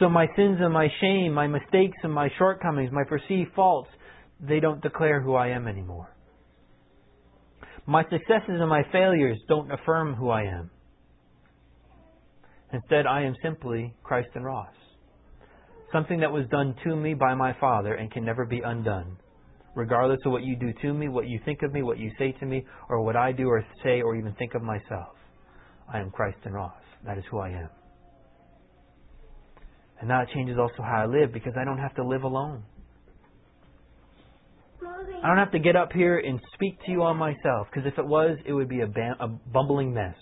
So 0.01 0.09
my 0.09 0.27
sins 0.35 0.59
and 0.61 0.73
my 0.73 0.89
shame, 1.01 1.33
my 1.33 1.47
mistakes 1.47 1.99
and 2.03 2.13
my 2.13 2.29
shortcomings, 2.39 2.91
my 2.93 3.05
perceived 3.05 3.53
faults, 3.55 3.91
they 4.41 4.59
don't 4.59 4.83
declare 4.83 5.21
who 5.21 5.35
I 5.35 5.49
am 5.49 5.69
anymore. 5.69 6.14
My 7.87 8.03
successes 8.05 8.61
and 8.61 8.69
my 8.69 8.83
failures 8.93 9.39
don't 9.49 9.71
affirm 9.71 10.15
who 10.15 10.31
I 10.31 10.43
am. 10.43 10.71
Instead, 12.73 13.07
I 13.07 13.23
am 13.23 13.35
simply 13.43 13.95
Christ 14.03 14.29
and 14.35 14.45
Ross. 14.45 14.73
Something 15.93 16.21
that 16.21 16.33
was 16.33 16.47
done 16.51 16.75
to 16.85 16.97
me 16.97 17.15
by 17.15 17.35
my 17.35 17.55
Father 17.61 17.95
and 17.95 18.11
can 18.11 18.25
never 18.25 18.45
be 18.47 18.61
undone 18.65 19.17
regardless 19.75 20.21
of 20.25 20.33
what 20.33 20.45
you 20.45 20.57
do 20.57 20.73
to 20.83 20.95
me, 20.95 21.09
what 21.09 21.27
you 21.27 21.41
think 21.45 21.63
of 21.63 21.73
me, 21.73 21.83
what 21.83 21.99
you 21.99 22.11
say 22.19 22.33
to 22.33 22.47
me, 22.47 22.65
or 22.89 23.03
what 23.03 23.17
I 23.17 23.33
do 23.33 23.49
or 23.49 23.65
say 23.83 24.01
or 24.03 24.17
even 24.17 24.33
think 24.35 24.55
of 24.55 24.63
myself. 24.63 25.17
I 25.93 26.01
am 26.01 26.11
Christ 26.11 26.39
in 26.45 26.53
Ross. 26.53 26.73
That 27.05 27.19
is 27.19 27.25
who 27.31 27.39
I 27.39 27.51
am. 27.51 27.69
And 30.01 30.11
that 30.11 30.29
changes 30.35 30.57
also 30.59 30.83
how 30.83 31.03
I 31.03 31.07
live 31.07 31.33
because 31.33 31.55
I 31.61 31.65
don't 31.65 31.79
have 31.79 31.95
to 31.97 32.07
live 32.07 32.23
alone. 32.23 32.63
I 35.23 35.29
don't 35.29 35.39
have 35.39 35.53
to 35.53 35.59
get 35.59 35.77
up 35.77 35.93
here 35.93 36.19
and 36.19 36.41
speak 36.55 36.79
to 36.85 36.91
you 36.91 37.03
on 37.03 37.17
myself 37.17 37.69
because 37.71 37.87
if 37.91 37.99
it 37.99 38.07
was, 38.07 38.37
it 38.45 38.53
would 38.53 38.69
be 38.69 38.83
a, 38.83 38.87
ba- 38.87 39.17
a 39.21 39.29
bumbling 39.29 39.95
mess. 39.95 40.17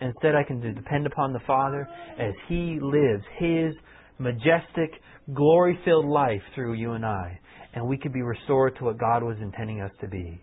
Instead, 0.00 0.34
I 0.34 0.42
can 0.42 0.60
depend 0.74 1.06
upon 1.06 1.32
the 1.32 1.40
Father 1.46 1.88
as 2.18 2.34
He 2.48 2.78
lives 2.80 3.22
His 3.38 3.74
majestic, 4.18 4.90
glory 5.32 5.78
filled 5.84 6.06
life 6.06 6.42
through 6.54 6.74
you 6.74 6.92
and 6.92 7.06
I. 7.06 7.38
And 7.74 7.88
we 7.88 7.96
could 7.96 8.12
be 8.12 8.22
restored 8.22 8.76
to 8.76 8.84
what 8.84 8.98
God 8.98 9.22
was 9.22 9.36
intending 9.40 9.80
us 9.80 9.90
to 10.00 10.08
be 10.08 10.40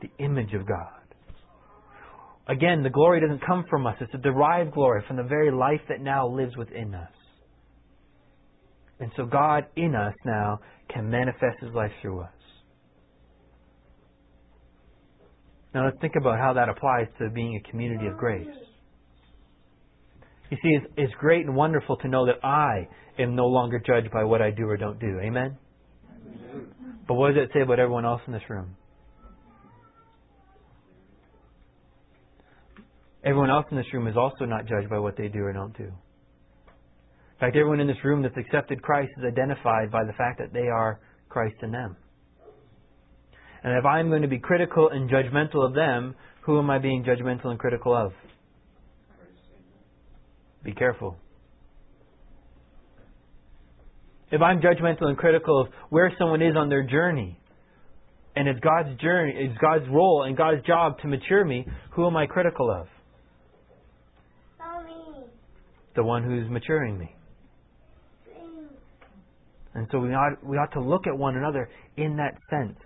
the 0.00 0.24
image 0.24 0.54
of 0.54 0.66
God. 0.66 1.02
Again, 2.48 2.82
the 2.82 2.90
glory 2.90 3.20
doesn't 3.20 3.44
come 3.46 3.64
from 3.70 3.86
us, 3.86 3.96
it's 4.00 4.14
a 4.14 4.18
derived 4.18 4.72
glory 4.72 5.02
from 5.06 5.16
the 5.16 5.22
very 5.22 5.50
life 5.50 5.80
that 5.88 6.00
now 6.00 6.26
lives 6.28 6.56
within 6.56 6.94
us. 6.94 7.10
And 9.02 9.10
so 9.16 9.26
God 9.26 9.66
in 9.74 9.96
us 9.96 10.14
now 10.24 10.60
can 10.88 11.10
manifest 11.10 11.58
His 11.60 11.74
life 11.74 11.90
through 12.00 12.20
us. 12.20 12.30
Now 15.74 15.86
let's 15.86 15.96
think 16.00 16.12
about 16.16 16.38
how 16.38 16.52
that 16.52 16.68
applies 16.68 17.08
to 17.18 17.28
being 17.28 17.56
a 17.56 17.68
community 17.68 18.06
of 18.06 18.16
grace. 18.16 18.46
You 20.50 20.56
see, 20.62 20.68
it's, 20.68 20.86
it's 20.96 21.12
great 21.18 21.44
and 21.44 21.56
wonderful 21.56 21.96
to 21.96 22.08
know 22.08 22.26
that 22.26 22.46
I 22.46 22.86
am 23.18 23.34
no 23.34 23.46
longer 23.46 23.82
judged 23.84 24.12
by 24.12 24.22
what 24.22 24.40
I 24.40 24.52
do 24.52 24.68
or 24.68 24.76
don't 24.76 25.00
do. 25.00 25.18
Amen? 25.20 25.58
But 27.08 27.14
what 27.14 27.34
does 27.34 27.42
it 27.42 27.50
say 27.52 27.62
about 27.62 27.80
everyone 27.80 28.04
else 28.04 28.20
in 28.28 28.32
this 28.32 28.42
room? 28.48 28.76
Everyone 33.24 33.50
else 33.50 33.66
in 33.72 33.76
this 33.76 33.86
room 33.92 34.06
is 34.06 34.16
also 34.16 34.44
not 34.44 34.68
judged 34.68 34.88
by 34.88 35.00
what 35.00 35.16
they 35.16 35.26
do 35.26 35.40
or 35.40 35.52
don't 35.52 35.76
do. 35.76 35.90
In 37.42 37.48
fact, 37.48 37.56
everyone 37.56 37.80
in 37.80 37.88
this 37.88 37.96
room 38.04 38.22
that's 38.22 38.36
accepted 38.36 38.80
Christ 38.82 39.10
is 39.18 39.24
identified 39.24 39.90
by 39.90 40.04
the 40.04 40.12
fact 40.12 40.38
that 40.38 40.52
they 40.52 40.68
are 40.68 41.00
Christ 41.28 41.56
in 41.62 41.72
them. 41.72 41.96
And 43.64 43.76
if 43.76 43.84
I'm 43.84 44.10
going 44.10 44.22
to 44.22 44.28
be 44.28 44.38
critical 44.38 44.90
and 44.90 45.10
judgmental 45.10 45.66
of 45.66 45.74
them, 45.74 46.14
who 46.42 46.60
am 46.60 46.70
I 46.70 46.78
being 46.78 47.02
judgmental 47.02 47.46
and 47.46 47.58
critical 47.58 47.96
of? 47.96 48.12
Be 50.62 50.72
careful. 50.72 51.16
If 54.30 54.40
I'm 54.40 54.60
judgmental 54.60 55.06
and 55.06 55.18
critical 55.18 55.62
of 55.62 55.66
where 55.90 56.12
someone 56.20 56.42
is 56.42 56.54
on 56.56 56.68
their 56.68 56.84
journey, 56.84 57.40
and 58.36 58.46
it's 58.46 58.60
God's 58.60 59.00
journey, 59.00 59.34
it's 59.36 59.58
God's 59.58 59.90
role 59.90 60.26
and 60.28 60.36
God's 60.36 60.64
job 60.64 61.00
to 61.00 61.08
mature 61.08 61.44
me, 61.44 61.66
who 61.90 62.06
am 62.06 62.16
I 62.16 62.26
critical 62.26 62.70
of? 62.70 62.86
Mommy. 64.60 65.24
The 65.96 66.04
one 66.04 66.22
who's 66.22 66.48
maturing 66.48 66.96
me. 66.96 67.16
And 69.74 69.86
so 69.90 69.98
we 69.98 70.10
ought, 70.10 70.44
we 70.44 70.56
ought 70.56 70.72
to 70.72 70.80
look 70.80 71.06
at 71.06 71.16
one 71.16 71.36
another 71.36 71.68
in 71.96 72.16
that 72.16 72.34
sense 72.50 72.78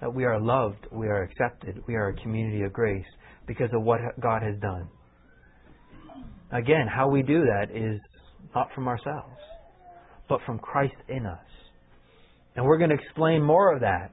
that 0.00 0.12
we 0.12 0.24
are 0.24 0.40
loved, 0.40 0.86
we 0.90 1.06
are 1.06 1.22
accepted, 1.22 1.82
we 1.86 1.94
are 1.94 2.08
a 2.08 2.14
community 2.22 2.62
of 2.62 2.72
grace 2.72 3.06
because 3.46 3.68
of 3.74 3.82
what 3.82 4.00
God 4.20 4.42
has 4.42 4.58
done. 4.60 4.88
Again, 6.50 6.86
how 6.92 7.08
we 7.08 7.22
do 7.22 7.44
that 7.44 7.74
is 7.74 8.00
not 8.54 8.68
from 8.74 8.88
ourselves, 8.88 9.38
but 10.28 10.40
from 10.44 10.58
Christ 10.58 10.94
in 11.08 11.24
us. 11.24 11.38
And 12.56 12.64
we're 12.64 12.78
going 12.78 12.90
to 12.90 12.96
explain 12.96 13.42
more 13.42 13.74
of 13.74 13.80
that. 13.80 14.12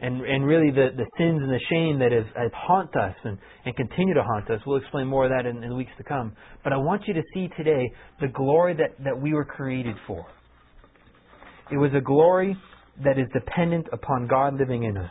And, 0.00 0.22
and 0.22 0.44
really 0.44 0.70
the, 0.70 0.88
the 0.96 1.06
sins 1.16 1.40
and 1.40 1.50
the 1.50 1.60
shame 1.70 2.00
that 2.00 2.10
have, 2.10 2.26
have 2.34 2.52
haunt 2.52 2.96
us 2.96 3.14
and, 3.22 3.38
and 3.64 3.76
continue 3.76 4.14
to 4.14 4.22
haunt 4.22 4.50
us. 4.50 4.60
We'll 4.66 4.78
explain 4.78 5.06
more 5.06 5.24
of 5.24 5.30
that 5.30 5.46
in, 5.46 5.62
in 5.62 5.70
the 5.70 5.76
weeks 5.76 5.92
to 5.98 6.02
come. 6.02 6.32
But 6.64 6.72
I 6.72 6.76
want 6.76 7.02
you 7.06 7.14
to 7.14 7.22
see 7.32 7.48
today 7.56 7.92
the 8.20 8.26
glory 8.28 8.74
that, 8.74 9.02
that 9.04 9.18
we 9.20 9.32
were 9.32 9.44
created 9.44 9.94
for. 10.06 10.26
It 11.70 11.78
was 11.78 11.90
a 11.96 12.00
glory 12.00 12.56
that 13.02 13.18
is 13.18 13.26
dependent 13.32 13.86
upon 13.92 14.26
God 14.26 14.54
living 14.58 14.84
in 14.84 14.96
us. 14.96 15.10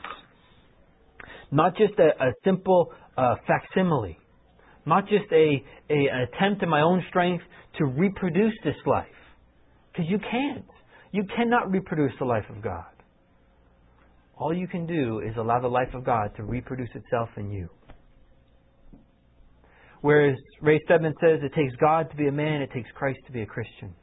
Not 1.52 1.76
just 1.76 1.94
a, 2.00 2.10
a 2.24 2.32
simple 2.44 2.92
uh, 3.18 3.36
facsimile, 3.48 4.18
not 4.86 5.08
just 5.08 5.26
a, 5.32 5.64
a, 5.90 5.94
an 5.94 6.28
attempt 6.34 6.64
in 6.64 6.70
my 6.70 6.82
own 6.82 7.04
strength 7.10 7.44
to 7.78 7.86
reproduce 7.86 8.54
this 8.64 8.76
life. 8.86 9.06
Because 9.92 10.10
you 10.10 10.20
can't. 10.20 10.66
You 11.12 11.24
cannot 11.36 11.72
reproduce 11.72 12.12
the 12.20 12.26
life 12.26 12.46
of 12.50 12.64
God. 12.64 12.86
All 14.36 14.54
you 14.54 14.68
can 14.68 14.88
do 14.88 15.20
is 15.20 15.36
allow 15.38 15.60
the 15.60 15.68
life 15.68 15.94
of 15.94 16.04
God 16.04 16.32
to 16.38 16.44
reproduce 16.44 16.90
itself 16.96 17.30
in 17.38 17.52
you. 17.52 17.70
Whereas 20.02 20.36
Ray 20.62 20.80
Stedman 20.86 21.14
says 21.22 21.40
it 21.44 21.54
takes 21.56 21.74
God 21.80 22.10
to 22.10 22.18
be 22.18 22.28
a 22.28 22.32
man, 22.32 22.62
it 22.62 22.72
takes 22.74 22.90
Christ 22.96 23.20
to 23.28 23.32
be 23.32 23.42
a 23.42 23.46
Christian. 23.46 23.94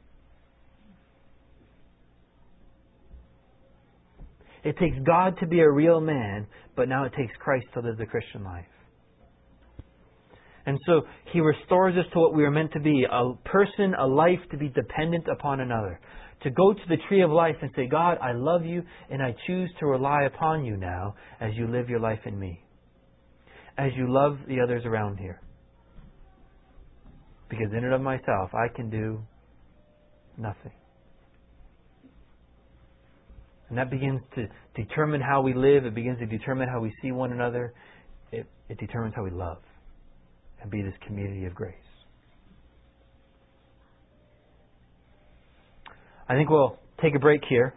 It 4.63 4.77
takes 4.77 4.97
God 5.05 5.35
to 5.39 5.47
be 5.47 5.59
a 5.59 5.69
real 5.69 5.99
man, 5.99 6.47
but 6.75 6.87
now 6.87 7.05
it 7.05 7.13
takes 7.17 7.33
Christ 7.39 7.65
to 7.73 7.79
live 7.79 7.97
the 7.97 8.05
Christian 8.05 8.43
life. 8.43 8.65
And 10.65 10.77
so 10.85 11.01
he 11.33 11.39
restores 11.39 11.95
us 11.97 12.05
to 12.13 12.19
what 12.19 12.35
we 12.35 12.43
are 12.43 12.51
meant 12.51 12.71
to 12.73 12.79
be 12.79 13.05
a 13.09 13.33
person, 13.45 13.95
a 13.97 14.05
life 14.05 14.39
to 14.51 14.57
be 14.57 14.69
dependent 14.69 15.27
upon 15.27 15.59
another. 15.59 15.99
To 16.43 16.51
go 16.51 16.73
to 16.73 16.79
the 16.87 16.97
tree 17.07 17.21
of 17.21 17.31
life 17.31 17.55
and 17.61 17.71
say, 17.75 17.87
God, 17.87 18.17
I 18.21 18.33
love 18.33 18.65
you 18.65 18.83
and 19.09 19.21
I 19.21 19.35
choose 19.47 19.69
to 19.79 19.85
rely 19.85 20.23
upon 20.23 20.65
you 20.65 20.77
now 20.77 21.15
as 21.39 21.51
you 21.55 21.67
live 21.67 21.89
your 21.89 21.99
life 21.99 22.19
in 22.25 22.37
me. 22.37 22.63
As 23.77 23.91
you 23.95 24.11
love 24.11 24.37
the 24.47 24.59
others 24.59 24.83
around 24.85 25.17
here. 25.17 25.41
Because 27.49 27.71
in 27.71 27.83
and 27.83 27.93
of 27.93 28.01
myself, 28.01 28.51
I 28.53 28.73
can 28.73 28.89
do 28.89 29.21
nothing. 30.37 30.71
And 33.71 33.77
that 33.77 33.89
begins 33.89 34.19
to 34.35 34.47
determine 34.75 35.21
how 35.21 35.41
we 35.41 35.53
live. 35.53 35.85
It 35.85 35.95
begins 35.95 36.19
to 36.19 36.25
determine 36.25 36.67
how 36.67 36.81
we 36.81 36.93
see 37.01 37.13
one 37.13 37.31
another. 37.31 37.73
It, 38.33 38.45
it 38.67 38.77
determines 38.77 39.15
how 39.15 39.23
we 39.23 39.31
love 39.31 39.59
and 40.61 40.69
be 40.69 40.81
this 40.81 40.93
community 41.07 41.45
of 41.45 41.55
grace. 41.55 41.73
I 46.27 46.35
think 46.35 46.49
we'll 46.49 46.77
take 47.01 47.15
a 47.15 47.19
break 47.19 47.43
here. 47.47 47.73